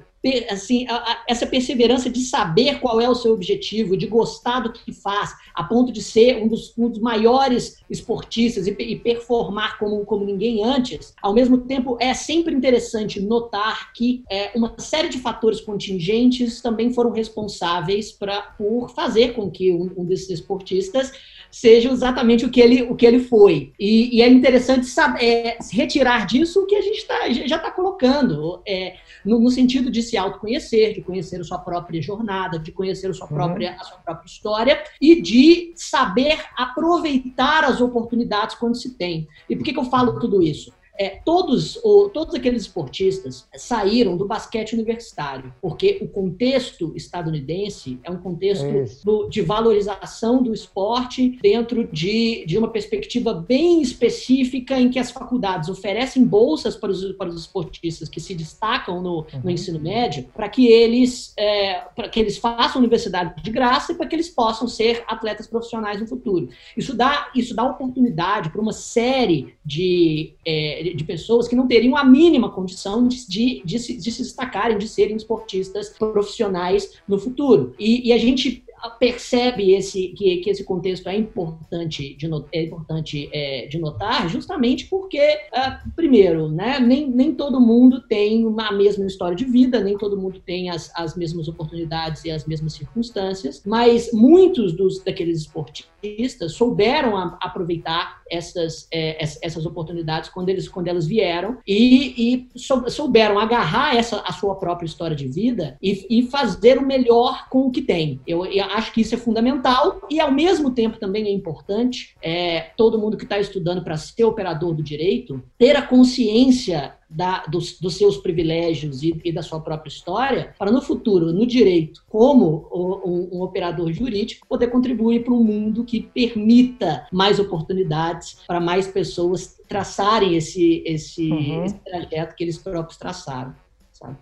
[0.49, 4.71] assim, a, a, essa perseverança de saber qual é o seu objetivo, de gostar do
[4.71, 9.79] que faz, a ponto de ser um dos, um dos maiores esportistas e, e, performar
[9.79, 15.09] como, como ninguém antes, ao mesmo tempo é sempre interessante notar que é, uma série
[15.09, 21.11] de fatores contingentes também foram responsáveis pra, por fazer com que um, um desses esportistas
[21.51, 23.73] seja exatamente o que ele, o que ele foi.
[23.79, 27.71] E, e é interessante saber, é, retirar disso o que a gente tá, já está
[27.71, 28.95] colocando, é,
[29.25, 33.13] no, no, sentido de se autoconhecer, de conhecer a sua própria jornada, de conhecer a
[33.13, 33.35] sua uhum.
[33.35, 39.27] própria, a sua própria história e de saber aproveitar as oportunidades quando se tem.
[39.49, 40.71] E por que, que eu falo tudo isso?
[40.97, 48.11] É, todos, o, todos aqueles esportistas saíram do basquete universitário, porque o contexto estadunidense é
[48.11, 54.79] um contexto é do, de valorização do esporte dentro de, de uma perspectiva bem específica
[54.79, 59.19] em que as faculdades oferecem bolsas para os, para os esportistas que se destacam no,
[59.19, 59.25] uhum.
[59.43, 63.95] no ensino médio, para que eles é, para que eles façam universidade de graça e
[63.95, 66.49] para que eles possam ser atletas profissionais no futuro.
[66.75, 71.95] Isso dá, isso dá oportunidade para uma série de, é, de pessoas que não teriam
[71.95, 77.19] a mínima condição de, de, de, se, de se destacarem, de serem esportistas profissionais no
[77.19, 77.73] futuro.
[77.79, 83.29] E, e a gente percebe esse, que, que esse contexto é importante de, é importante,
[83.31, 89.05] é, de notar, justamente porque, é, primeiro, né, nem, nem todo mundo tem uma mesma
[89.05, 93.61] história de vida, nem todo mundo tem as, as mesmas oportunidades e as mesmas circunstâncias,
[93.65, 100.87] mas muitos dos daqueles esportistas souberam a, aproveitar essas, é, essas oportunidades quando, eles, quando
[100.87, 102.49] elas vieram e, e
[102.89, 107.67] souberam agarrar essa, a sua própria história de vida e, e fazer o melhor com
[107.67, 108.21] o que tem.
[108.25, 112.71] Eu, eu acho que isso é fundamental e, ao mesmo tempo, também é importante é,
[112.77, 117.79] todo mundo que está estudando para ser operador do direito ter a consciência da, dos,
[117.79, 122.69] dos, seus privilégios e, e, da sua própria história, para no futuro, no direito, como
[122.71, 128.87] um, um operador jurídico, poder contribuir para um mundo que permita mais oportunidades para mais
[128.87, 131.65] pessoas traçarem esse, esse, uhum.
[131.65, 133.53] esse trajeto que eles próprios traçaram.
[133.91, 134.17] Sabe?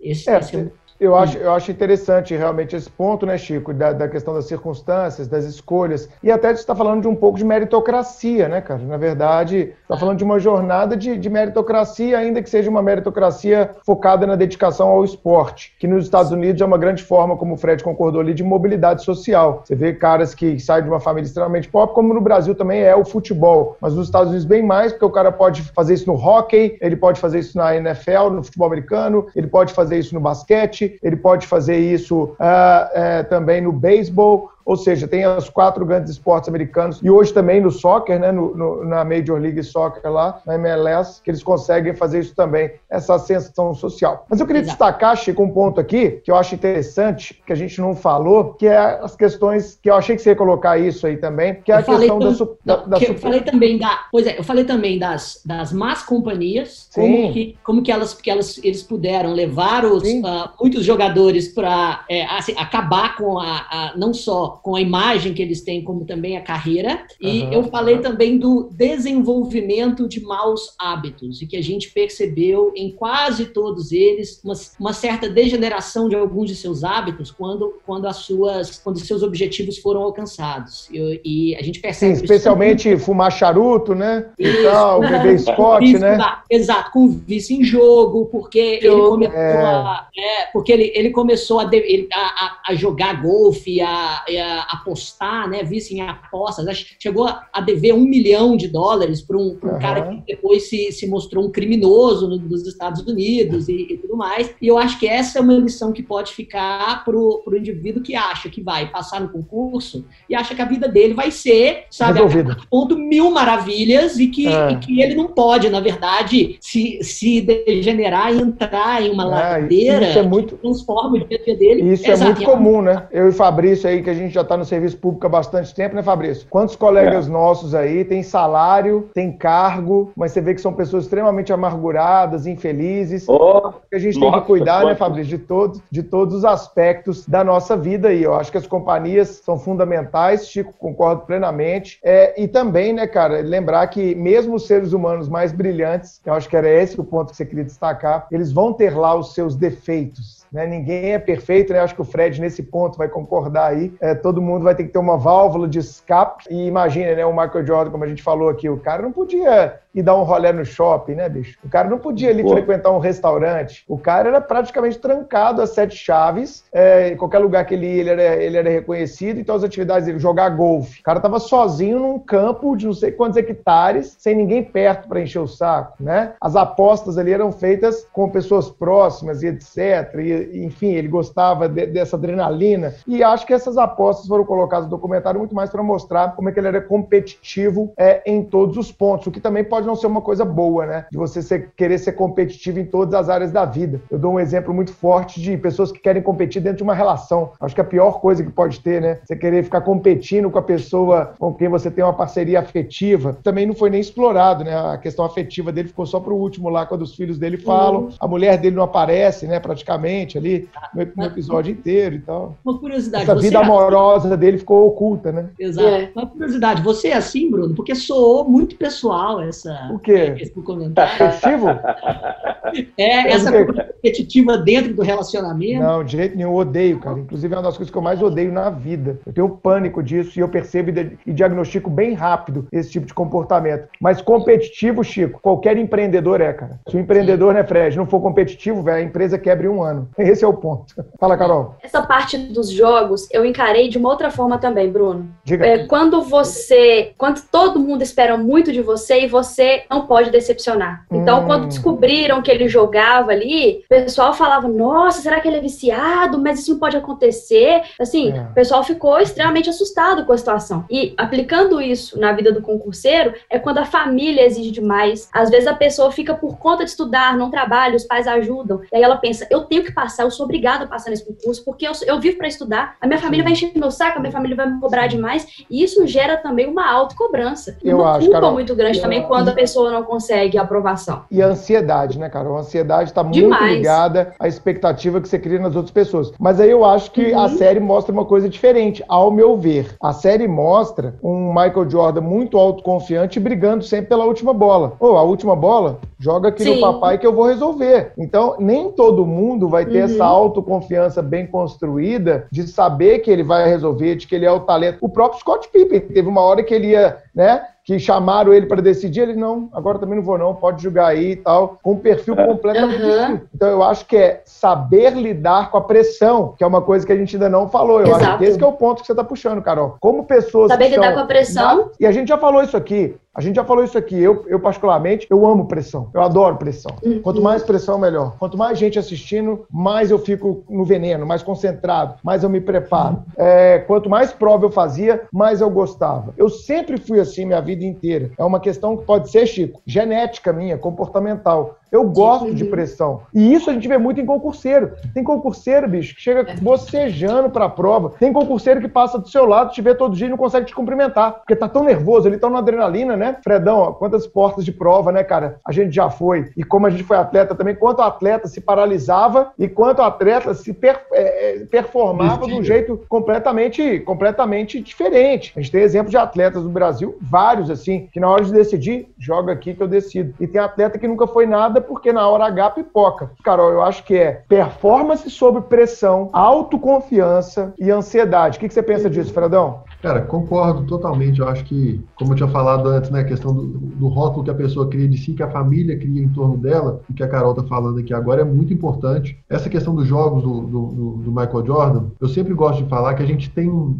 [0.00, 0.72] Esse, é, esse é
[1.02, 5.26] eu acho, eu acho interessante realmente esse ponto, né, Chico, da, da questão das circunstâncias,
[5.26, 8.80] das escolhas, e até você está falando de um pouco de meritocracia, né, cara?
[8.82, 13.70] Na verdade, está falando de uma jornada de, de, meritocracia, ainda que seja uma meritocracia
[13.84, 17.56] focada na dedicação ao esporte, que nos Estados Unidos é uma grande forma, como o
[17.56, 19.62] Fred concordou ali, de mobilidade social.
[19.64, 22.94] Você vê caras que saem de uma família extremamente pobre, como no Brasil também é
[22.94, 26.14] o futebol, mas nos Estados Unidos bem mais, porque o cara pode fazer isso no
[26.14, 30.20] hockey, ele pode fazer isso na NFL, no futebol americano, ele pode fazer isso no
[30.20, 35.84] basquete, ele pode fazer isso uh, uh, também no beisebol, ou seja, tem os quatro
[35.84, 40.10] grandes esportes americanos e hoje também no soccer, né, no, no, na Major League Soccer
[40.10, 44.26] lá, na MLS, que eles conseguem fazer isso também, essa ascensão social.
[44.28, 44.76] Mas eu queria Exato.
[44.76, 48.66] destacar, Chico, um ponto aqui que eu acho interessante, que a gente não falou, que
[48.66, 51.76] é as questões que eu achei que você ia colocar isso aí também, que é
[51.76, 52.30] a questão da,
[52.64, 56.88] da, da Eu falei também da, pois é, eu falei também das, das más companhias,
[56.94, 62.04] como que, como que elas, que elas eles puderam levar os, uh, muitos jogadores para
[62.08, 65.82] é, assim, acabar com a, a não só só com a imagem que eles têm,
[65.82, 67.04] como também a carreira.
[67.20, 67.52] E uhum.
[67.52, 73.46] eu falei também do desenvolvimento de maus hábitos, e que a gente percebeu em quase
[73.46, 78.78] todos eles uma, uma certa degeneração de alguns de seus hábitos quando, quando as suas
[78.78, 80.88] quando seus objetivos foram alcançados.
[80.90, 82.16] E, e a gente percebe.
[82.16, 83.04] Sim, especialmente isso.
[83.04, 84.26] fumar charuto, né?
[84.38, 86.18] E tal, beber Scott, né?
[86.50, 89.64] Exato, com vício em jogo, porque ele começou é.
[89.64, 90.06] a.
[90.16, 95.62] É, porque ele, ele começou a, ele, a, a, jogar golfe, a, a, apostar, né?
[95.62, 96.86] Vício em apostas.
[96.98, 99.78] Chegou a dever um milhão de dólares para um, um uhum.
[99.78, 104.16] cara que depois se, se mostrou um criminoso no, nos Estados Unidos e, e, tudo
[104.16, 104.54] mais.
[104.60, 108.14] E eu acho que essa é uma lição que pode ficar para o indivíduo que
[108.14, 112.20] acha que vai passar no concurso e acha que a vida dele vai ser, sabe,
[112.20, 114.72] a, ponto mil maravilhas e que, é.
[114.72, 119.26] e que ele não pode, na verdade, se, se degenerar e entrar em uma é,
[119.26, 121.92] ladeira isso é muito, que transforma o dia a dia dele.
[121.92, 123.06] Isso é muito comum, né?
[123.10, 125.94] Eu e Fabrício aí, que a gente já está no serviço público há bastante tempo,
[125.94, 126.46] né, Fabrício?
[126.48, 127.30] Quantos colegas é.
[127.30, 133.28] nossos aí têm salário, têm cargo, mas você vê que são pessoas extremamente amarguradas, infelizes.
[133.28, 137.26] Oh, a gente nossa, tem que cuidar, né, Fabrício, de todos, de todos os aspectos
[137.26, 138.22] da nossa vida aí.
[138.22, 141.98] Eu acho que as companhias são fundamentais, Chico, concordo plenamente.
[142.02, 146.48] É, e também, né, cara, lembrar que mesmo os seres humanos mais brilhantes, eu acho
[146.48, 149.54] que era esse o ponto que você queria destacar, eles vão ter lá os seus
[149.54, 150.41] defeitos.
[150.52, 150.66] Né?
[150.66, 151.80] Ninguém é perfeito, né?
[151.80, 153.92] Acho que o Fred, nesse ponto, vai concordar aí.
[154.00, 156.44] É, todo mundo vai ter que ter uma válvula de escape.
[156.50, 157.24] E imagina, né?
[157.24, 160.22] O Michael Jordan, como a gente falou aqui, o cara não podia ir dar um
[160.22, 161.58] rolê no shopping, né, bicho?
[161.64, 162.50] O cara não podia ali Pô.
[162.50, 163.84] frequentar um restaurante.
[163.88, 166.64] O cara era praticamente trancado a sete chaves.
[166.72, 169.40] É, em qualquer lugar que ele ia, ele era, ele era reconhecido.
[169.40, 171.00] Então, as atividades dele, jogar golfe.
[171.00, 175.20] O cara tava sozinho num campo de não sei quantos hectares, sem ninguém perto para
[175.20, 176.32] encher o saco, né?
[176.40, 180.14] As apostas ali eram feitas com pessoas próximas e etc.
[180.18, 182.94] E, enfim, ele gostava de, dessa adrenalina.
[183.06, 186.52] E acho que essas apostas foram colocadas no documentário muito mais para mostrar como é
[186.52, 190.06] que ele era competitivo é, em todos os pontos, o que também pode não ser
[190.06, 191.06] uma coisa boa, né?
[191.10, 194.00] De você ser, querer ser competitivo em todas as áreas da vida.
[194.10, 197.52] Eu dou um exemplo muito forte de pessoas que querem competir dentro de uma relação.
[197.60, 199.18] Acho que a pior coisa que pode ter, né?
[199.24, 203.38] Você querer ficar competindo com a pessoa com quem você tem uma parceria afetiva.
[203.42, 204.76] Também não foi nem explorado, né?
[204.76, 208.02] A questão afetiva dele ficou só pro último lá, quando os filhos dele falam.
[208.02, 208.10] Uhum.
[208.18, 209.60] A mulher dele não aparece, né?
[209.60, 212.56] Praticamente ali no, no episódio inteiro e tal.
[212.64, 213.24] Uma curiosidade.
[213.24, 214.36] Essa vida é amorosa assim?
[214.36, 215.48] dele ficou oculta, né?
[215.58, 215.88] Exato.
[215.88, 216.10] É.
[216.14, 217.74] Uma curiosidade, você é assim, Bruno?
[217.74, 220.34] Porque soou muito pessoal essa, o quê?
[220.38, 221.18] esse comentário.
[221.18, 221.68] Competitivo?
[222.96, 225.82] É, essa competitiva dentro do relacionamento.
[225.82, 227.18] Não, de jeito nenhum, eu odeio, cara.
[227.18, 229.20] Inclusive é uma das coisas que eu mais odeio na vida.
[229.26, 230.90] Eu tenho pânico disso e eu percebo
[231.26, 233.88] e diagnostico bem rápido esse tipo de comportamento.
[234.00, 236.80] Mas competitivo, Chico, qualquer empreendedor é, cara.
[236.88, 240.08] Se o empreendedor, né, Fred, não for competitivo, velho, a empresa quebra em um ano.
[240.16, 240.94] Esse é o ponto.
[241.18, 241.76] Fala, Carol.
[241.82, 245.28] Essa parte dos jogos eu encarei de uma outra forma também, Bruno.
[245.44, 245.66] Diga.
[245.66, 251.06] É, quando você, quando todo mundo espera muito de você e você não pode decepcionar.
[251.10, 251.46] Então, hum.
[251.46, 256.38] quando descobriram que ele jogava ali, o pessoal falava: Nossa, será que ele é viciado?
[256.38, 257.82] Mas isso não pode acontecer.
[258.00, 258.40] Assim, é.
[258.40, 260.84] o pessoal ficou extremamente assustado com a situação.
[260.90, 265.28] E aplicando isso na vida do concurseiro, é quando a família exige demais.
[265.32, 268.80] Às vezes a pessoa fica por conta de estudar, não trabalha, os pais ajudam.
[268.92, 271.64] E aí ela pensa: Eu tenho que passar eu sou obrigada a passar nesse concurso,
[271.64, 274.32] porque eu, eu vivo para estudar, a minha família vai encher meu saco, a minha
[274.32, 277.76] família vai me cobrar demais, e isso gera também uma autocobrança.
[277.82, 281.22] Eu uma acho, culpa Carol, muito grande eu, também quando a pessoa não consegue aprovação.
[281.30, 282.56] E a ansiedade, né, Carol?
[282.56, 286.32] A ansiedade está muito ligada à expectativa que você cria nas outras pessoas.
[286.38, 287.40] Mas aí eu acho que uhum.
[287.40, 289.94] a série mostra uma coisa diferente, ao meu ver.
[290.02, 294.94] A série mostra um Michael Jordan muito autoconfiante brigando sempre pela última bola.
[294.98, 296.76] Ou oh, a última bola, joga aqui Sim.
[296.76, 298.12] no papai que eu vou resolver.
[298.16, 300.30] Então, nem todo mundo vai ter essa uhum.
[300.30, 304.98] autoconfiança bem construída de saber que ele vai resolver, de que ele é o talento.
[305.00, 307.62] O próprio Scott Pippen teve uma hora que ele ia, né?
[307.84, 311.32] Que chamaram ele para decidir, ele não, agora também não vou não, pode jogar aí
[311.32, 313.08] e tal, com um perfil completamente uhum.
[313.08, 313.48] distinto.
[313.54, 317.12] Então eu acho que é saber lidar com a pressão, que é uma coisa que
[317.12, 318.00] a gente ainda não falou.
[318.00, 318.24] Eu Exato.
[318.24, 319.96] acho que esse é o ponto que você está puxando, Carol.
[320.00, 321.90] Como pessoas saber lidar com a pressão.
[321.98, 323.16] E a gente já falou isso aqui.
[323.34, 324.20] A gente já falou isso aqui.
[324.20, 326.10] Eu, eu particularmente, eu amo pressão.
[326.12, 326.94] Eu adoro pressão.
[327.02, 327.22] Uhum.
[327.22, 328.36] Quanto mais pressão, melhor.
[328.38, 333.14] Quanto mais gente assistindo, mais eu fico no veneno, mais concentrado, mais eu me preparo.
[333.14, 333.24] Uhum.
[333.38, 336.34] É, quanto mais prova eu fazia, mais eu gostava.
[336.36, 338.30] Eu sempre fui assim minha vida inteira.
[338.38, 341.78] É uma questão que pode ser, Chico, genética minha, comportamental.
[341.92, 343.20] Eu gosto de pressão.
[343.34, 344.92] E isso a gente vê muito em concurseiro.
[345.12, 346.56] Tem concurseiro, bicho, que chega é.
[346.56, 348.14] bocejando pra prova.
[348.18, 350.74] Tem concurseiro que passa do seu lado, te vê todo dia e não consegue te
[350.74, 351.32] cumprimentar.
[351.34, 353.36] Porque tá tão nervoso, ele tá na adrenalina, né?
[353.44, 355.60] Fredão, ó, quantas portas de prova, né, cara?
[355.66, 356.50] A gente já foi.
[356.56, 360.02] E como a gente foi atleta também, quanto o atleta se paralisava e quanto o
[360.02, 365.52] atleta se per, é, é performava de um jeito completamente, completamente diferente.
[365.54, 369.08] A gente tem exemplos de atletas no Brasil, vários assim, que na hora de decidir,
[369.18, 370.34] joga aqui que eu decido.
[370.40, 373.30] E tem atleta que nunca foi nada porque na hora H pipoca.
[373.44, 378.56] Carol, eu acho que é performance sob pressão, autoconfiança e ansiedade.
[378.56, 379.82] O que, que você pensa disso, Fredão?
[380.02, 381.38] Cara, concordo totalmente.
[381.38, 384.50] Eu acho que, como eu tinha falado antes, né, a questão do, do, rótulo que
[384.50, 387.28] a pessoa cria de si, que a família cria em torno dela, e que a
[387.28, 389.38] Carol tá falando aqui agora, é muito importante.
[389.48, 393.22] Essa questão dos jogos do, do, do Michael Jordan, eu sempre gosto de falar que
[393.22, 393.96] a gente tem um,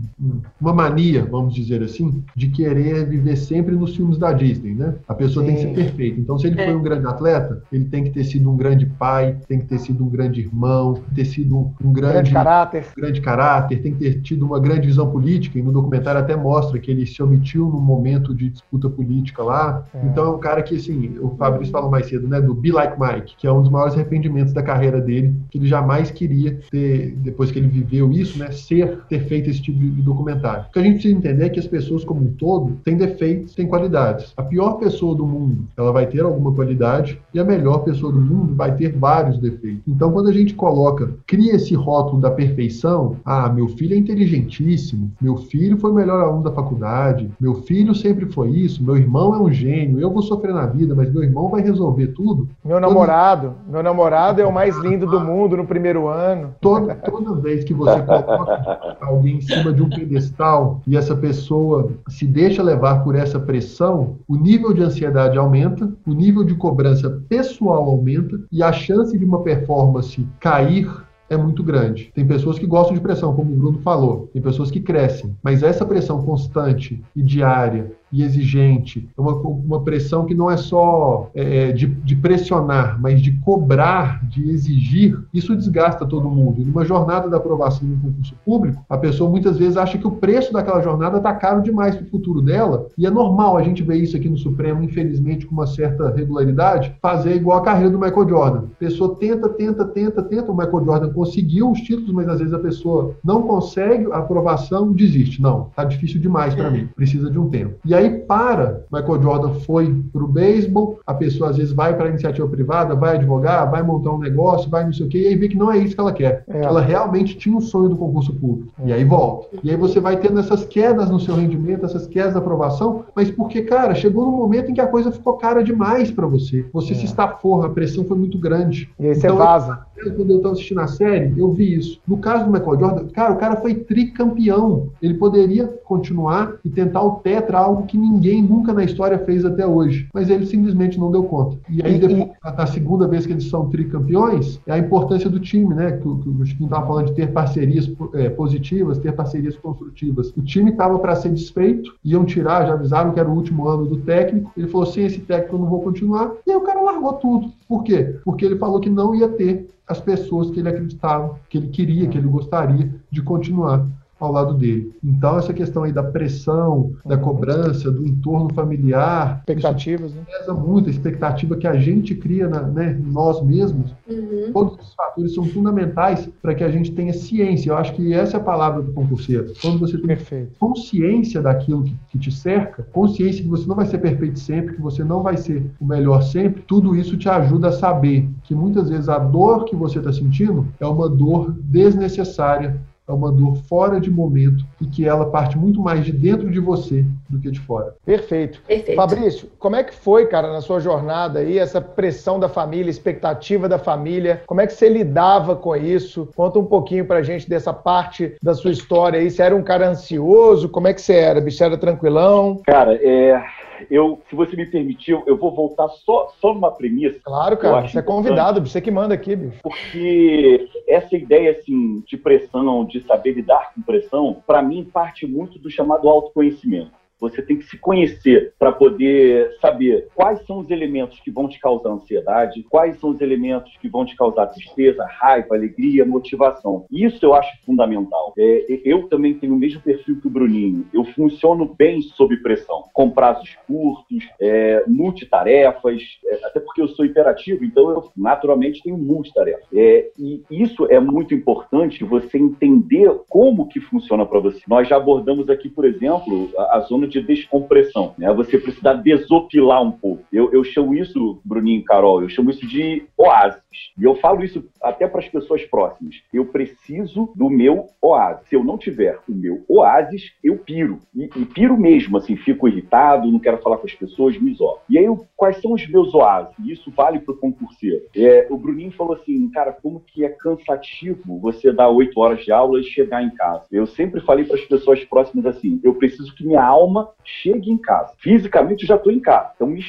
[0.60, 4.96] uma mania, vamos dizer assim, de querer viver sempre nos filmes da Disney, né?
[5.06, 5.52] A pessoa Sim.
[5.52, 6.20] tem que ser perfeita.
[6.20, 6.64] Então, se ele é.
[6.66, 9.78] foi um grande atleta, ele tem que ter sido um grande pai, tem que ter
[9.78, 14.20] sido um grande irmão, ter sido um, grande, grande caráter, grande caráter, tem que ter
[14.20, 15.58] tido uma grande visão política.
[15.58, 19.84] E no documentário até mostra que ele se omitiu no momento de disputa política lá.
[19.94, 20.06] É.
[20.06, 22.98] Então é um cara que, assim, o Fabrício falou mais cedo, né, do Be Like
[22.98, 27.14] Mike, que é um dos maiores arrependimentos da carreira dele, que ele jamais queria ter,
[27.18, 30.64] depois que ele viveu isso, né, ser, ter feito esse tipo de documentário.
[30.70, 33.54] O que a gente precisa entender é que as pessoas como um todo têm defeitos,
[33.54, 34.32] têm qualidades.
[34.36, 38.20] A pior pessoa do mundo, ela vai ter alguma qualidade e a melhor pessoa do
[38.20, 39.82] mundo vai ter vários defeitos.
[39.86, 45.10] Então, quando a gente coloca, cria esse rótulo da perfeição, ah, meu filho é inteligentíssimo,
[45.20, 49.34] meu filho foi o melhor aluno da faculdade, meu filho sempre foi isso, meu irmão
[49.34, 52.48] é um gênio, eu vou sofrer na vida, mas meu irmão vai resolver tudo.
[52.64, 56.54] Meu namorado, meu namorado é o mais lindo do mundo no primeiro ano.
[56.60, 61.90] Toda, toda vez que você coloca alguém em cima de um pedestal e essa pessoa
[62.08, 67.10] se deixa levar por essa pressão, o nível de ansiedade aumenta, o nível de cobrança
[67.28, 70.88] pessoal aumenta e a chance de uma performance cair
[71.32, 72.12] é muito grande.
[72.14, 75.62] Tem pessoas que gostam de pressão, como o Bruno falou, tem pessoas que crescem, mas
[75.62, 81.30] essa pressão constante e diária e exigente, é uma, uma pressão que não é só
[81.34, 86.60] é, é, de, de, pressionar, mas de cobrar, de exigir, isso desgasta todo mundo.
[86.60, 90.06] E numa jornada da aprovação de um concurso público, a pessoa muitas vezes acha que
[90.06, 93.62] o preço daquela jornada está caro demais para o futuro dela, e é normal a
[93.62, 97.90] gente ver isso aqui no Supremo, infelizmente, com uma certa regularidade, fazer igual a carreira
[97.90, 98.64] do Michael Jordan.
[98.72, 102.52] A pessoa tenta, tenta, tenta, tenta, o Michael Jordan conseguiu os títulos, mas às vezes
[102.52, 105.40] a pessoa não consegue a aprovação, desiste.
[105.40, 107.76] Não, tá difícil demais para mim, precisa de um tempo.
[107.84, 108.84] E aí aí para.
[108.92, 112.94] Michael Jordan foi para o beisebol, a pessoa às vezes vai para a iniciativa privada,
[112.94, 115.56] vai advogar, vai montar um negócio, vai não sei o quê, e aí vê que
[115.56, 116.44] não é isso que ela quer.
[116.48, 116.64] É.
[116.64, 118.72] Ela realmente tinha um sonho do concurso público.
[118.84, 118.88] É.
[118.88, 119.56] E aí volta.
[119.62, 123.30] E aí você vai tendo essas quedas no seu rendimento, essas quedas da aprovação, mas
[123.30, 126.66] porque, cara, chegou no momento em que a coisa ficou cara demais para você.
[126.72, 126.96] Você é.
[126.96, 128.90] se estafou, a pressão foi muito grande.
[128.98, 129.86] E aí então, você vaza.
[130.16, 132.00] Quando eu estava assistindo a série, eu vi isso.
[132.06, 134.88] No caso do Michael Jordan, cara, o cara foi tricampeão.
[135.00, 139.66] Ele poderia continuar e tentar o tetra, algo que ninguém nunca na história fez até
[139.66, 140.08] hoje.
[140.12, 141.58] Mas ele simplesmente não deu conta.
[141.68, 145.74] E aí, depois, na segunda vez que eles são tricampeões, é a importância do time,
[145.74, 145.92] né?
[145.92, 150.32] Que, que o Chiquinho estava falando de ter parcerias é, positivas, ter parcerias construtivas.
[150.36, 153.86] O time estava para ser desfeito, iam tirar, já avisaram que era o último ano
[153.86, 154.52] do técnico.
[154.56, 156.32] Ele falou: sem esse técnico eu não vou continuar.
[156.46, 157.52] E aí o cara largou tudo.
[157.68, 158.16] Por quê?
[158.24, 162.08] Porque ele falou que não ia ter as pessoas que ele acreditava, que ele queria,
[162.08, 163.86] que ele gostaria de continuar
[164.22, 164.92] ao lado dele.
[165.02, 167.22] Então, essa questão aí da pressão, da uhum.
[167.22, 169.38] cobrança, do entorno familiar.
[169.40, 170.22] Expectativas, né?
[170.24, 173.92] Pesa muito, a expectativa que a gente cria na, né, nós mesmos.
[174.08, 174.52] Uhum.
[174.52, 177.70] Todos esses fatores são fundamentais para que a gente tenha ciência.
[177.70, 179.52] Eu acho que essa é a palavra do concurseiro.
[179.60, 180.52] Quando você tem perfeito.
[180.60, 184.80] consciência daquilo que, que te cerca, consciência que você não vai ser perfeito sempre, que
[184.80, 188.88] você não vai ser o melhor sempre, tudo isso te ajuda a saber que muitas
[188.88, 194.00] vezes a dor que você está sentindo é uma dor desnecessária é uma dor fora
[194.00, 197.60] de momento e que ela parte muito mais de dentro de você do que de
[197.60, 197.94] fora.
[198.04, 198.60] Perfeito.
[198.66, 198.96] Perfeito.
[198.96, 203.68] Fabrício, como é que foi, cara, na sua jornada aí, essa pressão da família, expectativa
[203.68, 204.42] da família?
[204.46, 206.28] Como é que você lidava com isso?
[206.34, 209.30] Conta um pouquinho pra gente dessa parte da sua história aí.
[209.30, 210.68] Você era um cara ansioso?
[210.68, 211.40] Como é que você era?
[211.40, 212.60] Bicho, era tranquilão?
[212.64, 213.42] Cara, é
[213.90, 217.20] eu, se você me permitir, eu vou voltar só, só numa premissa.
[217.22, 219.58] Claro, cara, você é convidado, você que manda aqui, bicho.
[219.62, 225.58] Porque essa ideia, assim, de pressão, de saber lidar com pressão, para mim parte muito
[225.58, 227.01] do chamado autoconhecimento.
[227.22, 231.60] Você tem que se conhecer para poder saber quais são os elementos que vão te
[231.60, 236.84] causar ansiedade, quais são os elementos que vão te causar tristeza, raiva, alegria, motivação.
[236.90, 238.34] Isso eu acho fundamental.
[238.36, 240.84] É, eu também tenho o mesmo perfil que o Bruninho.
[240.92, 247.04] Eu funciono bem sob pressão, com prazos curtos, é, multitarefas, é, até porque eu sou
[247.04, 249.66] hiperativo, então eu naturalmente tenho multitarefas.
[249.72, 254.60] É, e isso é muito importante, você entender como que funciona para você.
[254.66, 258.14] Nós já abordamos aqui, por exemplo, a, a zona de descompressão.
[258.16, 258.32] Né?
[258.32, 260.24] Você precisa desopilar um pouco.
[260.32, 263.62] Eu, eu chamo isso, Bruninho e Carol, eu chamo isso de oásis.
[263.98, 266.16] E eu falo isso até para as pessoas próximas.
[266.32, 268.48] Eu preciso do meu oásis.
[268.48, 271.00] Se eu não tiver o meu oásis, eu piro.
[271.14, 274.78] E, e piro mesmo, assim, fico irritado, não quero falar com as pessoas, me isolo.
[274.88, 275.06] E aí,
[275.36, 276.54] quais são os meus oásis?
[276.58, 278.02] E isso vale para o concurseiro.
[278.14, 282.52] É, o Bruninho falou assim, cara, como que é cansativo você dar oito horas de
[282.52, 283.64] aula e chegar em casa.
[283.70, 287.78] Eu sempre falei para as pessoas próximas assim, eu preciso que minha alma chegue em
[287.78, 288.14] casa.
[288.18, 289.52] Fisicamente eu já estou em casa.
[289.54, 289.84] Então me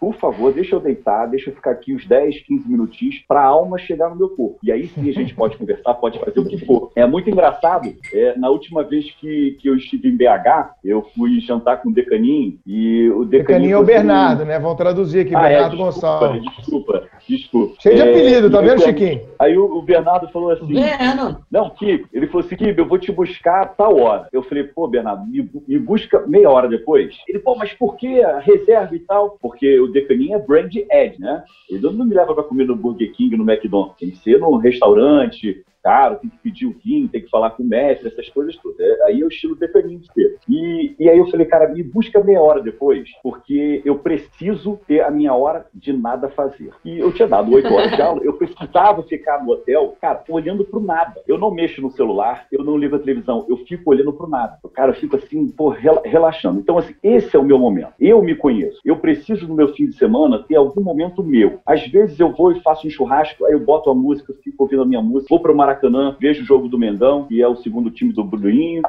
[0.00, 3.44] por favor, deixa eu deitar, deixa eu ficar aqui uns 10, 15 minutinhos para a
[3.44, 4.58] alma chegar no meu corpo.
[4.62, 6.90] E aí sim a gente pode conversar, pode fazer o que for.
[6.96, 11.40] É muito engraçado, é, na última vez que, que eu estive em BH, eu fui
[11.40, 13.46] jantar com o Decaninho e o Decaninho...
[13.46, 14.58] Decaninho é o Bernardo, né?
[14.58, 16.42] Vamos traduzir aqui, ah, é, Bernardo é, desculpa, Gonçalves.
[16.56, 17.74] Desculpa, desculpa.
[17.80, 19.20] Cheio de é, apelido, tá vendo, Chiquinho?
[19.38, 20.78] Aí o, o, Bernardo falou assim...
[20.78, 21.40] É, não.
[21.50, 24.28] Não, Kiko, ele falou assim, Kiko, eu vou te buscar a tal hora.
[24.32, 27.16] Eu falei, pô, Bernardo, me, me busca meia hora depois.
[27.28, 29.35] Ele, pô, mas por que a reserva e tal?
[29.40, 31.44] Porque o Decaninho é brand ed, né?
[31.70, 33.96] Ele não me leva para comer no Burger King, no McDonald's.
[33.98, 37.62] Tem que ser num restaurante caro, tem que pedir o vinho, tem que falar com
[37.62, 38.80] o mestre, essas coisas todas.
[38.80, 40.36] É, aí é o estilo decaninho de ter.
[40.48, 45.02] E, e aí eu falei, cara, me busca meia hora depois, porque eu preciso ter
[45.02, 46.70] a minha hora de nada fazer.
[46.84, 50.64] E eu tinha dado oito horas de aula, eu precisava ficar no hotel, cara, olhando
[50.64, 51.22] pro nada.
[51.24, 54.58] Eu não mexo no celular, eu não ligo a televisão, eu fico olhando pro nada.
[54.74, 56.58] Cara, eu fico assim, pô, relaxando.
[56.58, 57.92] Então, assim, esse é o meu momento.
[58.00, 58.80] Eu me conheço.
[58.84, 61.60] Eu preciso no meu fim de semana ter algum momento meu.
[61.64, 64.82] Às vezes eu vou e faço um churrasco, aí eu boto a música, fico ouvindo
[64.82, 67.56] a minha música, vou pro Maracanã Maracanã, vejo o jogo do Mendão, que é o
[67.56, 68.82] segundo time do Bruninho.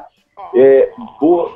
[0.55, 1.53] É, vou...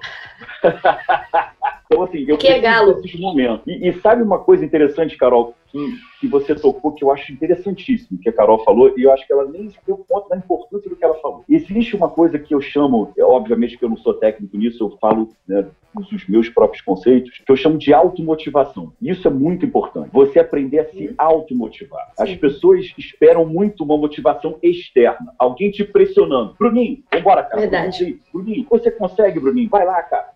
[1.86, 2.96] então, assim, eu que é galo.
[2.96, 3.66] desses momentos.
[3.66, 8.20] E, e, sabe uma coisa interessante, Carol, que, que você tocou, que eu acho interessantíssimo,
[8.20, 10.90] que a Carol falou, e eu acho que ela nem se deu conta da importância
[10.90, 11.44] do que ela falou.
[11.48, 14.98] Existe uma coisa que eu chamo, é, obviamente que eu não sou técnico nisso, eu
[15.00, 18.94] falo né, os meus próprios conceitos, que eu chamo de automotivação.
[19.02, 20.10] Isso é muito importante.
[20.12, 22.12] Você aprender a se automotivar.
[22.18, 25.34] As pessoas esperam muito uma motivação externa.
[25.38, 26.56] Alguém te pressionando.
[26.58, 27.62] Bruninho, vambora, cara.
[27.62, 28.20] Verdade.
[28.32, 29.70] Bruninho, você consegue, Bruninho?
[29.70, 30.30] Vai lá, cara.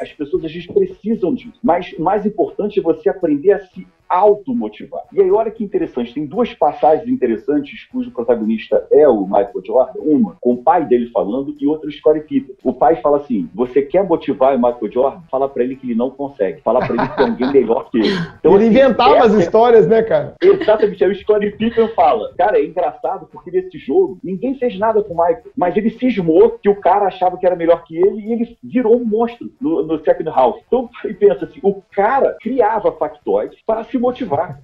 [0.00, 1.58] As pessoas às vezes precisam disso.
[1.62, 5.02] Mas o mais importante é você aprender a se automotivar.
[5.12, 10.00] E aí, olha que interessante, tem duas passagens interessantes cujo protagonista é o Michael Jordan,
[10.00, 12.56] uma com o pai dele falando e outra o Scottie Pippen.
[12.62, 15.20] O pai fala assim, você quer motivar o Michael Jordan?
[15.30, 16.60] Fala para ele que ele não consegue.
[16.62, 18.14] Fala para ele que tem alguém melhor que ele.
[18.44, 20.34] Então, ele assim, inventava as histórias, né, cara?
[20.42, 21.02] Exatamente.
[21.02, 25.14] Aí o Scottie Pippen fala, cara, é engraçado porque nesse jogo ninguém fez nada com
[25.14, 28.32] o Michael, mas ele cismou que o cara achava que era melhor que ele e
[28.32, 30.60] ele virou um monstro no, no second house.
[30.66, 34.60] Então, ele pensa assim, o cara criava factoides para se motivar.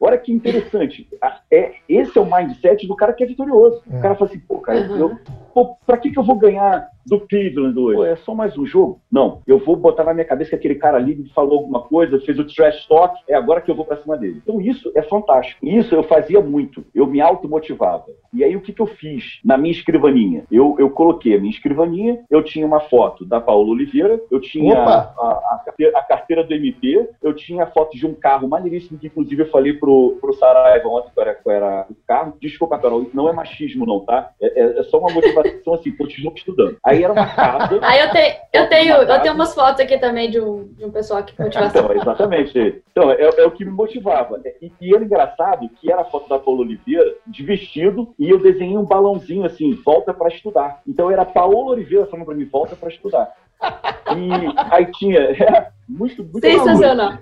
[0.00, 1.08] Olha que interessante.
[1.50, 3.82] É, esse é o mindset do cara que é vitorioso.
[3.90, 3.98] É.
[3.98, 4.96] O cara fala assim, pô, cara, uhum.
[4.96, 5.18] eu,
[5.56, 7.96] pô, pra que, que eu vou ganhar do Cleveland hoje.
[7.96, 9.00] Pô, é só mais um jogo?
[9.10, 9.40] Não.
[9.46, 12.38] Eu vou botar na minha cabeça que aquele cara ali me falou alguma coisa, fez
[12.38, 14.40] o trash talk, é agora que eu vou pra cima dele.
[14.42, 15.64] Então isso é fantástico.
[15.64, 16.84] Isso eu fazia muito.
[16.94, 18.04] Eu me automotivava.
[18.34, 20.44] E aí o que, que eu fiz na minha escrivaninha?
[20.50, 24.76] Eu, eu coloquei a minha escrivaninha, eu tinha uma foto da Paula Oliveira, eu tinha
[24.76, 25.62] a, a,
[25.94, 29.50] a, carteira do MP, eu tinha a foto de um carro maneiríssimo, que inclusive eu
[29.50, 32.34] falei pro, pro Saraiva ontem qual era, qual era o carro.
[32.40, 34.32] Desculpa, Carol, não é machismo não, tá?
[34.40, 36.76] É, é, é só uma motivação assim, continuo estudando.
[36.84, 37.78] Aí Aí era uma casa.
[37.84, 40.90] Aí eu, te, eu tenho, eu tenho umas fotos aqui também de um, de um
[40.90, 41.84] pessoal que motivação.
[41.84, 42.82] Então, exatamente.
[42.90, 44.40] Então, é, é, o que me motivava.
[44.60, 48.38] E, e era engraçado que era a foto da Paula Oliveira de vestido e eu
[48.38, 50.80] desenhei um balãozinho assim, volta para estudar.
[50.86, 53.32] Então era a Paola Oliveira falando para mim, volta para estudar.
[53.62, 55.20] E aí tinha.
[55.46, 57.18] É, muito, muito Sensacional.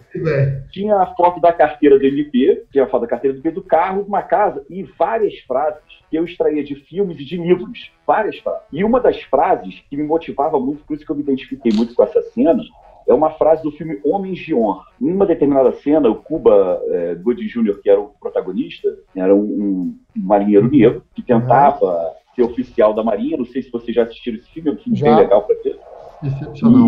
[0.71, 3.63] Tinha a foto da carteira do MP, tinha a foto da carteira do MP do
[3.63, 7.93] carro, uma casa e várias frases que eu extraía de filmes e de livros.
[8.07, 8.63] Várias frases.
[8.73, 11.95] E uma das frases que me motivava muito, por isso que eu me identifiquei muito
[11.95, 12.63] com essa cena,
[13.07, 14.85] é uma frase do filme Homens de Honra.
[15.01, 19.41] Em uma determinada cena, o Cuba é, Gooding Jr., que era o protagonista, era um,
[19.41, 22.13] um marinheiro negro que tentava uhum.
[22.35, 23.37] ser oficial da Marinha.
[23.37, 25.07] Não sei se vocês já assistiram esse filme, é um filme já.
[25.07, 25.79] bem legal para ver.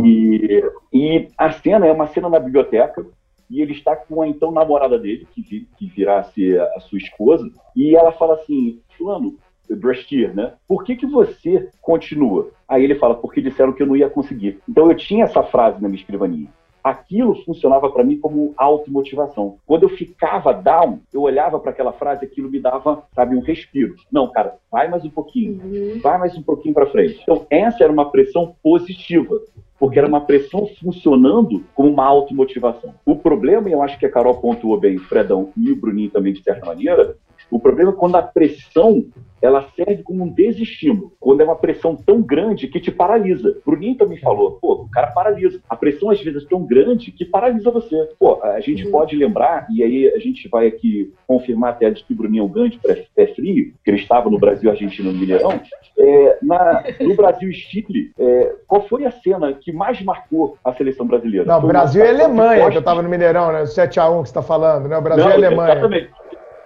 [0.04, 0.62] E,
[0.92, 3.04] e, a cena é uma cena na biblioteca
[3.50, 6.98] e ele está com a então namorada dele, que, que virá a ser a sua
[6.98, 9.36] esposa, e ela fala assim, fulano,
[9.68, 10.52] Brashear, né?
[10.66, 12.50] Por que, que você continua?
[12.68, 14.60] Aí ele fala, porque disseram que eu não ia conseguir.
[14.68, 16.48] Então eu tinha essa frase na minha escrivaninha
[16.86, 19.56] aquilo funcionava para mim como automotivação.
[19.66, 23.96] Quando eu ficava down, eu olhava para aquela frase, aquilo me dava, sabe, um respiro.
[24.10, 26.00] Não, cara, vai mais um pouquinho, uhum.
[26.00, 27.18] vai mais um pouquinho para frente.
[27.22, 29.36] Então, essa era uma pressão positiva
[29.78, 32.94] porque era uma pressão funcionando como uma automotivação.
[33.04, 36.10] O problema, e eu acho que a Carol pontuou bem, o Fredão e o Bruninho
[36.10, 37.16] também, de certa maneira,
[37.50, 39.04] o problema é quando a pressão
[39.40, 43.58] ela serve como um desestímulo, quando é uma pressão tão grande que te paralisa.
[43.64, 45.60] Bruninho também falou, pô, o cara paralisa.
[45.68, 48.10] A pressão às vezes é tão grande que paralisa você.
[48.18, 48.90] Pô, a gente uhum.
[48.90, 52.44] pode lembrar, e aí a gente vai aqui confirmar até de que o Bruninho é
[52.44, 52.80] um grande
[53.14, 55.60] pé frio, que ele estava no Brasil, Argentina, no Mineirão,
[55.98, 60.72] é, na, no Brasil e Chile, é, qual foi a cena que mais marcou a
[60.72, 61.46] seleção brasileira?
[61.46, 63.64] Não, Brasil e Alemanha, que eu estava no Mineirão, né?
[63.64, 64.96] 7x1 que você está falando, né?
[64.96, 65.72] O Brasil Não, e Alemanha.
[65.72, 66.10] Exatamente.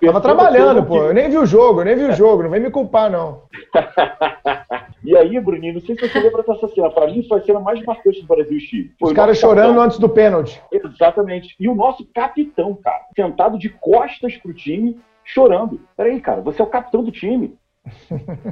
[0.07, 0.97] Tava trabalhando, pô.
[0.97, 2.43] Eu nem vi o jogo, eu nem vi o jogo.
[2.43, 3.43] Não vem me culpar, não.
[5.05, 6.91] e aí, Bruninho, não sei se você lembra dessa cena.
[6.91, 8.93] Pra mim, foi a cena mais marcante do Brasil e Chile.
[9.01, 9.85] Os caras chorando capitão.
[9.85, 10.63] antes do pênalti.
[10.73, 11.55] Exatamente.
[11.61, 15.81] E o nosso capitão, cara, sentado de costas pro time, chorando.
[15.97, 17.57] Peraí, cara, você é o capitão do time.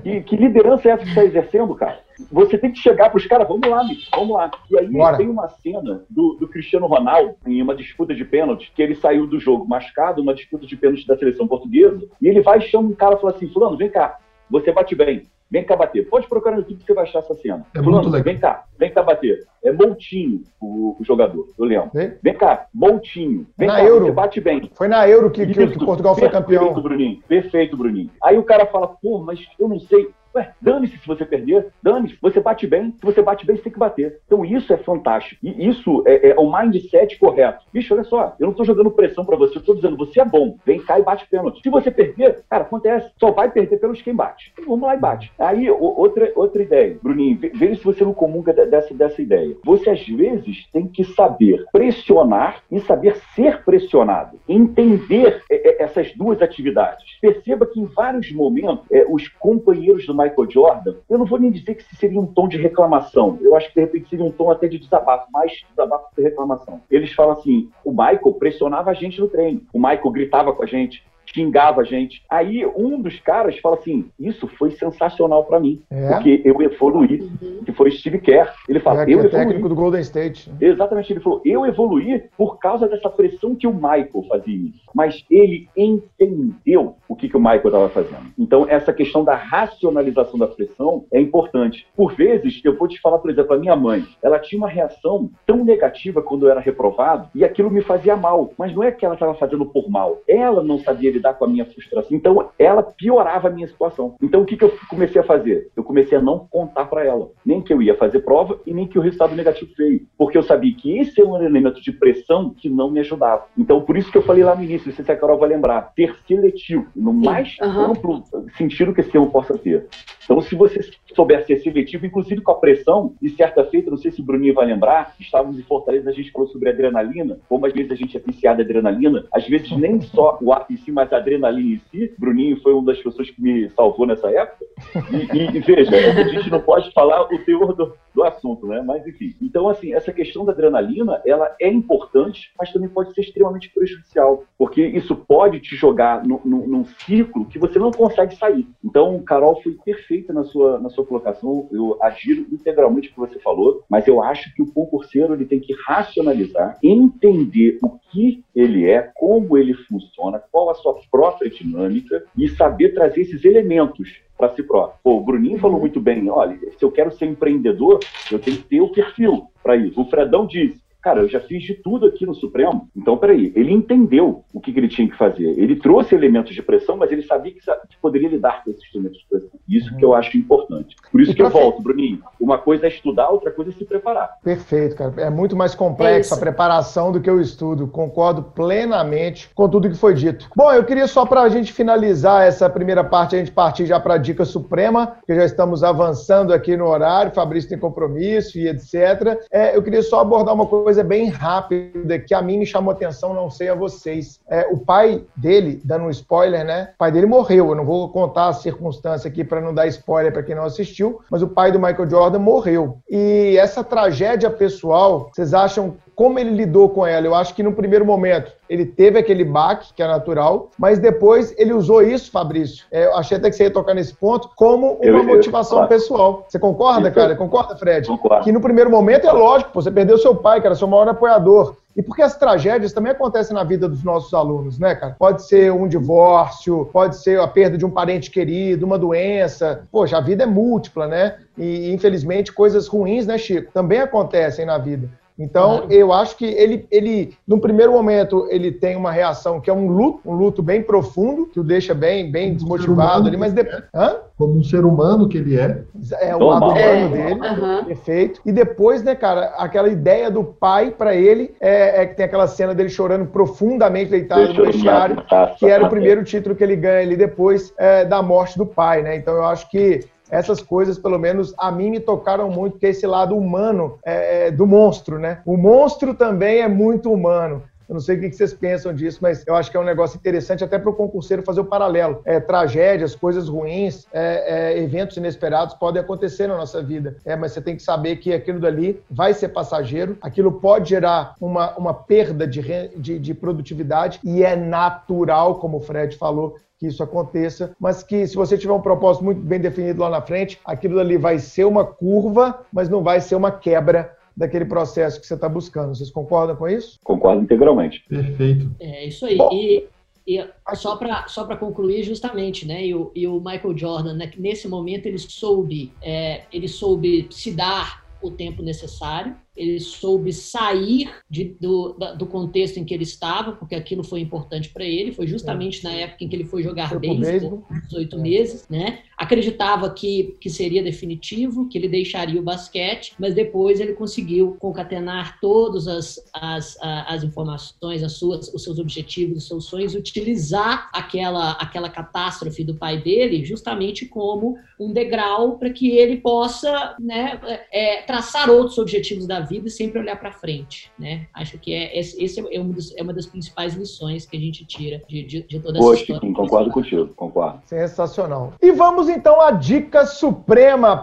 [0.02, 2.00] Que, que, liderança é essa que você está exercendo, cara?
[2.30, 3.82] Você tem que chegar para os caras, vamos lá,
[4.14, 4.50] vamos lá.
[4.70, 5.16] E aí Bora.
[5.16, 9.26] tem uma cena do, do, Cristiano Ronaldo em uma disputa de pênalti, que ele saiu
[9.26, 12.88] do jogo machucado, uma disputa de pênalti da seleção portuguesa, e ele vai e chama
[12.88, 14.18] um cara e fala assim: Fulano, vem cá,
[14.50, 15.26] você bate bem.
[15.50, 16.08] Vem cá bater.
[16.08, 17.66] Pode procurar no YouTube que você vai achar essa cena.
[17.74, 18.24] É Fulano, muito legal.
[18.24, 19.46] Vem cá, vem cá bater.
[19.64, 21.90] É Moutinho o, o jogador, eu lembro.
[21.94, 23.46] Vem, vem cá, Moutinho.
[23.56, 24.06] Vem na cá, Euro.
[24.06, 24.70] você bate bem.
[24.74, 26.64] Foi na Euro que, que, que Portugal foi campeão.
[26.64, 27.22] Perfeito, Bruninho.
[27.26, 28.10] Perfeito, Bruninho.
[28.22, 30.10] Aí o cara fala, pô, mas eu não sei.
[30.34, 32.16] Ué, dane-se se você perder, dane-se.
[32.20, 34.20] Você bate bem, se você bate bem, você tem que bater.
[34.26, 35.38] Então isso é fantástico.
[35.42, 37.64] E isso é, é o mindset correto.
[37.72, 40.24] Bicho, olha só, eu não tô jogando pressão para você, eu tô dizendo, você é
[40.24, 41.62] bom, vem cá e bate pênalti.
[41.62, 44.52] Se você perder, cara, acontece, só vai perder pelos quem bate.
[44.52, 45.32] Então, vamos lá e bate.
[45.38, 49.56] Aí, outra, outra ideia, Bruninho, veja se você não comunga dessa, dessa ideia.
[49.64, 54.38] Você, às vezes, tem que saber pressionar e saber ser pressionado.
[54.48, 57.18] Entender é, é, essas duas atividades.
[57.20, 61.50] Perceba que em vários momentos, é, os companheiros do Michael Jordan, eu não vou nem
[61.50, 63.38] dizer que seria um tom de reclamação.
[63.40, 66.80] Eu acho que de repente seria um tom até de desabafo, mais desabafo que reclamação.
[66.90, 70.66] Eles falam assim: o Michael pressionava a gente no treino, o Michael gritava com a
[70.66, 72.22] gente, xingava a gente.
[72.28, 76.08] Aí um dos caras fala assim: Isso foi sensacional para mim, é?
[76.08, 77.20] porque eu evoluí.
[77.20, 77.64] Uhum.
[77.64, 78.52] Que foi Steve Kerr.
[78.68, 79.30] Ele fala: é, Eu é evoluí.
[79.30, 80.50] técnico do Golden State.
[80.60, 81.12] Exatamente.
[81.12, 84.70] Ele falou: Eu evoluí por causa dessa pressão que o Michael fazia.
[84.94, 88.32] Mas ele entendeu o que, que o Michael estava fazendo.
[88.38, 91.86] Então, essa questão da racionalização da pressão é importante.
[91.96, 95.30] Por vezes, eu vou te falar, por exemplo, a minha mãe, ela tinha uma reação
[95.46, 98.52] tão negativa quando eu era reprovado e aquilo me fazia mal.
[98.58, 100.20] Mas não é que ela estava fazendo por mal.
[100.26, 102.16] Ela não sabia lidar com a minha frustração.
[102.16, 104.14] Então, ela piorava a minha situação.
[104.22, 105.70] Então, o que, que eu comecei a fazer?
[105.76, 108.86] Eu comecei a não contar para ela, nem que eu ia fazer prova e nem
[108.86, 110.06] que o resultado negativo veio.
[110.16, 113.46] Porque eu sabia que esse é um elemento de pressão que não me ajudava.
[113.56, 115.48] Então, por isso que eu falei lá no início, não sei se a Carol vai
[115.48, 117.92] lembrar, ter seletivo, no mais uhum.
[117.92, 118.24] amplo
[118.56, 119.86] sentido que esse termo possa ter.
[120.28, 120.80] Então, se você
[121.14, 124.52] souber ser seletivo, inclusive com a pressão, e certa feita, não sei se o Bruninho
[124.52, 128.14] vai lembrar, estávamos em Fortaleza, a gente falou sobre adrenalina, como às vezes a gente
[128.14, 131.76] é viciado em adrenalina, às vezes nem só o ato em si, mas a adrenalina
[131.76, 132.12] em si.
[132.18, 134.66] Bruninho foi uma das pessoas que me salvou nessa época.
[135.10, 138.82] E, e, e veja, a gente não pode falar o teor do, do assunto, né?
[138.84, 139.34] Mas enfim.
[139.40, 144.44] Então, assim, essa questão da adrenalina, ela é importante, mas também pode ser extremamente prejudicial,
[144.58, 148.66] porque isso pode te jogar no, no, num ciclo que você não consegue sair.
[148.84, 149.72] Então, Carol foi
[150.18, 154.22] perfeita na sua, na sua colocação, eu agiro integralmente o que você falou, mas eu
[154.22, 159.74] acho que o concurseiro ele tem que racionalizar, entender o que ele é, como ele
[159.74, 164.98] funciona, qual a sua própria dinâmica e saber trazer esses elementos para si próprio.
[165.02, 167.98] Pô, o Bruninho falou muito bem, olha, se eu quero ser empreendedor,
[168.30, 170.00] eu tenho que ter o perfil para isso.
[170.00, 172.88] O Fredão disse, cara, eu já fiz de tudo aqui no Supremo.
[172.96, 175.48] Então, peraí, ele entendeu o que, que ele tinha que fazer.
[175.58, 179.18] Ele trouxe elementos de pressão, mas ele sabia que, que poderia lidar com esses elementos
[179.18, 179.58] de pressão.
[179.68, 180.96] Isso que eu acho importante.
[181.10, 182.22] Por isso que eu volto, Bruninho.
[182.40, 184.30] Uma coisa é estudar, outra coisa é se preparar.
[184.42, 185.12] Perfeito, cara.
[185.18, 187.86] É muito mais complexo é a preparação do que o estudo.
[187.86, 190.48] Concordo plenamente com tudo que foi dito.
[190.56, 194.00] Bom, eu queria só para a gente finalizar essa primeira parte, a gente partir já
[194.00, 198.68] para a dica suprema, que já estamos avançando aqui no horário, Fabrício tem compromisso e
[198.68, 199.38] etc.
[199.50, 202.92] É, eu queria só abordar uma coisa coisa bem rápida que a mim me chamou
[202.92, 204.40] atenção, não sei a vocês.
[204.48, 206.92] É, o pai dele, dando um spoiler, né?
[206.94, 207.68] O pai dele morreu.
[207.68, 211.20] Eu não vou contar a circunstância aqui para não dar spoiler para quem não assistiu,
[211.30, 213.00] mas o pai do Michael Jordan morreu.
[213.06, 217.24] E essa tragédia pessoal, vocês acham como ele lidou com ela?
[217.24, 221.54] Eu acho que no primeiro momento ele teve aquele baque, que é natural, mas depois
[221.56, 222.84] ele usou isso, Fabrício.
[222.90, 225.86] É, eu achei até que você ia tocar nesse ponto, como uma eu, motivação eu,
[225.86, 226.44] pessoal.
[226.48, 227.36] Você concorda, cara?
[227.36, 228.08] Concorda, Fred?
[228.08, 228.42] Concordo.
[228.42, 231.76] Que no primeiro momento é lógico, você perdeu seu pai, que era seu maior apoiador.
[231.96, 235.16] E porque as tragédias também acontecem na vida dos nossos alunos, né, cara?
[235.18, 239.82] Pode ser um divórcio, pode ser a perda de um parente querido, uma doença.
[239.90, 241.36] Poxa, a vida é múltipla, né?
[241.56, 245.08] E infelizmente coisas ruins, né, Chico, também acontecem na vida.
[245.38, 245.92] Então, claro.
[245.92, 249.86] eu acho que ele, ele, no primeiro momento, ele tem uma reação que é um
[249.86, 253.84] luto, um luto bem profundo, que o deixa bem, bem desmotivado ali, mas depois.
[253.94, 254.16] Hã?
[254.36, 255.82] Como um ser humano que ele é.
[256.20, 257.08] É, o lado humano é.
[257.08, 257.84] dele, uhum.
[257.84, 258.40] perfeito.
[258.44, 262.46] E depois, né, cara, aquela ideia do pai para ele é, é, que tem aquela
[262.48, 265.24] cena dele chorando profundamente deitado Deixa no vestiário,
[265.56, 269.02] que era o primeiro título que ele ganha ali depois é, da morte do pai,
[269.02, 269.16] né?
[269.16, 272.90] Então eu acho que essas coisas, pelo menos a mim, me tocaram muito, que é
[272.90, 275.40] esse lado humano é, é, do monstro, né?
[275.44, 277.62] O monstro também é muito humano.
[277.88, 280.18] Eu não sei o que vocês pensam disso, mas eu acho que é um negócio
[280.18, 282.20] interessante até para o concurseiro fazer o paralelo.
[282.26, 287.16] É, tragédias, coisas ruins, é, é, eventos inesperados podem acontecer na nossa vida.
[287.24, 291.34] É, mas você tem que saber que aquilo dali vai ser passageiro, aquilo pode gerar
[291.40, 292.60] uma, uma perda de,
[292.94, 298.26] de, de produtividade e é natural, como o Fred falou, que isso aconteça, mas que
[298.26, 301.64] se você tiver um propósito muito bem definido lá na frente, aquilo ali vai ser
[301.64, 305.94] uma curva, mas não vai ser uma quebra daquele processo que você está buscando.
[305.94, 307.00] Vocês concordam com isso?
[307.02, 308.04] Concordo integralmente.
[308.08, 308.70] Perfeito.
[308.78, 309.36] É isso aí.
[309.36, 309.88] Bom, e,
[310.24, 312.86] e só para só concluir, justamente, né?
[312.86, 317.50] E o, e o Michael Jordan, né, nesse momento, ele soube, é, ele soube se
[317.50, 323.52] dar o tempo necessário ele soube sair de, do, do contexto em que ele estava,
[323.52, 325.12] porque aquilo foi importante para ele.
[325.12, 325.90] Foi justamente é.
[325.90, 328.20] na época em que ele foi jogar beisebol, 18 é.
[328.20, 329.00] meses, né?
[329.16, 335.40] Acreditava que, que seria definitivo, que ele deixaria o basquete, mas depois ele conseguiu concatenar
[335.40, 341.52] todas as, as, as informações, as suas, os seus objetivos, os seus sonhos, utilizar aquela,
[341.52, 347.40] aquela catástrofe do pai dele justamente como um degrau para que ele possa né,
[347.72, 351.26] é, traçar outros objetivos da vida e sempre olhar para frente, né?
[351.34, 354.64] Acho que é esse é, um dos, é uma das principais lições que a gente
[354.64, 356.20] tira de, de, de toda essa história.
[356.20, 357.62] Sim, concordo contigo, concordo.
[357.66, 358.52] Sensacional.
[358.60, 361.00] E vamos então à dica suprema.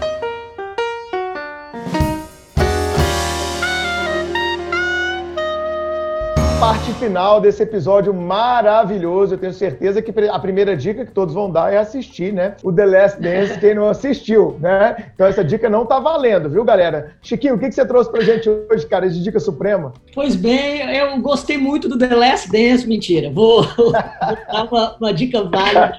[6.76, 9.36] Parte final desse episódio maravilhoso.
[9.36, 12.56] Eu tenho certeza que a primeira dica que todos vão dar é assistir, né?
[12.62, 15.12] O The Last Dance, quem não assistiu, né?
[15.14, 17.14] Então essa dica não tá valendo, viu, galera?
[17.22, 19.94] Chiquinho, o que, que você trouxe pra gente hoje, cara, de dica suprema?
[20.14, 23.32] Pois bem, eu gostei muito do The Last Dance, mentira.
[23.32, 25.98] Vou, vou dar uma, uma, dica válida.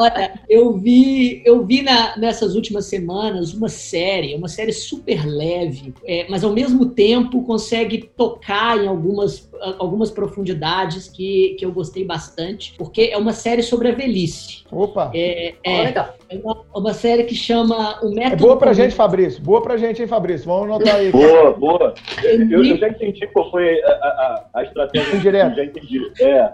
[0.00, 5.92] Olha, eu vi, eu vi na, nessas últimas semanas uma série, uma série super leve,
[6.06, 11.72] é, mas ao mesmo tempo consegue tocar em algumas, algumas algumas profundidades que, que eu
[11.72, 14.64] gostei bastante, porque é uma série sobre a velhice.
[14.70, 15.10] Opa!
[15.14, 15.94] É, é,
[16.28, 18.34] é uma, uma, série que chama O Método...
[18.34, 19.42] É boa pra gente, Fabrício.
[19.42, 20.46] Boa pra gente, hein, Fabrício?
[20.46, 21.10] Vamos anotar aí.
[21.10, 21.94] boa, boa.
[22.22, 25.16] Eu, eu, já entendi qual foi a, a, a estratégia.
[25.16, 25.56] Indireto.
[25.56, 26.12] Já entendi.
[26.20, 26.50] É.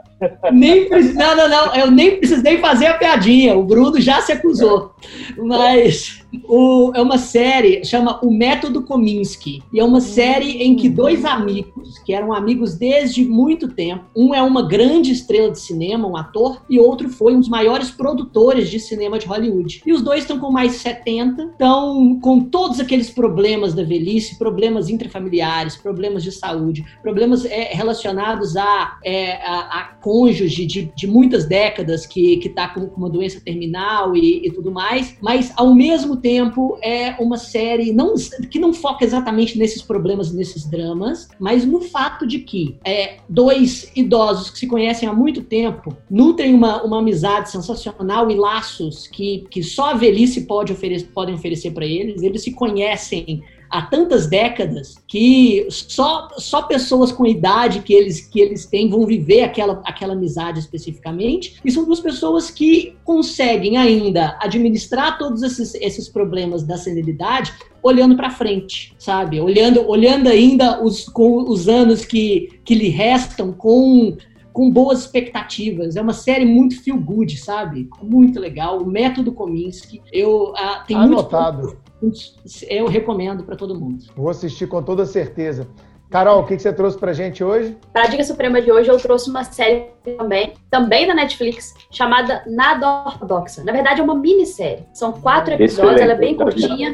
[0.52, 1.74] Nem, não, não, não.
[1.74, 3.56] Eu nem precisei fazer a piadinha.
[3.56, 4.94] O Bruno já se acusou.
[5.38, 6.22] Mas...
[6.48, 9.62] O, é uma série, chama O Método Kominsky.
[9.70, 14.34] E é uma série em que dois amigos, que eram amigos desde muito tempo, um
[14.34, 18.70] é uma grande estrela de cinema, um ator, e outro foi um dos maiores produtores
[18.70, 19.61] de cinema de Hollywood.
[19.84, 24.38] E os dois estão com mais de 70, estão com todos aqueles problemas da velhice,
[24.38, 31.06] problemas intrafamiliares, problemas de saúde, problemas é, relacionados a, é, a, a cônjuge de, de,
[31.06, 36.16] muitas décadas que está com, uma doença terminal e, e tudo mais, mas ao mesmo
[36.16, 38.14] tempo é uma série não,
[38.50, 43.90] que não foca exatamente nesses problemas, nesses dramas, mas no fato de que é, dois
[43.94, 49.46] idosos que se conhecem há muito tempo nutrem uma, uma amizade sensacional e laços que,
[49.52, 52.22] que só a velhice pode oferecer, podem oferecer para eles.
[52.22, 58.40] Eles se conhecem há tantas décadas que só, só pessoas com idade que eles, que
[58.40, 61.60] eles têm vão viver aquela, aquela amizade especificamente.
[61.62, 67.52] E são duas pessoas que conseguem ainda administrar todos esses, esses problemas da senilidade
[67.82, 69.38] olhando para frente, sabe?
[69.38, 74.16] Olhando, olhando ainda os, com os anos que, que lhe restam com
[74.52, 75.96] com boas expectativas.
[75.96, 77.88] É uma série muito feel good, sabe?
[78.02, 78.78] Muito legal.
[78.78, 80.02] O método Kominsky.
[80.12, 81.76] Eu ah, tenho Anotado.
[82.00, 82.20] Muito,
[82.68, 84.04] eu recomendo para todo mundo.
[84.16, 85.68] Vou assistir com toda certeza.
[86.12, 87.74] Carol, o que, que você trouxe pra gente hoje?
[87.90, 89.86] Para a Dica Suprema de hoje, eu trouxe uma série
[90.18, 93.64] também, também da Netflix, chamada Nada Ortodoxa.
[93.64, 94.84] Na verdade, é uma minissérie.
[94.92, 96.92] São quatro episódios, ela é bem curtinha.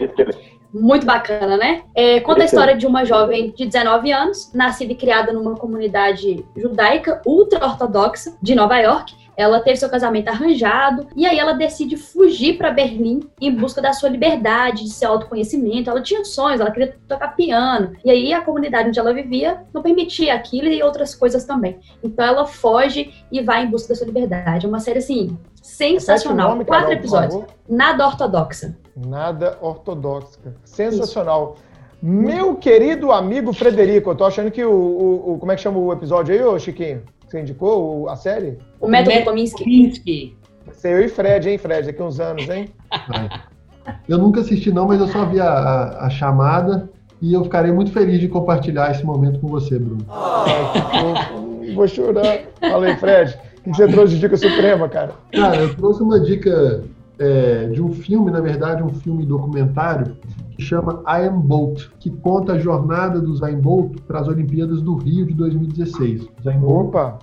[0.72, 1.82] Muito bacana, né?
[1.94, 6.44] É, conta a história de uma jovem de 19 anos, nascida e criada numa comunidade
[6.56, 9.16] judaica ultra-ortodoxa de Nova York.
[9.36, 13.92] Ela teve seu casamento arranjado e aí ela decide fugir para Berlim em busca da
[13.92, 15.88] sua liberdade, de seu autoconhecimento.
[15.88, 17.92] Ela tinha sonhos, ela queria tocar piano.
[18.04, 21.78] E aí a comunidade onde ela vivia não permitia aquilo e outras coisas também.
[22.02, 24.66] Então ela foge e vai em busca da sua liberdade.
[24.66, 26.50] É uma série assim sensacional.
[26.50, 27.44] Nome, Quatro episódios.
[27.68, 28.76] Nada ortodoxa.
[29.06, 30.38] Nada ortodoxa.
[30.64, 31.54] Sensacional.
[31.56, 31.68] Isso.
[32.00, 35.78] Meu querido amigo Frederico, eu tô achando que o, o, o, Como é que chama
[35.78, 37.02] o episódio aí, ô Chiquinho?
[37.26, 38.58] Você indicou a série?
[38.80, 40.36] O Método Kominsky.
[40.66, 41.86] Você eu e Fred, hein, Fred?
[41.86, 42.68] Daqui uns anos, hein?
[44.08, 47.72] Eu nunca assisti, não, mas eu só vi a, a, a chamada e eu ficarei
[47.72, 50.04] muito feliz de compartilhar esse momento com você, Bruno.
[50.08, 51.74] Oh.
[51.74, 52.40] Vou chorar.
[52.60, 53.38] Fala aí, Fred.
[53.58, 55.14] O que você trouxe de dica suprema, cara?
[55.32, 56.84] Cara, eu trouxe uma dica
[57.18, 60.16] é, de um filme, na verdade, um filme documentário
[60.50, 64.82] que chama I Am Bolt, que conta a jornada do Zayn Bolt para as Olimpíadas
[64.82, 66.28] do Rio de 2016.
[66.42, 67.18] Zayn Bolt, Opa!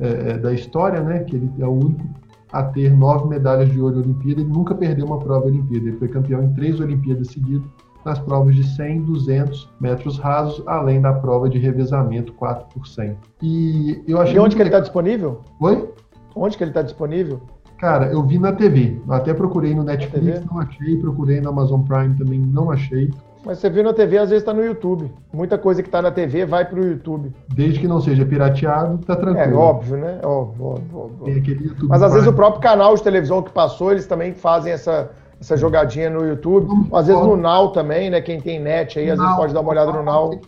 [0.00, 1.20] É, é, da história, né?
[1.20, 2.04] Que ele é o único
[2.52, 4.40] a ter nove medalhas de ouro em Olimpíada.
[4.40, 5.88] Ele nunca perdeu uma prova Olimpíada.
[5.88, 7.66] Ele foi campeão em três Olimpíadas seguidas
[8.04, 13.16] nas provas de 100, 200 metros rasos, além da prova de revezamento 4 por 100.
[13.42, 14.36] E eu achei.
[14.36, 15.40] E onde que ele está disponível?
[15.60, 15.90] Oi?
[16.34, 17.40] Onde que ele está disponível?
[17.78, 19.00] Cara, eu vi na TV.
[19.08, 20.96] Até procurei no Netflix, não achei.
[20.96, 23.10] Procurei no Amazon Prime também, não achei.
[23.44, 25.08] Mas você viu na TV, às vezes está no YouTube.
[25.32, 27.32] Muita coisa que está na TV vai para o YouTube.
[27.54, 29.54] Desde que não seja pirateado, tá tranquilo.
[29.54, 30.18] É óbvio, né?
[30.24, 31.88] Óbvio, óbvio, óbvio.
[31.88, 35.56] Mas às vezes o próprio canal de televisão que passou, eles também fazem essa, essa
[35.56, 36.88] jogadinha no YouTube.
[36.92, 38.20] Às vezes no Now também, né?
[38.20, 40.40] Quem tem net aí, às vezes pode dar uma olhada no Now.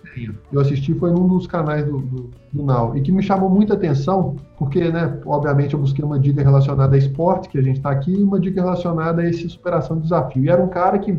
[0.53, 2.97] Eu assisti, foi num dos canais do, do, do Now.
[2.97, 6.99] E que me chamou muita atenção, porque, né, obviamente eu busquei uma dica relacionada a
[6.99, 10.45] esporte, que a gente está aqui, e uma dica relacionada a esse superação de desafio.
[10.45, 11.19] E era um cara que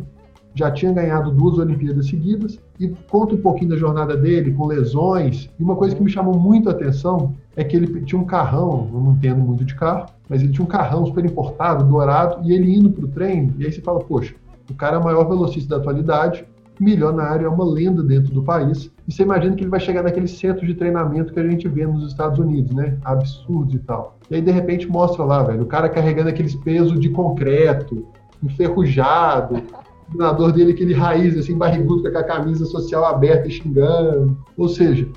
[0.56, 5.50] já tinha ganhado duas Olimpíadas seguidas e conta um pouquinho da jornada dele com lesões.
[5.60, 8.90] E uma coisa que me chamou muito a atenção é que ele tinha um carrão,
[8.94, 12.54] eu não entendo muito de carro, mas ele tinha um carrão super importado, dourado, e
[12.54, 14.34] ele indo para o treino, e aí você fala, poxa,
[14.70, 16.46] o cara é o maior velocista da atualidade,
[16.80, 20.28] milionário, é uma lenda dentro do país, e você imagina que ele vai chegar naquele
[20.28, 22.98] centro de treinamento que a gente vê nos Estados Unidos, né?
[23.04, 24.18] Absurdo e tal.
[24.32, 28.06] E aí, de repente, mostra lá, velho, o cara carregando aqueles pesos de concreto,
[28.42, 34.38] enferrujado, o treinador dele, aquele raiz, assim, barrigudo, com a camisa social aberta e xingando.
[34.56, 35.08] Ou seja.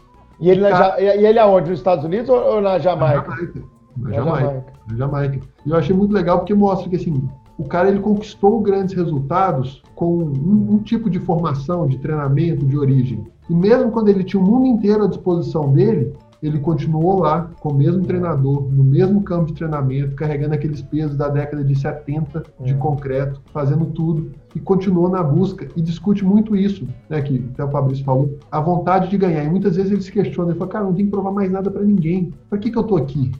[0.42, 0.88] E ele, cara...
[0.88, 1.70] na, e ele aonde?
[1.70, 3.28] Nos Estados Unidos ou, na Jamaica?
[3.28, 3.64] Na Jamaica.
[3.96, 4.40] Na, na Jamaica.
[4.40, 4.72] Jamaica.
[4.88, 5.40] Na Jamaica.
[5.64, 9.80] E eu achei muito legal porque mostra que, assim, o cara ele conquistou grandes resultados
[9.94, 13.24] com um, um, tipo de formação, de treinamento, de origem.
[13.48, 16.12] E mesmo quando ele tinha o mundo inteiro à disposição dele,
[16.42, 21.16] ele continuou lá com o mesmo treinador, no mesmo campo de treinamento, carregando aqueles pesos
[21.16, 22.74] da década de 70 de é.
[22.74, 27.70] concreto, fazendo tudo e continuou na busca e discute muito isso, né, que até o
[27.70, 29.44] Fabrício falou, a vontade de ganhar.
[29.44, 31.70] E muitas vezes ele se questiona, ele fala, cara, não tem que provar mais nada
[31.70, 32.32] para ninguém.
[32.50, 33.30] Para que que eu tô aqui?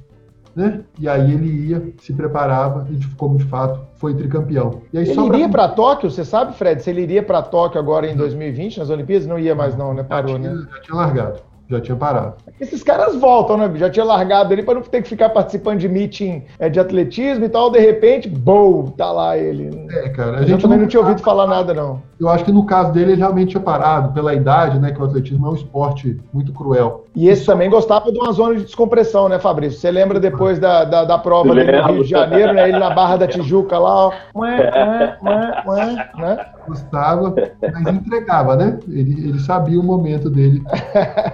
[0.55, 0.83] Né?
[1.01, 4.83] E aí ele ia, se preparava e como de fato foi tricampeão.
[4.93, 6.83] E aí, ele iria para Tóquio, você sabe, Fred?
[6.83, 10.03] Se ele iria para Tóquio agora em 2020 nas Olimpíadas, não ia mais não, né?
[10.03, 10.67] Parou, já tinha, né?
[10.71, 12.35] Já tinha largado já tinha parado.
[12.61, 13.71] Esses caras voltam, né?
[13.77, 17.45] Já tinha largado ele para não ter que ficar participando de meeting é, de atletismo
[17.45, 17.71] e tal.
[17.71, 19.87] De repente, boom, tá lá ele.
[19.91, 20.39] É, cara.
[20.39, 22.03] A gente também não, não tinha ouvido falar nada, não.
[22.21, 24.93] Eu acho que no caso dele, ele realmente tinha parado, pela idade, né?
[24.93, 27.05] Que o atletismo é um esporte muito cruel.
[27.17, 29.81] E esse também gostava de uma zona de descompressão, né, Fabrício?
[29.81, 32.69] Você lembra depois da, da, da prova no Rio de Janeiro, né?
[32.69, 34.13] Ele na Barra da Tijuca lá, ó.
[34.37, 36.47] Ué, ué, ué, né?
[36.67, 37.35] Gostava,
[37.73, 38.79] mas entregava, né?
[38.89, 40.63] Ele, ele sabia o momento dele.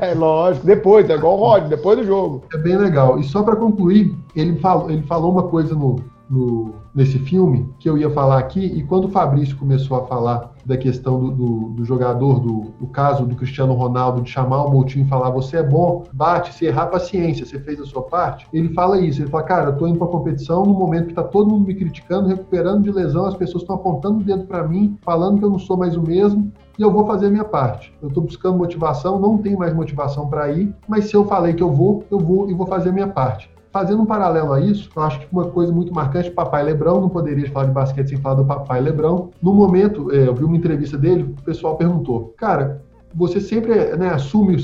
[0.01, 2.45] É lógico, depois, é igual o Rod, depois do jogo.
[2.55, 3.19] É bem legal.
[3.19, 5.97] E só para concluir, ele falou, ele falou uma coisa no,
[6.29, 10.53] no, nesse filme que eu ia falar aqui, e quando o Fabrício começou a falar
[10.65, 14.71] da questão do, do, do jogador, do, do, caso do Cristiano Ronaldo, de chamar o
[14.71, 18.47] Moutinho e falar: você é bom, bate, se errar, paciência, você fez a sua parte.
[18.53, 21.23] Ele fala isso, ele fala: cara, eu tô indo pra competição no momento que tá
[21.23, 24.99] todo mundo me criticando, recuperando de lesão, as pessoas estão apontando o dedo para mim,
[25.03, 27.93] falando que eu não sou mais o mesmo, e eu vou fazer a minha parte.
[28.03, 31.63] Eu estou buscando motivação, não tenho mais motivação para ir, mas se eu falei que
[31.63, 33.51] eu vou, eu vou e vou fazer a minha parte.
[33.79, 37.09] Fazendo um paralelo a isso, eu acho que uma coisa muito marcante, Papai Lebrão, não
[37.09, 39.31] poderia falar de basquete sem falar do Papai Lebrão.
[39.41, 42.83] No momento, é, eu vi uma entrevista dele, o pessoal perguntou, cara,
[43.15, 44.57] você sempre né, assume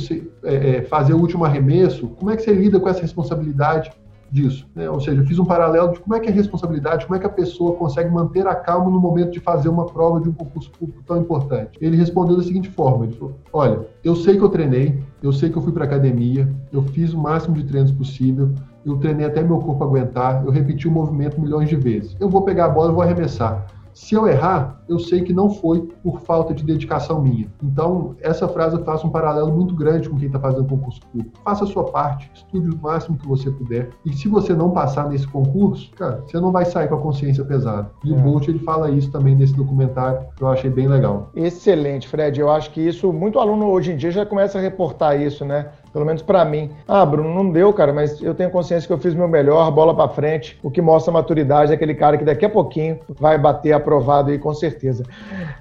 [0.43, 3.93] é, é, fazer o último arremesso, como é que você lida com essa responsabilidade
[4.33, 4.67] disso.
[4.75, 4.91] Né?
[4.91, 7.21] Ou seja, eu fiz um paralelo de como é que é a responsabilidade, como é
[7.21, 10.33] que a pessoa consegue manter a calma no momento de fazer uma prova de um
[10.33, 11.79] concurso público tão importante.
[11.81, 15.51] Ele respondeu da seguinte forma: ele falou, olha, eu sei que eu treinei, eu sei
[15.51, 18.51] que eu fui para academia, eu fiz o máximo de treinos possível,
[18.85, 22.17] eu treinei até meu corpo aguentar, eu repeti o movimento milhões de vezes.
[22.21, 23.67] Eu vou pegar a bola e vou arremessar.
[23.95, 27.47] Se eu errar, eu sei que não foi por falta de dedicação minha.
[27.63, 31.39] Então, essa frase faz um paralelo muito grande com quem está fazendo concurso público.
[31.45, 33.91] Faça a sua parte, estude o máximo que você puder.
[34.05, 37.45] E se você não passar nesse concurso, cara, você não vai sair com a consciência
[37.45, 37.89] pesada.
[38.05, 38.17] E é.
[38.17, 41.31] o Bolt ele fala isso também nesse documentário, que eu achei bem legal.
[41.33, 42.41] Excelente, Fred.
[42.41, 45.71] Eu acho que isso, muito aluno hoje em dia já começa a reportar isso, né?
[45.95, 46.73] Pelo menos para mim.
[46.89, 49.95] Ah, Bruno, não deu, cara, mas eu tenho consciência que eu fiz meu melhor, bola
[49.95, 50.59] para frente.
[50.61, 54.39] O que mostra maturidade é aquele cara que daqui a pouquinho vai bater aprovado aí,
[54.39, 55.05] com certeza.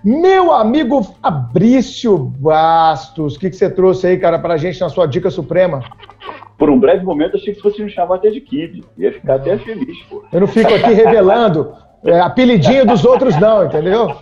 [0.03, 5.05] Meu amigo Fabrício Bastos, o que, que você trouxe aí, cara, pra gente na sua
[5.05, 5.84] dica suprema?
[6.57, 8.84] Por um breve momento, achei que fosse me chamar até de Kid.
[8.97, 10.23] Ia ficar até feliz, pô.
[10.34, 11.73] Eu não fico aqui revelando
[12.03, 14.15] é, apelidinho dos outros, não, entendeu?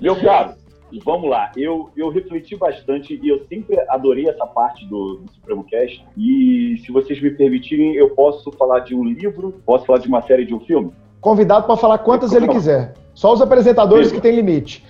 [0.00, 0.54] Meu caro,
[0.90, 5.32] e vamos lá, eu, eu refleti bastante e eu sempre adorei essa parte do, do
[5.32, 6.04] Supremo Cast.
[6.16, 10.22] E se vocês me permitirem, eu posso falar de um livro, posso falar de uma
[10.22, 10.92] série de um filme?
[11.20, 12.94] Convidado para falar quantas ele quiser.
[13.12, 14.84] Só os apresentadores que têm limite.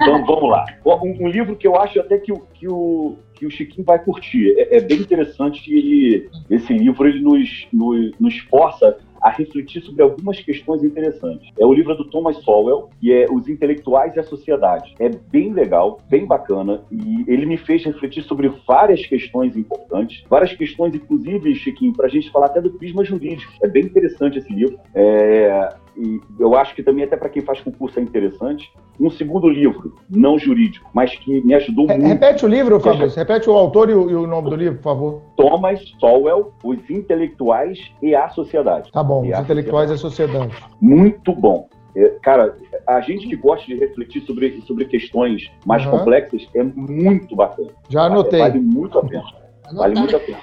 [0.00, 0.64] Então vamos lá.
[0.84, 4.54] Um, um, livro que eu acho até que que o, que o Chiquinho vai curtir.
[4.56, 10.02] É, é bem interessante ele, esse livro ele nos, nos, nos força a refletir sobre
[10.02, 11.48] algumas questões interessantes.
[11.58, 14.94] É o livro do Thomas Sowell, que é Os Intelectuais e a Sociedade.
[14.98, 20.52] É bem legal, bem bacana, e ele me fez refletir sobre várias questões importantes, várias
[20.54, 23.52] questões, inclusive, Chiquinho, para a gente falar até do prisma jurídico.
[23.62, 24.78] É bem interessante esse livro.
[24.92, 28.72] É, e eu acho que também até para quem faz concurso é interessante.
[29.00, 32.02] Um segundo livro, não jurídico, mas que me ajudou muito.
[32.02, 33.18] Repete o livro, Fabrício.
[33.18, 35.22] Repete o autor e o, e o, nome do livro, por favor.
[35.36, 38.90] Thomas Sowell, Os Intelectuais e a Sociedade.
[38.92, 40.54] Tá bom, e Os Intelectuais e a Sociedade.
[40.80, 41.68] Muito bom.
[41.94, 42.56] É, cara,
[42.86, 45.98] a gente que gosta de refletir sobre, sobre questões mais uhum.
[45.98, 47.68] complexas é muito bacana.
[47.88, 48.40] Já anotei.
[48.40, 49.41] Vale muito a pena.
[49.72, 50.38] Vale muito a pena.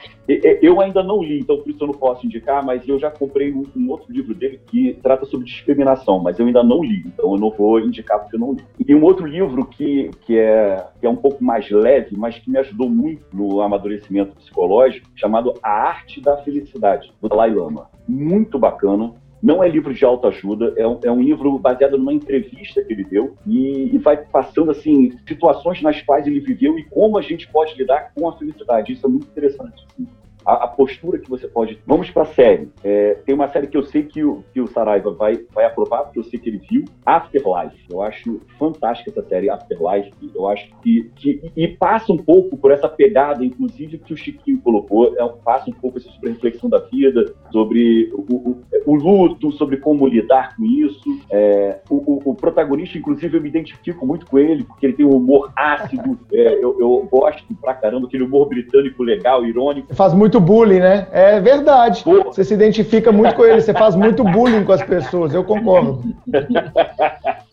[0.62, 3.52] Eu ainda não li, então por isso eu não posso indicar, mas eu já comprei
[3.52, 7.34] um, um, outro livro dele que trata sobre discriminação, mas eu ainda não li, então
[7.34, 8.64] eu não vou indicar porque eu não li.
[8.88, 12.50] E um outro livro que, que, é, que é um pouco mais leve, mas que
[12.50, 17.90] me ajudou muito no amadurecimento psicológico, chamado A Arte da Felicidade, do Dalai Lama.
[18.08, 22.84] Muito bacana, não é livro de autoajuda, é um, é um livro baseado numa entrevista
[22.84, 27.18] que ele deu e, e, vai passando assim situações nas quais ele viveu e como
[27.18, 28.94] a gente pode lidar com a felicidade.
[28.94, 29.86] Isso é muito interessante.
[29.94, 30.08] Assim
[30.46, 31.80] a, a, postura que você pode.
[31.86, 32.70] Vamos para a série.
[32.84, 36.04] É, tem uma série que eu sei que o, que o Saraiva vai, vai aprovar,
[36.04, 37.78] porque eu sei que ele viu, Afterlife.
[37.90, 40.12] Eu acho fantástica essa série, Afterlife.
[40.34, 41.12] Eu acho que.
[41.16, 45.70] que e, passa um pouco por essa pegada, inclusive, que o Chiquinho colocou, é, passa
[45.70, 50.56] um pouco sobre a reflexão da vida, sobre o, o, o luto, sobre como lidar
[50.56, 51.20] com isso.
[51.32, 55.16] É, o, o, protagonista, inclusive, eu me identifico muito com ele, porque ele tem um
[55.16, 56.18] humor ácido.
[56.32, 59.94] É, eu, eu gosto pra caramba, aquele humor britânico legal, irônico.
[59.96, 61.08] Faz muito muito bullying, né?
[61.12, 62.04] É verdade.
[62.06, 66.04] Você se identifica muito com ele, você faz muito bullying com as pessoas, eu concordo.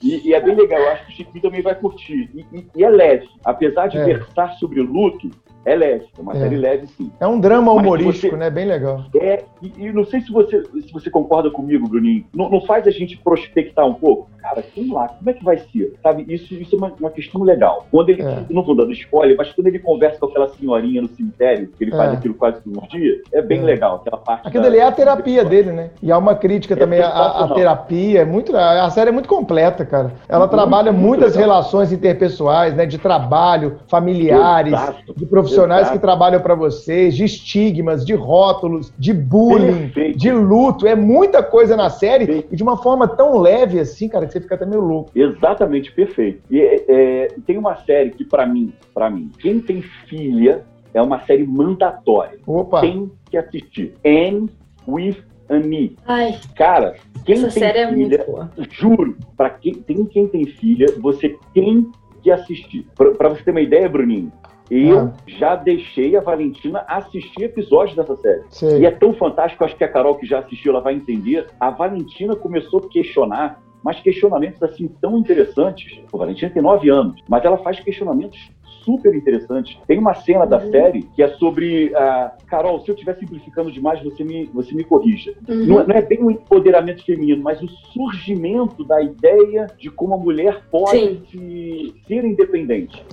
[0.02, 2.30] e, e, é bem legal, eu acho que o Chiquinho também vai curtir.
[2.34, 4.04] E, e, e é leve, apesar de é.
[4.04, 5.30] versar sobre luto,
[5.64, 6.38] é leve, é uma é.
[6.38, 7.10] série leve, sim.
[7.18, 8.50] É um drama humorístico, você, né?
[8.50, 9.04] Bem legal.
[9.16, 12.24] É, e, e, não sei se você, se você concorda comigo, Bruninho.
[12.32, 14.28] Não, não, faz a gente prospectar um pouco?
[14.46, 15.94] Cara, vamos lá, como é que vai ser?
[16.00, 17.84] Sabe, isso, isso é uma, uma questão legal.
[17.90, 18.44] Quando ele, é.
[18.48, 21.90] não vou dando spoiler, mas quando ele conversa com aquela senhorinha no cemitério, que ele
[21.90, 22.16] faz é.
[22.16, 23.64] aquilo quase todos os dias, é bem é.
[23.64, 23.96] legal.
[23.96, 24.46] Aquela parte.
[24.46, 25.90] Aquilo ali é a terapia dele, né?
[26.00, 28.20] E há uma crítica é também à, à terapia.
[28.20, 30.12] É muito, a série é muito completa, cara.
[30.28, 31.48] Ela muito, trabalha muito muitas legal.
[31.48, 32.86] relações interpessoais, né?
[32.86, 35.12] De trabalho, familiares, Exato.
[35.16, 35.98] de profissionais Exato.
[35.98, 40.18] que trabalham para vocês, de estigmas, de rótulos, de bullying, Perfeito.
[40.18, 40.86] de luto.
[40.86, 42.48] É muita coisa na série perfeito.
[42.52, 45.10] e de uma forma tão leve assim, cara, que você fica até meio louco.
[45.14, 46.42] Exatamente, perfeito.
[46.50, 51.00] E é, é, tem uma série que, para mim, para mim, quem tem filha é
[51.00, 52.38] uma série mandatória.
[52.46, 52.80] Opa.
[52.80, 53.94] Tem que assistir.
[54.04, 54.48] Anne
[54.86, 55.16] with
[55.48, 55.96] Annie.
[56.06, 58.50] Ai, Cara, quem essa tem série filha, é muito boa.
[58.70, 61.90] juro, para quem tem, quem tem filha, você tem
[62.22, 62.86] que assistir.
[62.94, 64.32] Para você ter uma ideia, Bruninho,
[64.70, 65.12] eu ah.
[65.26, 68.42] já deixei a Valentina assistir episódios dessa série.
[68.50, 68.80] Sim.
[68.80, 71.46] E é tão fantástico, acho que a Carol que já assistiu, ela vai entender.
[71.60, 76.00] A Valentina começou a questionar mas questionamentos assim tão interessantes.
[76.12, 78.50] O Valentina tem nove anos, mas ela faz questionamentos
[78.86, 79.76] super interessantes.
[79.86, 80.48] Tem uma cena uhum.
[80.48, 81.86] da série que é sobre.
[81.86, 85.34] Uh, Carol, se eu estiver simplificando demais, você me, você me corrija.
[85.48, 85.66] Uhum.
[85.66, 90.16] Não, não, é bem o empoderamento feminino, mas o surgimento da ideia de como a
[90.16, 93.04] mulher pode se, ser independente.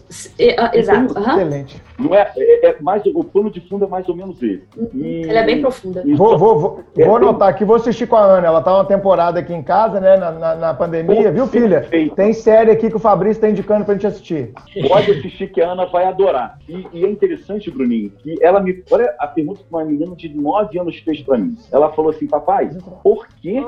[0.57, 1.17] Ah, exato.
[1.17, 1.31] Uhum.
[1.31, 1.81] Excelente.
[1.97, 4.63] Não é, é, é, mais, o plano de fundo é mais ou menos esse.
[4.77, 4.89] Uhum.
[4.93, 6.03] E, Ela é bem profunda.
[6.15, 8.47] Vou, vou, vou, é, vou anotar aqui, vou assistir com a Ana.
[8.47, 11.81] Ela tá uma temporada aqui em casa, né, na, na, na pandemia, viu, filha?
[11.81, 12.15] Perfeito.
[12.15, 14.51] Tem série aqui que o Fabrício está indicando pra gente assistir.
[14.87, 16.59] Pode assistir que Ana vai adorar.
[16.67, 18.83] E, e, é interessante, Bruninho, que ela me.
[18.91, 21.57] Olha a pergunta que uma menina de 9 anos fez para mim.
[21.71, 22.69] Ela falou assim: papai,
[23.01, 23.61] por que,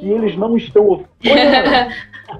[0.00, 1.08] que eles não estão ouvindo?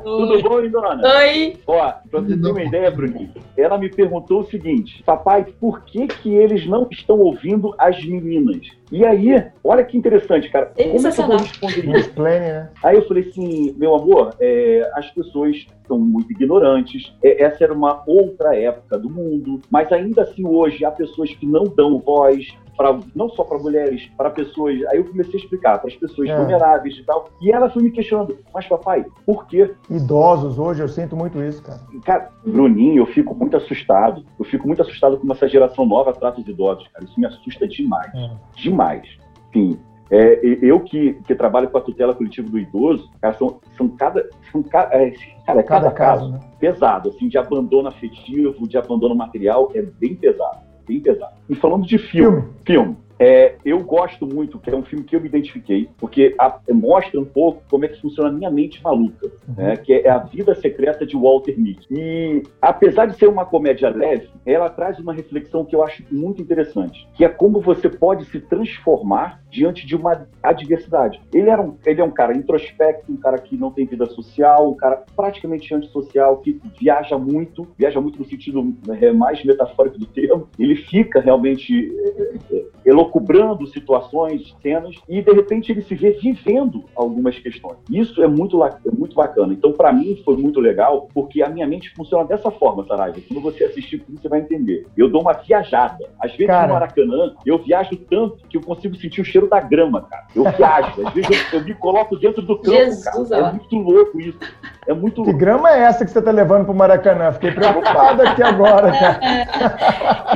[0.03, 1.01] Tudo bom, Dona?
[1.19, 1.57] Oi.
[1.67, 6.07] Ó, pra você ter uma ideia, Bruninho, ela me perguntou o seguinte: papai, por que,
[6.07, 8.67] que eles não estão ouvindo as meninas?
[8.91, 10.67] E aí, olha que interessante, cara.
[10.77, 12.23] Como é que eu vou responder isso?
[12.23, 12.69] Né?
[12.85, 17.15] Aí eu falei assim, meu amor, é, as pessoas são muito ignorantes.
[17.23, 21.47] É, essa era uma outra época do mundo, mas ainda assim hoje há pessoas que
[21.47, 24.83] não dão voz, Pra, não só para mulheres, para pessoas.
[24.89, 26.37] Aí eu comecei a explicar para as pessoas é.
[26.37, 27.29] vulneráveis e tal.
[27.41, 29.75] E ela foi me questionando, mas papai, por quê?
[29.91, 31.81] Idosos hoje, eu sinto muito isso, cara.
[32.05, 34.25] Cara, Bruninho, eu fico muito assustado.
[34.39, 37.05] Eu fico muito assustado como essa geração nova trata os idosos, cara.
[37.05, 38.13] Isso me assusta demais.
[38.15, 38.31] É.
[38.57, 39.07] Demais.
[39.51, 39.79] Enfim,
[40.11, 44.29] é, eu que, que trabalho com a tutela coletiva do idoso, cara, são, são cada.
[44.51, 45.13] São, é, cara, é
[45.47, 46.41] cada, cada caso, caso né?
[46.61, 51.35] pesado, assim, de abandono afetivo, de abandono material, é bem pesado bem pesado.
[51.49, 55.21] E falando de filme, filme, é, eu gosto muito, que é um filme que eu
[55.21, 59.31] me identifiquei, porque a, mostra um pouco como é que funciona a minha mente maluca,
[59.47, 59.55] uhum.
[59.57, 61.87] né, que é a vida secreta de Walter Mitty.
[61.91, 66.43] E apesar de ser uma comédia leve, ela traz uma reflexão que eu acho muito
[66.43, 71.21] interessante, que é como você pode se transformar diante de uma adversidade.
[71.33, 74.71] Ele, era um, ele é um cara introspecto, um cara que não tem vida social,
[74.71, 80.07] um cara praticamente antissocial, que viaja muito, viaja muito no sentido é, mais metafórico do
[80.07, 80.49] termo.
[80.59, 86.85] Ele fica realmente é, é, elocubrando situações, cenas, e de repente ele se vê vivendo
[86.97, 87.77] algumas questões.
[87.91, 89.53] Isso é muito, é muito bacana.
[89.53, 93.21] Então, para mim, foi muito legal, porque a minha mente funciona dessa forma, Saraiva.
[93.29, 94.87] Quando você assistir, você vai entender.
[94.97, 96.09] Eu dou uma viajada.
[96.19, 96.69] Às vezes, cara...
[96.69, 100.25] no Maracanã, eu viajo tanto que eu consigo sentir o cheiro cheiro da grama, cara.
[100.35, 101.07] Eu viajo.
[101.07, 103.49] Às vezes eu, eu me coloco dentro do campo, Jesus, cara.
[103.49, 104.39] É muito louco isso.
[104.87, 105.33] É muito louco.
[105.33, 107.33] Que grama é essa que você tá levando pro Maracanã?
[107.33, 109.21] Fiquei preocupado aqui agora, cara.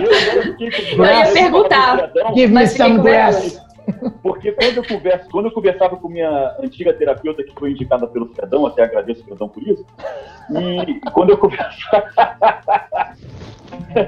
[0.00, 2.10] eu, eu, ia perguntar.
[2.34, 3.64] Give me some grass.
[4.20, 8.26] Porque quando eu, converso, quando eu conversava com minha antiga terapeuta, que foi indicada pelo
[8.34, 9.86] Fredão, até agradeço o Fredão por isso,
[10.50, 12.10] e quando eu conversava.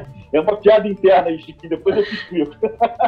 [0.33, 2.57] É uma piada interna aí, Chiquinho, depois eu te explico.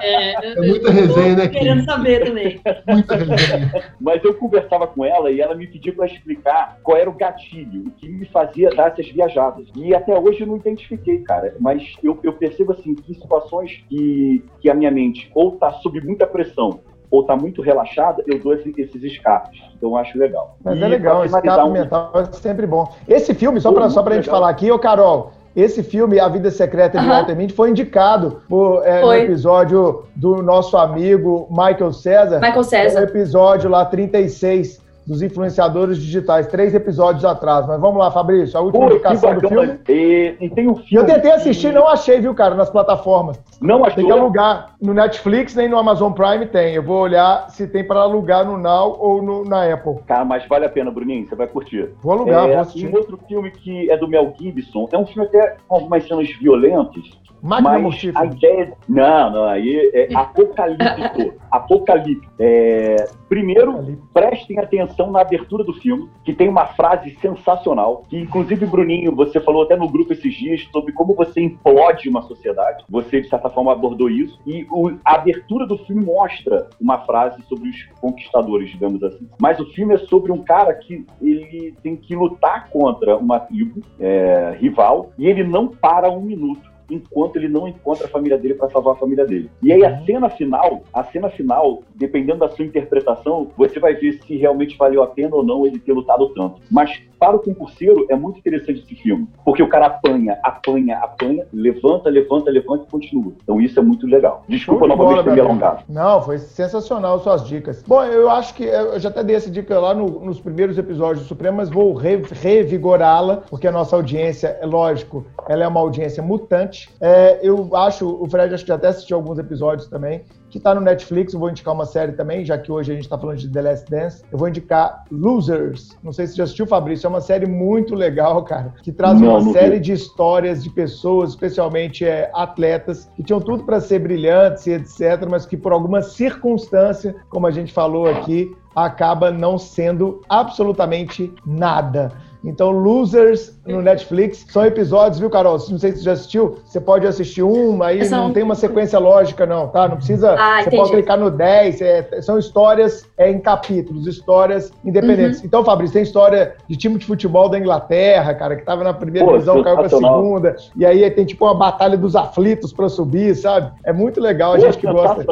[0.02, 1.48] É, é muita resenha, né?
[1.48, 2.60] Querendo saber também.
[2.88, 3.92] muita resenha.
[4.00, 7.88] Mas eu conversava com ela e ela me pediu para explicar qual era o gatilho,
[7.88, 9.66] o que me fazia dar essas viajadas.
[9.76, 11.54] E até hoje eu não identifiquei, cara.
[11.60, 16.00] Mas eu, eu percebo assim que situações que, que a minha mente ou tá sob
[16.00, 16.80] muita pressão
[17.10, 19.60] ou está muito relaxada, eu dou esse, esses escapes.
[19.76, 20.56] Então eu acho legal.
[20.62, 21.72] Mas e é legal, esse escape um...
[21.72, 22.92] mental é sempre bom.
[23.08, 26.50] Esse filme, só para só a gente falar aqui, ô Carol, esse filme, A Vida
[26.50, 27.10] Secreta de uhum.
[27.10, 29.18] Walter Mitty, foi indicado por, é, foi.
[29.18, 32.40] no episódio do nosso amigo Michael César.
[32.40, 33.00] Michael César.
[33.00, 34.80] No episódio lá 36
[35.10, 37.66] dos influenciadores digitais, três episódios atrás.
[37.66, 39.80] Mas vamos lá, Fabrício, a última Pô, indicação do filme.
[39.88, 41.02] E, e tem um filme.
[41.02, 43.42] Eu tentei assistir, não achei, viu, cara, nas plataformas.
[43.60, 43.96] Não achei.
[43.96, 44.76] Tem que alugar.
[44.80, 46.74] No Netflix nem no Amazon Prime tem.
[46.74, 49.96] Eu vou olhar se tem para alugar no Now ou no, na Apple.
[50.06, 51.90] Cara, mas vale a pena, Bruninho, você vai curtir.
[52.00, 52.86] Vou alugar, é, vou assistir.
[52.86, 56.28] Um outro filme que é do Mel Gibson, é um filme até com algumas cenas
[56.38, 57.02] violentas,
[57.42, 58.20] Máquina Mas mortífera.
[58.20, 58.72] a ideia.
[58.88, 61.34] Não, não, aí é apocalíptico.
[61.50, 62.32] apocalíptico.
[62.38, 68.66] É, primeiro, prestem atenção na abertura do filme, que tem uma frase sensacional, que inclusive,
[68.66, 72.84] Bruninho, você falou até no grupo esses dias sobre como você implode uma sociedade.
[72.88, 74.38] Você, de certa forma, abordou isso.
[74.46, 79.28] E o, a abertura do filme mostra uma frase sobre os conquistadores, digamos assim.
[79.40, 83.80] Mas o filme é sobre um cara que ele tem que lutar contra uma tribo
[83.98, 88.54] é, rival e ele não para um minuto enquanto ele não encontra a família dele
[88.54, 89.50] para salvar a família dele.
[89.62, 90.04] E aí a uhum.
[90.04, 95.02] cena final, a cena final, dependendo da sua interpretação, você vai ver se realmente valeu
[95.02, 96.60] a pena ou não ele ter lutado tanto.
[96.70, 101.46] Mas para o concurseiro é muito interessante esse filme, porque o cara apanha, apanha, apanha,
[101.52, 103.32] levanta, levanta, levanta e continua.
[103.42, 104.42] Então isso é muito legal.
[104.48, 105.84] Desculpa novamente ter me alongado.
[105.86, 107.84] Não, foi sensacional suas dicas.
[107.86, 111.24] Bom, eu acho que eu já até dei essa dica lá no, nos primeiros episódios
[111.24, 115.80] do Supremo, mas vou re, revigorá-la, porque a nossa audiência, é lógico, ela é uma
[115.80, 116.79] audiência mutante.
[117.00, 120.74] É, eu acho, o Fred acho que já até assistiu alguns episódios também, que está
[120.74, 121.32] no Netflix.
[121.32, 123.62] Eu vou indicar uma série também, já que hoje a gente está falando de The
[123.62, 124.22] Last Dance.
[124.30, 125.96] Eu vou indicar Losers.
[126.02, 127.06] Não sei se você já assistiu, Fabrício.
[127.06, 129.80] É uma série muito legal, cara, que traz não, uma não série vi.
[129.80, 135.26] de histórias de pessoas, especialmente é, atletas, que tinham tudo para ser brilhantes e etc.,
[135.28, 142.12] mas que por alguma circunstância, como a gente falou aqui, acaba não sendo absolutamente nada.
[142.44, 145.58] Então, Losers no Netflix são episódios, viu, Carol?
[145.68, 146.58] Não sei se você já assistiu.
[146.64, 148.28] Você pode assistir um, aí são...
[148.28, 149.88] não tem uma sequência lógica, não, tá?
[149.88, 150.34] Não precisa.
[150.38, 150.76] Ah, você entendi.
[150.76, 151.80] pode clicar no 10.
[151.82, 155.40] É, são histórias é, em capítulos, histórias independentes.
[155.40, 155.46] Uhum.
[155.46, 159.26] Então, Fabrício, tem história de time de futebol da Inglaterra, cara, que tava na primeira
[159.26, 160.56] Pô, divisão, caiu pra segunda.
[160.76, 163.70] E aí tem tipo uma batalha dos aflitos para subir, sabe?
[163.84, 164.52] É muito legal.
[164.52, 165.24] A Pô, gente que gosta.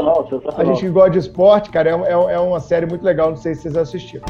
[0.56, 3.30] A gente que gosta de esporte, cara, é, é, é uma série muito legal.
[3.30, 4.24] Não sei se vocês assistiram.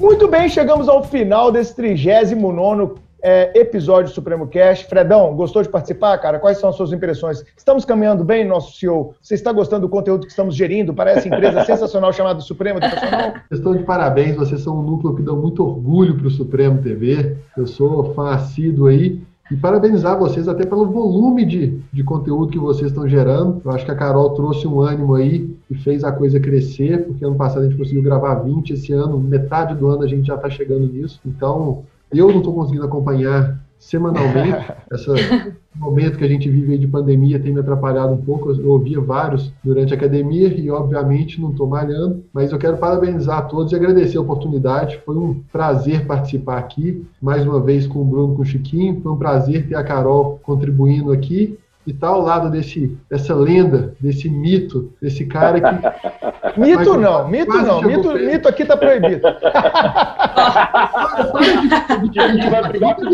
[0.00, 4.86] Muito bem, chegamos ao final desse 39 é, episódio do Supremo Cast.
[4.86, 6.38] Fredão, gostou de participar, cara?
[6.38, 7.44] Quais são as suas impressões?
[7.56, 9.14] Estamos caminhando bem, nosso CEO?
[9.20, 13.34] Você está gostando do conteúdo que estamos gerindo para essa empresa sensacional chamada Supremo Educacional?
[13.50, 17.36] Estou de parabéns, vocês são um núcleo que dá muito orgulho para o Supremo TV.
[17.56, 19.20] Eu sou fã assíduo aí
[19.50, 23.60] e parabenizar vocês até pelo volume de, de conteúdo que vocês estão gerando.
[23.64, 27.24] Eu acho que a Carol trouxe um ânimo aí e fez a coisa crescer, porque
[27.24, 30.34] ano passado a gente conseguiu gravar 20, esse ano, metade do ano a gente já
[30.34, 31.20] está chegando nisso.
[31.24, 34.72] Então, eu não estou conseguindo acompanhar semanalmente.
[34.92, 38.50] Esse momento que a gente vive de pandemia tem me atrapalhado um pouco.
[38.50, 42.24] Eu ouvia vários durante a academia e, obviamente, não estou malhando.
[42.32, 45.00] Mas eu quero parabenizar a todos e agradecer a oportunidade.
[45.04, 49.00] Foi um prazer participar aqui, mais uma vez com o Bruno, com o Chiquinho.
[49.00, 51.58] Foi um prazer ter a Carol contribuindo aqui
[51.88, 55.66] e tá ao lado desse, dessa lenda, desse mito, desse cara que.
[56.60, 59.26] mito não, mito não, mito, mito aqui tá proibido.
[62.18, 63.06] a gente vai brigar com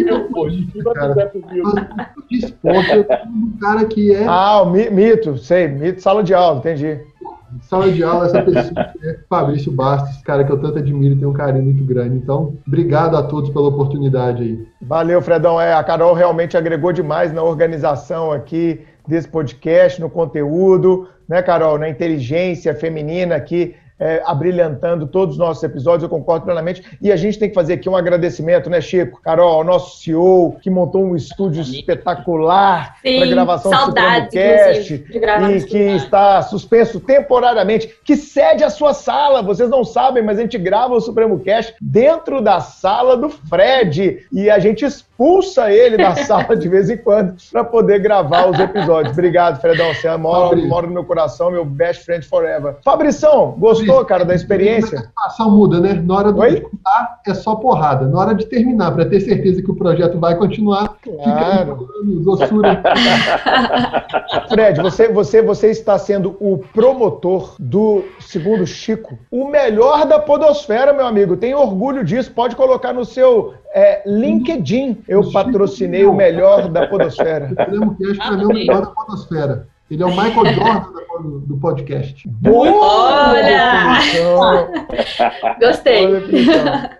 [3.29, 4.27] um cara que é.
[4.27, 6.99] Ah, o mito, sei, mito, sala de aula, entendi
[7.63, 8.73] sala de aula, essa pessoa
[9.03, 12.17] é Fabrício Bastos, cara que eu tanto admiro e tenho um carinho muito grande.
[12.17, 14.69] Então, obrigado a todos pela oportunidade aí.
[14.81, 15.61] Valeu, Fredão.
[15.61, 21.79] É, a Carol realmente agregou demais na organização aqui desse podcast, no conteúdo, né, Carol?
[21.79, 23.75] Na inteligência feminina aqui
[24.05, 26.85] é, abrilhantando todos os nossos episódios, eu concordo plenamente.
[27.01, 29.19] E a gente tem que fazer aqui um agradecimento, né, Chico?
[29.23, 35.65] Carol, ao nosso CEO, que montou um estúdio espetacular para gravação saudades, do Cast e
[35.65, 39.41] que está suspenso temporariamente, que cede a sua sala.
[39.41, 44.27] Vocês não sabem, mas a gente grava o Supremo Cast dentro da sala do Fred
[44.31, 48.59] e a gente expulsa ele da sala de vez em quando para poder gravar os
[48.59, 49.12] episódios.
[49.12, 49.95] Obrigado, Fredão.
[49.95, 52.77] Você mora, mora no meu coração, meu best friend forever.
[52.85, 54.05] Fabrição, gostou?
[54.05, 55.11] cara, da experiência?
[55.16, 55.95] A ação muda, né?
[55.95, 58.07] Na hora de escutar, é só porrada.
[58.07, 61.89] Na hora de terminar, para ter certeza que o projeto vai continuar, claro.
[61.89, 62.24] fica
[64.49, 69.19] Fred, você, você, você está sendo o promotor do segundo Chico.
[69.31, 71.36] O melhor da podosfera, meu amigo.
[71.36, 72.32] Tem orgulho disso.
[72.32, 75.03] Pode colocar no seu é, LinkedIn.
[75.09, 77.51] Eu patrocinei o melhor da podosfera.
[77.51, 79.69] O que é o melhor da podosfera.
[79.95, 81.05] Ele é o Michael Jordan
[81.47, 82.29] do podcast.
[82.53, 84.01] Olha!
[85.61, 86.09] Gostei.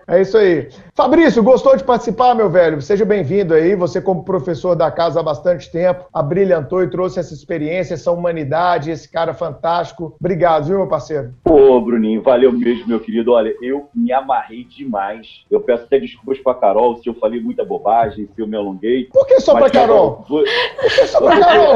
[0.07, 0.69] É isso aí.
[0.95, 2.81] Fabrício, gostou de participar, meu velho?
[2.81, 3.75] Seja bem-vindo aí.
[3.75, 8.91] Você, como professor da casa há bastante tempo, abrilhantou e trouxe essa experiência, essa humanidade,
[8.91, 10.15] esse cara fantástico.
[10.17, 11.33] Obrigado, viu, meu parceiro?
[11.43, 13.33] Pô, Bruninho, valeu mesmo, meu querido.
[13.33, 15.43] Olha, eu me amarrei demais.
[15.51, 19.09] Eu peço até desculpas pra Carol se eu falei muita bobagem, se eu me alonguei.
[19.11, 20.23] Por que só pra Carol?
[20.23, 20.25] Carol?
[20.25, 21.73] Por que só pra Carol?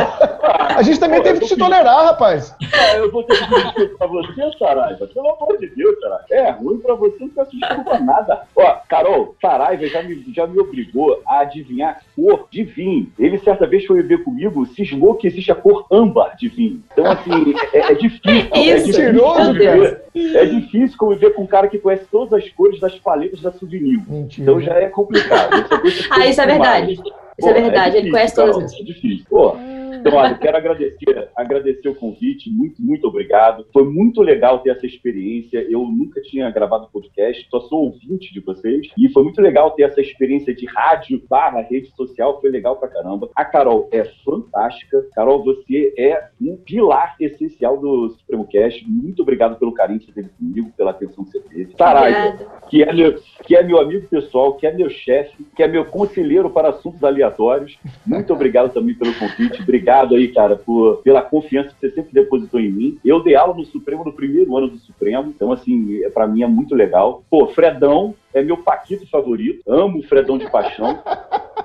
[0.77, 2.55] A gente também teve que se tolerar, rapaz.
[2.73, 5.07] Ah, eu vou ter que pedir desculpa pra você, Saraiva.
[5.07, 6.25] Pelo amor de Deus, Saraiva.
[6.29, 8.43] É ruim pra você, não peço desculpa nada.
[8.55, 13.11] Ó, Carol, Saraiva já me, já me obrigou a adivinhar a cor de vinho.
[13.17, 16.83] Ele, certa vez, foi beber comigo, cismou que existe a cor âmbar de vinho.
[16.91, 18.51] Então, assim, é, é difícil.
[18.53, 19.99] É Isso, difícil
[20.35, 24.01] é difícil conviver com um cara que conhece todas as cores das paletas da Souvenir.
[24.37, 25.65] Então já é complicado.
[26.11, 26.93] ah, isso é verdade.
[26.93, 28.57] Isso é Pô, é verdade, é difícil, ele conhece todas.
[28.57, 28.73] as.
[28.73, 29.25] É difícil.
[29.29, 29.55] Pô,
[29.95, 33.65] então, olha, quero agradecer, agradecer o convite, muito, muito obrigado.
[33.73, 35.65] Foi muito legal ter essa experiência.
[35.69, 38.87] Eu nunca tinha gravado podcast, só sou ouvinte de vocês.
[38.97, 42.87] E foi muito legal ter essa experiência de rádio barra rede social, foi legal pra
[42.87, 43.29] caramba.
[43.35, 45.05] A Carol é fantástica.
[45.13, 48.85] Carol, você é um pilar essencial do Supremo Cast.
[48.87, 51.75] Muito obrigado pelo carinho que você teve comigo, pela atenção que você teve.
[51.77, 52.37] Saraiva,
[52.69, 55.85] que é, meu, que é meu amigo pessoal, que é meu chefe, que é meu
[55.85, 57.77] conselheiro para assuntos aleatórios.
[58.05, 59.61] Muito obrigado também pelo convite.
[59.61, 62.99] Obrigado obrigado aí, cara, por, pela confiança que você sempre depositou em mim.
[63.03, 66.43] Eu dei aula no Supremo no primeiro ano do Supremo, então, assim, é, para mim
[66.43, 67.23] é muito legal.
[67.29, 71.01] Pô, Fredão é meu Paquito favorito, amo o Fredão de paixão.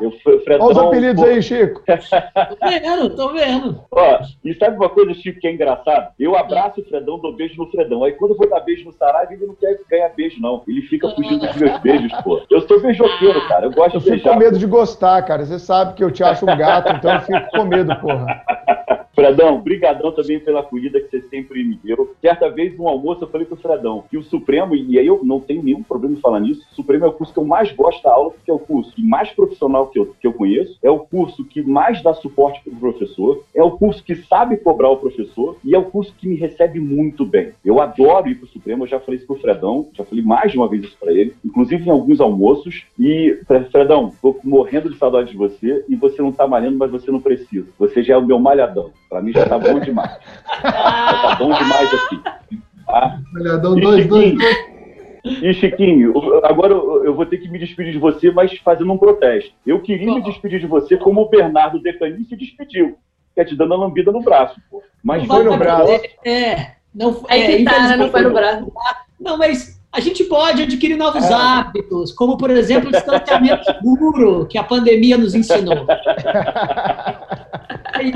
[0.01, 1.29] Eu, Fredão, Olha os apelidos pô...
[1.29, 1.83] aí, Chico.
[1.87, 3.81] tô vendo, tô vendo.
[3.91, 6.13] Ó, e sabe uma coisa, Chico, que é engraçado?
[6.19, 8.03] Eu abraço o Fredão, dou beijo no Fredão.
[8.03, 10.63] Aí quando eu vou dar beijo no Saraiva, ele não quer ganhar beijo, não.
[10.67, 12.41] Ele fica fugindo dos meus beijos, pô.
[12.51, 13.67] Eu sou beijoqueiro, cara.
[13.67, 14.15] Eu gosto eu de beijar.
[14.15, 15.45] Eu fico com medo de gostar, cara.
[15.45, 18.43] Você sabe que eu te acho um gato, então eu fico com medo, porra.
[19.15, 22.15] Fredão, brigadão também pela acolhida que você sempre me deu.
[22.21, 25.41] Certa vez, no almoço, eu falei pro Fredão que o Supremo, e aí eu não
[25.41, 28.03] tenho nenhum problema em falar nisso, o Supremo é o curso que eu mais gosto
[28.03, 31.01] da aula, porque é o curso mais profissional que eu, que eu conheço, é o
[31.01, 35.57] curso que mais dá suporte pro professor, é o curso que sabe cobrar o professor
[35.65, 37.53] e é o curso que me recebe muito bem.
[37.65, 40.59] Eu adoro ir pro Supremo, eu já falei isso pro Fredão, já falei mais de
[40.59, 42.85] uma vez isso para ele, inclusive em alguns almoços.
[42.99, 43.39] E,
[43.71, 47.21] Fredão, tô morrendo de saudade de você e você não tá malhando, mas você não
[47.21, 47.67] precisa.
[47.79, 48.91] Você já é o meu malhadão.
[49.09, 50.11] Para mim já tá bom demais.
[50.63, 52.21] já tá bom demais aqui.
[52.87, 53.21] Tá?
[53.33, 54.74] Malhadão 2, 2, 2.
[55.25, 56.13] E Chiquinho,
[56.45, 59.53] agora eu vou ter que me despedir de você, mas fazendo um protesto.
[59.67, 62.99] Eu queria me despedir de você como o Bernardo Decani se despediu,
[63.35, 64.83] que é te dando a lambida no braço, pô.
[65.03, 65.91] Mas foi no braço.
[66.25, 67.97] É, não, é, é que tá, né?
[67.97, 68.71] não foi no braço.
[69.19, 71.33] Não, mas a gente pode adquirir novos é.
[71.33, 75.87] hábitos, como, por exemplo, o distanciamento seguro que a pandemia nos ensinou.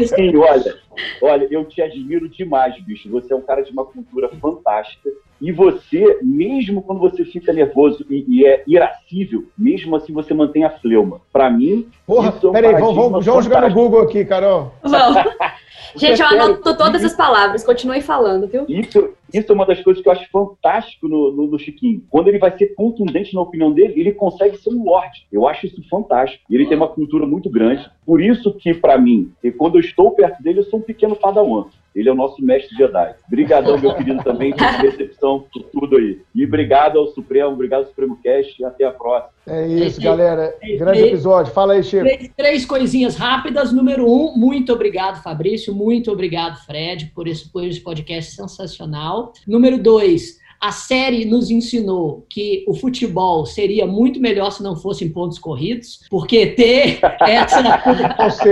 [0.08, 0.76] Sim, olha,
[1.22, 3.08] olha, eu te admiro demais, bicho.
[3.10, 5.08] Você é um cara de uma cultura fantástica.
[5.40, 10.64] E você, mesmo quando você fica nervoso e, e é irascível, mesmo assim você mantém
[10.64, 11.20] a fleuma.
[11.32, 14.72] Para mim, Porra, isso é um peraí, vamos, vamos, vamos jogar no Google aqui, Carol.
[14.82, 15.22] Vamos.
[15.96, 18.64] Gente, eu anoto todas essas palavras, continuem falando, viu?
[18.68, 22.02] Isso, isso é uma das coisas que eu acho fantástico no, no, no, Chiquinho.
[22.10, 25.26] Quando ele vai ser contundente na opinião dele, ele consegue ser um lorde.
[25.32, 26.44] Eu acho isso fantástico.
[26.50, 27.88] Ele tem uma cultura muito grande.
[28.04, 31.66] Por isso que, para mim, quando eu estou perto dele, eu sou um pequeno padawan.
[31.94, 33.14] Ele é o nosso mestre Jedi.
[33.26, 36.20] Obrigadão, meu querido, também pela recepção, por tudo aí.
[36.34, 39.32] E obrigado ao Supremo, obrigado ao Supremo Cast e até a próxima.
[39.46, 40.54] É isso, galera.
[40.78, 41.52] Grande episódio.
[41.52, 42.04] Fala aí, Chico.
[42.04, 43.72] Três, três, coisinhas rápidas.
[43.72, 45.74] Número um, muito obrigado, Fabrício.
[45.74, 49.32] Muito obrigado, Fred, por esse, por esse podcast sensacional.
[49.46, 55.08] Número dois, a série nos ensinou que o futebol seria muito melhor se não fossem
[55.08, 57.62] pontos corridos, porque ter essa,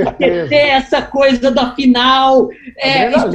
[0.08, 2.48] ter essa coisa da final.
[2.78, 3.28] É, isso,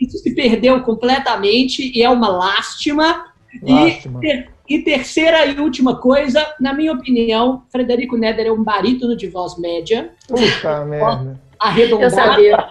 [0.00, 3.26] isso, se perdeu completamente e é uma lástima.
[3.62, 4.20] lástima.
[4.24, 9.28] E, e terceira e última coisa, na minha opinião, Frederico Neder é um barítono de
[9.28, 10.10] voz média.
[10.26, 11.38] Puta merda.
[11.58, 12.04] Arredondada.
[12.04, 12.68] Eu sabia.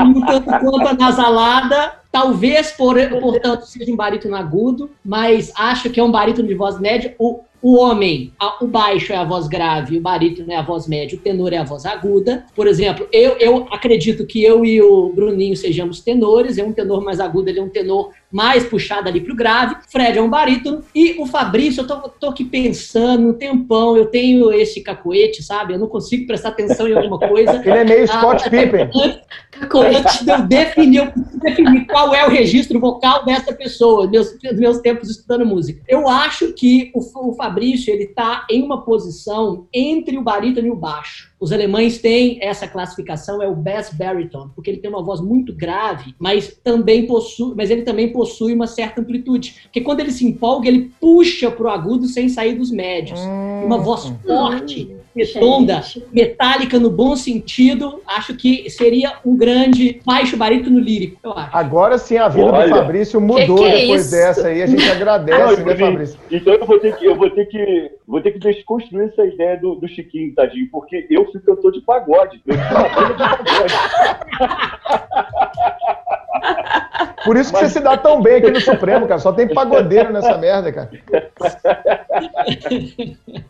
[0.00, 6.04] Um tanto quanto anasalada Talvez, por, portanto, seja um barítono agudo, mas acho que é
[6.04, 7.16] um barítono de voz média.
[7.18, 11.16] O, o homem, o baixo é a voz grave, o barítono é a voz média,
[11.16, 12.44] o tenor é a voz aguda.
[12.56, 17.04] Por exemplo, eu, eu acredito que eu e o Bruninho sejamos tenores, é um tenor
[17.04, 19.76] mais agudo, ele é um tenor mais puxado ali pro grave.
[19.88, 20.82] Fred é um barítono.
[20.94, 25.74] E o Fabrício, eu tô, tô aqui pensando um tempão, eu tenho esse cacoete, sabe?
[25.74, 27.60] Eu não consigo prestar atenção em alguma coisa.
[27.60, 28.90] Ele é meio Scott ah, Pippen.
[29.96, 34.78] Antes de eu definir, eu definir qual é o registro vocal dessa pessoa, meus, meus
[34.78, 35.82] tempos estudando música.
[35.86, 37.51] Eu acho que o, o Fabrício,
[37.90, 41.32] ele tá em uma posição entre o barítono e o baixo.
[41.38, 45.54] Os alemães têm essa classificação, é o bass baritone, porque ele tem uma voz muito
[45.54, 49.56] grave, mas também possui, mas ele também possui uma certa amplitude.
[49.64, 53.18] Porque quando ele se empolga, ele puxa para o agudo sem sair dos médios.
[53.20, 55.82] Hum, uma voz forte, redonda,
[56.12, 61.56] metálica no bom sentido, acho que seria um grande baixo barítono lírico, eu acho.
[61.56, 64.10] Agora sim a vida Olha, do Fabrício mudou que que é depois isso?
[64.10, 66.18] dessa aí, a gente agradece, Não, né, Fabrício?
[66.30, 69.56] Então eu vou ter que eu vou ter que vou ter que desconstruir essa ideia
[69.58, 72.40] do, do Chiquinho, tadinho, porque eu fui cantor de pagode.
[72.46, 73.74] Eu banda de pagode.
[77.24, 77.72] Por isso que Mas...
[77.72, 79.20] você se dá tão bem aqui no Supremo, cara.
[79.20, 80.90] Só tem pagodeiro nessa merda, cara.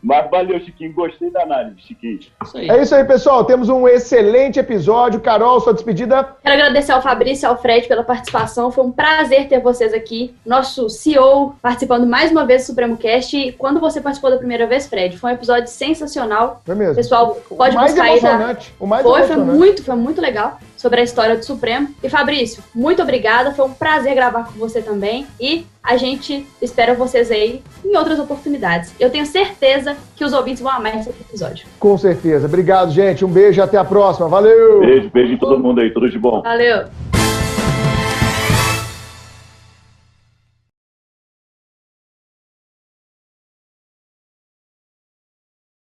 [0.01, 0.93] Mas valeu, Chiquinho.
[0.93, 2.19] Gostei da análise, Chiquinho.
[2.43, 3.45] Isso é isso aí, pessoal.
[3.45, 5.19] Temos um excelente episódio.
[5.19, 6.35] Carol, sua despedida.
[6.43, 8.71] Quero agradecer ao Fabrício e ao Fred pela participação.
[8.71, 10.35] Foi um prazer ter vocês aqui.
[10.45, 13.35] Nosso CEO participando mais uma vez do Supremo Cast.
[13.35, 16.61] E quando você participou da primeira vez, Fred, foi um episódio sensacional.
[16.65, 16.95] Foi mesmo.
[16.95, 18.67] Pessoal, pode o mais buscar emocionante.
[18.69, 18.79] aí.
[18.79, 18.85] Na...
[18.85, 21.87] O mais foi, foi muito, foi muito legal sobre a história do Supremo.
[22.03, 25.25] E Fabrício, muito obrigada, foi um prazer gravar com você também.
[25.39, 28.93] E a gente espera vocês aí em outras oportunidades.
[28.99, 31.65] Eu tenho certeza que os ouvintes vão amar esse episódio.
[31.79, 32.47] Com certeza.
[32.47, 33.23] Obrigado, gente.
[33.23, 34.27] Um beijo e até a próxima.
[34.27, 34.81] Valeu!
[34.81, 35.89] Beijo, beijo em todo mundo aí.
[35.89, 36.41] Tudo de bom.
[36.41, 37.22] Valeu!